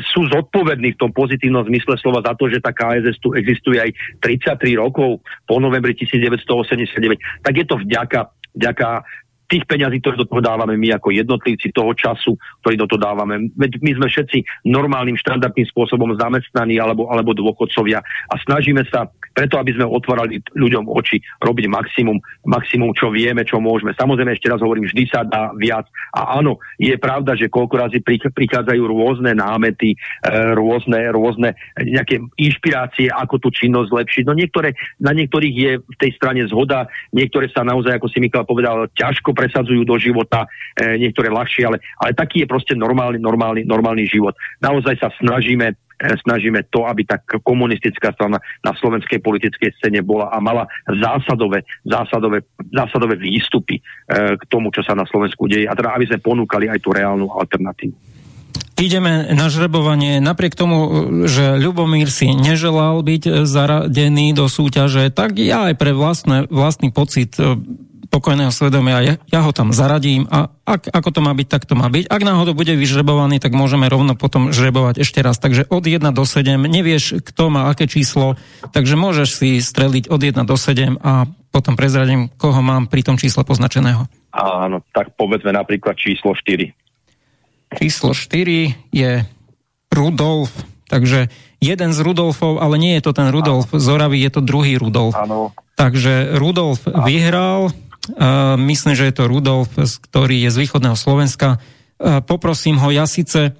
sú 0.00 0.24
zodpovední 0.32 0.96
v 0.96 1.00
tom 1.04 1.12
pozitívnom 1.12 1.68
zmysle 1.68 2.00
slova 2.00 2.24
za 2.24 2.32
to, 2.40 2.48
že 2.48 2.64
tá 2.64 2.72
KSS 2.72 3.20
tu 3.20 3.36
existuje 3.36 3.84
aj 3.84 3.92
33 4.24 4.80
rokov 4.80 5.20
po 5.44 5.60
novembri 5.60 5.92
1989, 5.92 7.44
tak 7.44 7.52
je 7.52 7.64
to 7.68 7.76
vďaka, 7.76 8.32
vďaka 8.56 9.04
tých 9.48 9.64
peňazí, 9.64 10.04
ktoré 10.04 10.20
do 10.20 10.28
toho 10.28 10.44
dávame 10.44 10.76
my 10.76 11.00
ako 11.00 11.08
jednotlivci 11.08 11.72
toho 11.72 11.96
času, 11.96 12.36
ktorý 12.62 12.84
do 12.84 12.86
toho 12.86 13.00
dávame. 13.00 13.48
Veď 13.56 13.80
my 13.80 13.90
sme 13.96 14.06
všetci 14.12 14.68
normálnym, 14.68 15.16
štandardným 15.16 15.64
spôsobom 15.72 16.12
zamestnaní 16.20 16.76
alebo, 16.76 17.08
alebo 17.08 17.32
dôchodcovia 17.32 18.04
a 18.04 18.34
snažíme 18.44 18.84
sa 18.92 19.08
preto, 19.38 19.54
aby 19.62 19.70
sme 19.70 19.86
otvárali 19.86 20.42
ľuďom 20.58 20.90
oči, 20.90 21.22
robiť 21.38 21.70
maximum, 21.70 22.18
maximum, 22.42 22.90
čo 22.90 23.14
vieme, 23.14 23.46
čo 23.46 23.62
môžeme. 23.62 23.94
Samozrejme, 23.94 24.34
ešte 24.34 24.50
raz 24.50 24.58
hovorím, 24.58 24.90
vždy 24.90 25.04
sa 25.06 25.22
dá 25.22 25.54
viac. 25.54 25.86
A 26.10 26.42
áno, 26.42 26.58
je 26.74 26.90
pravda, 26.98 27.38
že 27.38 27.46
koľko 27.46 27.86
razy 27.86 28.02
prichádzajú 28.02 28.82
rôzne 28.82 29.38
námety, 29.38 29.94
e, 29.94 29.96
rôzne, 30.58 31.14
rôzne 31.14 31.54
nejaké 31.78 32.18
inšpirácie, 32.34 33.14
ako 33.14 33.38
tú 33.38 33.54
činnosť 33.54 33.94
zlepšiť. 33.94 34.24
No 34.26 34.34
niektoré, 34.34 34.74
na 34.98 35.14
niektorých 35.14 35.54
je 35.54 35.72
v 35.78 35.96
tej 36.02 36.10
strane 36.18 36.42
zhoda, 36.50 36.90
niektoré 37.14 37.46
sa 37.54 37.62
naozaj, 37.62 37.94
ako 37.94 38.10
si 38.10 38.18
Mikal 38.18 38.42
povedal, 38.42 38.90
ťažko 38.98 39.38
presadzujú 39.38 39.86
do 39.86 39.94
života, 40.02 40.50
e, 40.74 40.98
niektoré 40.98 41.30
ľahšie, 41.30 41.62
ale, 41.62 41.78
ale 42.02 42.10
taký 42.18 42.42
je 42.42 42.50
proste 42.50 42.74
normálny, 42.74 43.22
normálny, 43.22 43.62
normálny 43.62 44.02
život. 44.10 44.34
Naozaj 44.58 44.98
sa 44.98 45.14
snažíme 45.22 45.78
snažíme 45.98 46.70
to, 46.70 46.86
aby 46.86 47.02
tá 47.02 47.18
komunistická 47.20 48.14
strana 48.14 48.38
na 48.62 48.72
slovenskej 48.78 49.18
politickej 49.18 49.74
scéne 49.78 50.00
bola 50.06 50.30
a 50.30 50.38
mala 50.38 50.70
zásadové, 50.86 51.66
zásadové, 51.82 52.46
zásadové 52.70 53.18
výstupy 53.18 53.78
e, 53.78 53.82
k 54.38 54.42
tomu, 54.46 54.70
čo 54.70 54.86
sa 54.86 54.94
na 54.94 55.04
Slovensku 55.04 55.50
deje 55.50 55.66
a 55.66 55.74
teda 55.74 55.94
aby 55.94 56.06
sme 56.06 56.22
ponúkali 56.22 56.70
aj 56.70 56.78
tú 56.78 56.94
reálnu 56.94 57.26
alternatívu. 57.34 58.18
Ideme 58.78 59.34
na 59.34 59.50
žrebovanie. 59.50 60.22
Napriek 60.22 60.54
tomu, 60.54 60.86
že 61.26 61.58
Ľubomír 61.58 62.06
si 62.14 62.30
neželal 62.30 63.02
byť 63.02 63.42
zaradený 63.42 64.30
do 64.38 64.46
súťaže, 64.46 65.10
tak 65.10 65.42
ja 65.42 65.66
aj 65.66 65.74
pre 65.74 65.90
vlastné, 65.90 66.46
vlastný 66.46 66.94
pocit 66.94 67.34
pokojného 68.08 68.48
svedomia, 68.48 69.04
ja, 69.04 69.14
ja 69.28 69.40
ho 69.44 69.52
tam 69.52 69.76
zaradím 69.76 70.24
a 70.32 70.48
ak, 70.64 70.88
ako 70.92 71.08
to 71.12 71.20
má 71.20 71.32
byť, 71.36 71.48
tak 71.48 71.62
to 71.68 71.76
má 71.76 71.88
byť. 71.92 72.08
Ak 72.08 72.24
náhodou 72.24 72.56
bude 72.56 72.72
vyžrebovaný, 72.72 73.40
tak 73.40 73.52
môžeme 73.52 73.88
rovno 73.88 74.16
potom 74.16 74.52
žrebovať 74.52 75.04
ešte 75.04 75.20
raz. 75.20 75.36
Takže 75.36 75.68
od 75.68 75.84
1 75.84 76.00
do 76.12 76.24
7, 76.24 76.56
nevieš, 76.56 77.20
kto 77.20 77.52
má 77.52 77.68
aké 77.68 77.84
číslo, 77.84 78.40
takže 78.72 78.96
môžeš 78.96 79.28
si 79.40 79.48
streliť 79.60 80.08
od 80.08 80.20
1 80.20 80.40
do 80.48 80.56
7 80.56 81.00
a 81.00 81.28
potom 81.52 81.76
prezradím, 81.76 82.32
koho 82.36 82.60
mám 82.60 82.88
pri 82.88 83.04
tom 83.04 83.16
čísle 83.16 83.44
poznačeného. 83.44 84.08
Áno, 84.32 84.84
tak 84.92 85.16
povedzme 85.16 85.52
napríklad 85.52 85.96
číslo 85.96 86.36
4. 86.36 86.72
Číslo 87.76 88.12
4 88.16 88.92
je 88.92 89.12
Rudolf, 89.88 90.52
takže 90.88 91.28
jeden 91.60 91.90
z 91.92 91.98
Rudolfov, 92.00 92.60
ale 92.60 92.76
nie 92.80 92.96
je 93.00 93.04
to 93.08 93.12
ten 93.16 93.28
Rudolf 93.32 93.72
z 93.72 93.86
Oravy, 93.88 94.20
je 94.24 94.30
to 94.32 94.40
druhý 94.44 94.76
Rudolf. 94.80 95.16
Áno. 95.16 95.52
Takže 95.76 96.36
Rudolf 96.36 96.84
vyhral, 96.84 97.72
Uh, 97.72 97.87
myslím, 98.56 98.94
že 98.96 99.08
je 99.08 99.14
to 99.14 99.28
Rudolf, 99.28 99.74
ktorý 99.76 100.48
je 100.48 100.50
z 100.54 100.60
východného 100.64 100.96
Slovenska. 100.96 101.60
Uh, 101.98 102.24
poprosím 102.24 102.80
ho, 102.80 102.88
ja 102.88 103.04
síce 103.04 103.52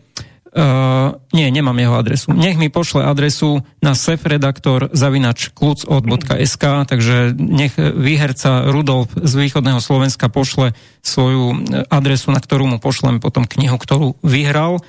Uh, 0.49 1.21
nie, 1.37 1.45
nemám 1.53 1.77
jeho 1.77 1.93
adresu. 2.01 2.33
Nech 2.33 2.57
mi 2.57 2.73
pošle 2.73 3.05
adresu 3.05 3.61
na 3.85 3.93
sefredaktor 3.93 4.89
zavinač 4.97 5.53
klucod.sk, 5.53 6.89
takže 6.89 7.37
nech 7.37 7.77
výherca 7.77 8.65
Rudolf 8.65 9.13
z 9.13 9.29
východného 9.45 9.77
Slovenska 9.77 10.33
pošle 10.33 10.73
svoju 11.05 11.69
adresu, 11.93 12.33
na 12.33 12.41
ktorú 12.41 12.65
mu 12.65 12.81
pošlem 12.81 13.21
potom 13.21 13.45
knihu, 13.45 13.77
ktorú 13.77 14.17
vyhral. 14.25 14.81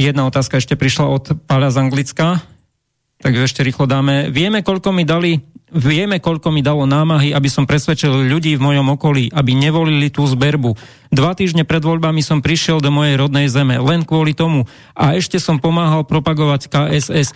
Jedna 0.00 0.24
otázka 0.32 0.64
ešte 0.64 0.80
prišla 0.80 1.04
od 1.12 1.24
Páľa 1.44 1.76
z 1.76 1.80
Anglicka, 1.86 2.26
takže 3.20 3.46
ešte 3.46 3.60
rýchlo 3.64 3.88
dáme. 3.88 4.28
Vieme, 4.32 4.60
koľko 4.64 4.92
mi 4.92 5.04
dali 5.06 5.40
Vieme, 5.66 6.22
koľko 6.22 6.54
mi 6.54 6.62
dalo 6.62 6.86
námahy, 6.86 7.34
aby 7.34 7.50
som 7.50 7.66
presvedčil 7.66 8.30
ľudí 8.30 8.54
v 8.54 8.64
mojom 8.64 8.94
okolí, 8.94 9.34
aby 9.34 9.50
nevolili 9.50 10.14
tú 10.14 10.22
zberbu. 10.22 10.78
Dva 11.10 11.34
týždne 11.34 11.66
pred 11.66 11.82
voľbami 11.82 12.22
som 12.22 12.38
prišiel 12.38 12.78
do 12.78 12.94
mojej 12.94 13.18
rodnej 13.18 13.50
zeme, 13.50 13.74
len 13.82 14.06
kvôli 14.06 14.30
tomu. 14.30 14.70
A 14.94 15.18
ešte 15.18 15.42
som 15.42 15.58
pomáhal 15.58 16.06
propagovať 16.06 16.70
KSS. 16.70 17.34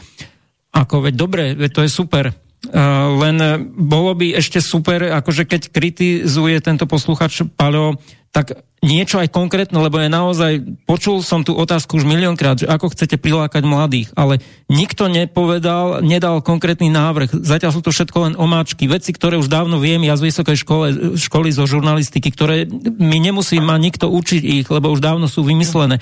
Ako 0.70 1.10
veď 1.10 1.14
dobre, 1.18 1.44
veď 1.58 1.70
to 1.74 1.80
je 1.82 1.90
super. 1.90 2.24
Uh, 2.30 3.18
len 3.18 3.66
bolo 3.74 4.14
by 4.14 4.38
ešte 4.38 4.62
super, 4.62 5.10
akože 5.10 5.50
keď 5.50 5.74
kritizuje 5.74 6.62
tento 6.62 6.86
posluchač 6.86 7.42
Paleo, 7.58 7.98
tak 8.30 8.62
niečo 8.80 9.20
aj 9.20 9.28
konkrétne, 9.28 9.76
lebo 9.76 10.00
je 10.00 10.08
naozaj, 10.08 10.52
počul 10.88 11.20
som 11.20 11.44
tú 11.44 11.52
otázku 11.52 12.00
už 12.00 12.08
miliónkrát, 12.08 12.64
že 12.64 12.66
ako 12.66 12.96
chcete 12.96 13.20
prilákať 13.20 13.60
mladých, 13.60 14.08
ale 14.16 14.40
nikto 14.72 15.04
nepovedal, 15.12 16.00
nedal 16.00 16.40
konkrétny 16.40 16.88
návrh. 16.88 17.44
Zatiaľ 17.44 17.76
sú 17.76 17.80
to 17.84 17.92
všetko 17.92 18.18
len 18.24 18.34
omáčky, 18.40 18.88
veci, 18.88 19.12
ktoré 19.12 19.36
už 19.36 19.52
dávno 19.52 19.76
viem 19.84 20.00
ja 20.08 20.16
z 20.16 20.32
vysokej 20.32 20.56
škole, 20.64 20.86
školy 21.20 21.52
zo 21.52 21.68
žurnalistiky, 21.68 22.32
ktoré 22.32 22.64
mi 22.96 23.20
nemusí 23.20 23.60
ma 23.60 23.76
nikto 23.76 24.08
učiť 24.08 24.42
ich, 24.42 24.66
lebo 24.72 24.88
už 24.88 25.04
dávno 25.04 25.28
sú 25.28 25.44
vymyslené. 25.44 26.00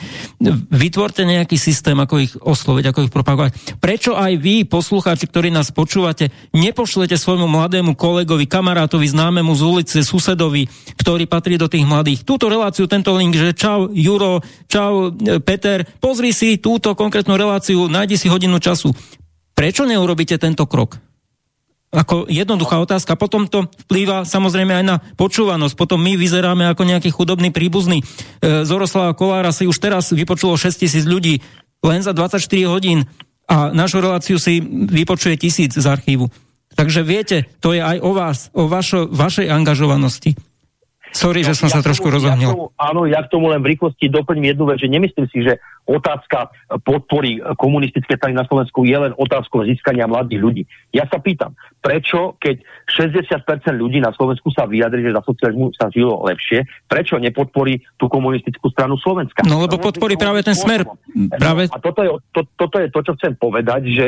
Vytvorte 0.71 1.27
nejaký 1.27 1.59
systém, 1.59 1.99
ako 1.99 2.15
ich 2.23 2.33
osloviť, 2.39 2.85
ako 2.95 3.11
ich 3.11 3.13
propagovať. 3.13 3.51
Prečo 3.83 4.15
aj 4.15 4.39
vy, 4.39 4.63
poslucháči, 4.71 5.27
ktorí 5.27 5.51
nás 5.51 5.75
počúvate, 5.75 6.31
nepošlete 6.55 7.19
svojmu 7.19 7.51
mladému 7.51 7.99
kolegovi, 7.99 8.47
kamarátovi, 8.47 9.11
známemu 9.11 9.51
z 9.59 9.63
ulice, 9.67 9.99
susedovi, 10.07 10.71
ktorý 10.95 11.27
patrí 11.27 11.59
do 11.59 11.67
tých 11.67 11.83
mladých, 11.83 12.23
túto 12.23 12.47
reláciu, 12.47 12.67
tento 12.71 13.17
link, 13.17 13.33
že 13.33 13.57
čau 13.57 13.89
Juro, 13.89 14.45
čau 14.69 15.09
e, 15.09 15.41
Peter, 15.41 15.87
pozri 16.03 16.35
si 16.37 16.61
túto 16.61 16.93
konkrétnu 16.93 17.39
reláciu, 17.39 17.89
nájdi 17.89 18.21
si 18.21 18.27
hodinu 18.29 18.61
času. 18.61 18.93
Prečo 19.57 19.89
neurobíte 19.89 20.37
tento 20.37 20.69
krok? 20.69 21.01
Ako 21.89 22.29
jednoduchá 22.29 22.85
otázka. 22.85 23.17
Potom 23.17 23.49
to 23.49 23.65
vplýva 23.89 24.29
samozrejme 24.29 24.77
aj 24.77 24.85
na 24.85 24.97
počúvanosť. 25.17 25.73
Potom 25.73 25.97
my 26.05 26.21
vyzeráme 26.21 26.69
ako 26.69 26.85
nejaký 26.85 27.09
chudobný 27.09 27.49
príbuzný. 27.49 28.05
E, 28.05 28.05
Zoroslava 28.69 29.17
Kolára 29.17 29.51
si 29.51 29.65
už 29.65 29.81
teraz 29.81 30.13
vypočulo 30.13 30.61
6 30.61 30.85
tisíc 30.85 31.09
ľudí 31.09 31.41
len 31.81 32.05
za 32.05 32.13
24 32.13 32.45
hodín 32.69 33.09
a 33.49 33.73
našu 33.73 34.05
reláciu 34.05 34.37
si 34.37 34.61
vypočuje 34.65 35.41
tisíc 35.41 35.73
z 35.73 35.87
archívu. 35.89 36.29
Takže 36.77 37.03
viete, 37.03 37.51
to 37.59 37.75
je 37.75 37.83
aj 37.83 37.99
o 37.99 38.15
vás, 38.15 38.39
o 38.55 38.71
vašo, 38.71 39.11
vašej 39.11 39.51
angažovanosti. 39.51 40.39
Sorry, 41.15 41.41
no, 41.43 41.49
že 41.51 41.59
som 41.59 41.73
ja 41.73 41.79
sa 41.79 41.85
trošku 41.85 42.09
rozohnil. 42.13 42.53
Ja 42.53 42.93
áno, 42.93 43.09
ja 43.09 43.25
k 43.25 43.33
tomu 43.33 43.49
len 43.49 43.65
v 43.65 43.75
rýchlosti 43.75 44.13
doplním 44.13 44.53
jednu 44.53 44.65
vec, 44.69 44.79
že 44.79 44.93
nemyslím 44.93 45.27
si, 45.33 45.41
že 45.43 45.57
otázka 45.89 46.53
podpory 46.85 47.41
komunistické 47.57 48.21
strany 48.21 48.37
na 48.37 48.45
Slovensku 48.45 48.85
je 48.85 48.93
len 48.93 49.17
otázkou 49.17 49.65
získania 49.65 50.05
mladých 50.05 50.41
ľudí. 50.41 50.63
Ja 50.93 51.09
sa 51.09 51.17
pýtam, 51.17 51.57
prečo, 51.81 52.37
keď 52.37 52.61
60% 52.93 53.73
ľudí 53.73 54.05
na 54.05 54.13
Slovensku 54.13 54.53
sa 54.53 54.69
vyjadri, 54.69 55.01
že 55.09 55.17
za 55.17 55.25
socializmu 55.25 55.73
sa 55.73 55.89
žilo 55.89 56.21
lepšie, 56.29 56.69
prečo 56.85 57.17
nepodporí 57.17 57.81
tú 57.97 58.13
komunistickú 58.13 58.69
stranu 58.69 59.01
Slovenska? 59.01 59.49
No 59.49 59.65
lebo 59.65 59.81
podporí 59.81 60.21
práve 60.21 60.45
ten 60.45 60.53
smer. 60.55 60.85
Práve... 61.41 61.73
No, 61.73 61.75
a 61.75 61.79
toto 61.81 62.01
je, 62.05 62.11
to, 62.37 62.41
toto 62.61 62.77
je 62.85 62.89
to, 62.93 63.01
čo 63.01 63.13
chcem 63.17 63.33
povedať, 63.41 63.83
že 63.89 64.07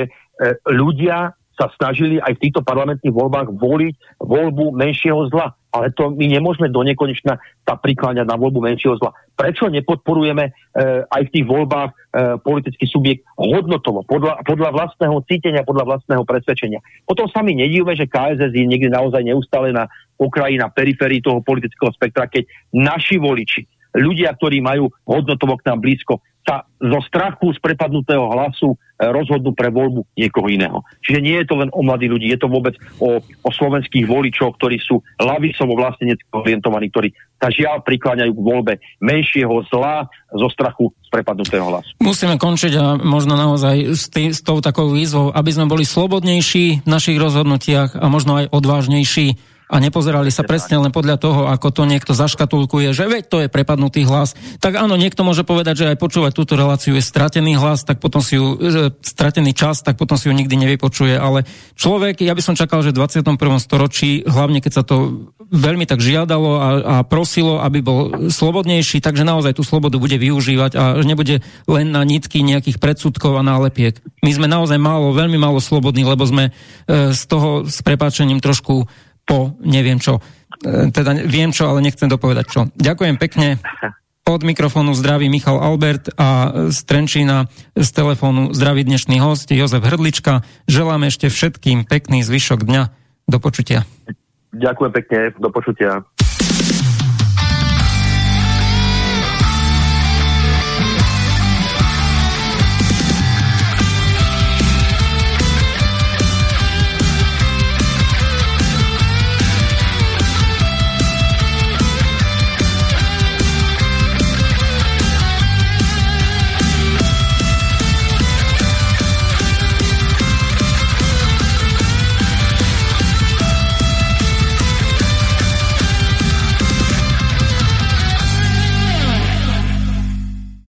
ľudia 0.69 1.33
sa 1.61 1.69
snažili 1.77 2.17
aj 2.17 2.41
v 2.41 2.43
týchto 2.49 2.65
parlamentných 2.65 3.13
voľbách 3.13 3.53
voliť 3.53 4.25
voľbu 4.25 4.73
menšieho 4.73 5.29
zla. 5.29 5.53
Ale 5.71 5.93
to 5.93 6.17
my 6.17 6.27
nemôžeme 6.27 6.73
do 6.73 6.81
nekonečna 6.81 7.37
sa 7.39 7.75
prikláňať 7.77 8.25
na 8.25 8.35
voľbu 8.41 8.65
menšieho 8.65 8.97
zla. 8.97 9.13
Prečo 9.37 9.69
nepodporujeme 9.69 10.45
e, 10.49 10.53
aj 11.05 11.23
v 11.29 11.33
tých 11.37 11.47
voľbách 11.47 11.91
e, 11.93 11.95
politický 12.43 12.89
subjekt 12.89 13.23
hodnotovo, 13.37 14.03
podľa, 14.03 14.43
podľa 14.43 14.73
vlastného 14.73 15.21
cítenia, 15.29 15.63
podľa 15.63 15.95
vlastného 15.95 16.25
presvedčenia. 16.25 16.81
Potom 17.05 17.29
sa 17.29 17.45
mi 17.45 17.55
nedívme, 17.55 17.93
že 17.95 18.09
KSS 18.09 18.51
je 18.51 18.67
niekde 18.67 18.91
naozaj 18.91 19.21
neustále 19.23 19.71
na 19.71 19.87
okraji, 20.19 20.59
na 20.59 20.73
periférii 20.73 21.23
toho 21.23 21.45
politického 21.45 21.93
spektra, 21.95 22.27
keď 22.27 22.51
naši 22.75 23.21
voliči, 23.21 23.63
ľudia, 23.95 24.35
ktorí 24.35 24.59
majú 24.63 24.91
hodnotovo 25.07 25.59
k 25.59 25.71
nám 25.71 25.83
blízko, 25.83 26.23
sa 26.51 26.67
zo 26.83 26.99
strachu 27.07 27.55
z 27.55 27.63
prepadnutého 27.63 28.27
hlasu 28.35 28.75
e, 28.75 28.77
rozhodnú 29.07 29.55
pre 29.55 29.71
voľbu 29.71 30.03
niekoho 30.19 30.51
iného. 30.51 30.83
Čiže 31.07 31.23
nie 31.23 31.39
je 31.39 31.47
to 31.47 31.55
len 31.63 31.71
o 31.71 31.87
mladých 31.87 32.11
ľudí, 32.11 32.27
je 32.27 32.41
to 32.43 32.51
vôbec 32.51 32.75
o, 32.99 33.23
o 33.23 33.51
slovenských 33.55 34.11
voličoch, 34.11 34.59
ktorí 34.59 34.83
sú 34.83 34.99
lavicovo 35.23 35.79
vlastenecky 35.79 36.27
orientovaní, 36.35 36.91
ktorí 36.91 37.15
sa 37.39 37.55
žiaľ 37.55 37.87
prikláňajú 37.87 38.33
k 38.35 38.43
voľbe 38.43 38.75
menšieho 38.99 39.63
zla 39.71 40.11
zo 40.35 40.49
strachu 40.51 40.91
z 41.07 41.09
prepadnutého 41.15 41.63
hlasu. 41.71 41.91
Musíme 42.03 42.35
končiť 42.35 42.73
a 42.75 42.99
možno 42.99 43.39
naozaj 43.39 43.95
s, 43.95 44.11
tý, 44.11 44.35
s 44.35 44.43
tou 44.43 44.59
takou 44.59 44.91
výzvou, 44.91 45.31
aby 45.31 45.51
sme 45.55 45.71
boli 45.71 45.87
slobodnejší 45.87 46.83
v 46.83 46.89
našich 46.91 47.17
rozhodnutiach 47.17 47.95
a 47.95 48.07
možno 48.11 48.43
aj 48.43 48.51
odvážnejší 48.51 49.39
a 49.71 49.79
nepozerali 49.79 50.35
sa 50.35 50.43
presne 50.43 50.83
len 50.83 50.91
podľa 50.91 51.17
toho, 51.23 51.41
ako 51.47 51.71
to 51.71 51.83
niekto 51.87 52.11
zaškatulkuje, 52.11 52.91
že 52.91 53.07
veď 53.07 53.23
to 53.31 53.39
je 53.47 53.49
prepadnutý 53.49 54.03
hlas. 54.03 54.35
Tak 54.59 54.75
áno, 54.75 54.99
niekto 54.99 55.23
môže 55.23 55.47
povedať, 55.47 55.87
že 55.87 55.89
aj 55.95 56.03
počúvať 56.03 56.35
túto 56.35 56.59
reláciu 56.59 56.99
je 56.99 57.05
stratený 57.07 57.55
hlas, 57.55 57.87
tak 57.87 58.03
potom 58.03 58.19
si 58.19 58.35
ju, 58.35 58.59
e, 58.59 58.91
stratený 58.99 59.55
čas, 59.55 59.87
tak 59.87 59.95
potom 59.95 60.19
si 60.19 60.27
ju 60.27 60.35
nikdy 60.35 60.59
nevypočuje, 60.59 61.15
ale 61.15 61.47
človek, 61.79 62.19
ja 62.27 62.35
by 62.35 62.43
som 62.43 62.59
čakal, 62.59 62.83
že 62.83 62.91
v 62.91 62.99
21. 63.07 63.63
storočí, 63.63 64.27
hlavne 64.27 64.59
keď 64.59 64.73
sa 64.75 64.83
to 64.83 65.31
veľmi 65.51 65.87
tak 65.87 66.03
žiadalo 66.03 66.51
a, 66.59 66.69
a 66.83 66.95
prosilo, 67.07 67.63
aby 67.63 67.79
bol 67.83 68.31
slobodnejší, 68.31 68.99
takže 68.99 69.23
naozaj 69.23 69.55
tú 69.55 69.63
slobodu 69.63 69.99
bude 69.99 70.19
využívať 70.19 70.73
a 70.75 70.83
nebude 71.03 71.43
len 71.71 71.87
na 71.95 72.03
nitky 72.03 72.43
nejakých 72.43 72.83
predsudkov 72.83 73.39
a 73.39 73.47
nálepiek. 73.47 73.99
My 74.23 74.31
sme 74.35 74.47
naozaj 74.47 74.79
málo, 74.79 75.15
veľmi 75.15 75.39
málo 75.39 75.63
slobodní, 75.63 76.03
lebo 76.07 76.27
sme 76.27 76.51
e, 76.51 77.11
z 77.15 77.23
toho 77.27 77.67
s 77.67 77.83
prepáčením 77.83 78.39
trošku 78.39 78.87
po 79.25 79.57
neviem 79.61 79.99
čo. 80.01 80.19
E, 80.63 80.93
teda 80.93 81.17
viem 81.25 81.51
čo, 81.51 81.69
ale 81.71 81.85
nechcem 81.85 82.09
dopovedať 82.09 82.47
čo. 82.49 82.61
Ďakujem 82.77 83.17
pekne. 83.17 83.59
Od 84.31 84.47
mikrofónu 84.47 84.95
zdraví 84.95 85.27
Michal 85.27 85.59
Albert 85.59 86.15
a 86.15 86.55
z 86.71 86.79
Trenčína 86.87 87.51
z 87.75 87.89
telefónu 87.91 88.55
zdraví 88.55 88.87
dnešný 88.87 89.19
host 89.19 89.51
Jozef 89.51 89.83
Hrdlička. 89.83 90.47
Želám 90.71 91.11
ešte 91.11 91.27
všetkým 91.33 91.89
pekný 91.89 92.23
zvyšok 92.23 92.63
dňa. 92.63 92.83
Do 93.27 93.39
počutia. 93.43 93.83
Ďakujem 94.55 94.93
pekne, 94.95 95.19
do 95.39 95.51
počutia. 95.51 96.03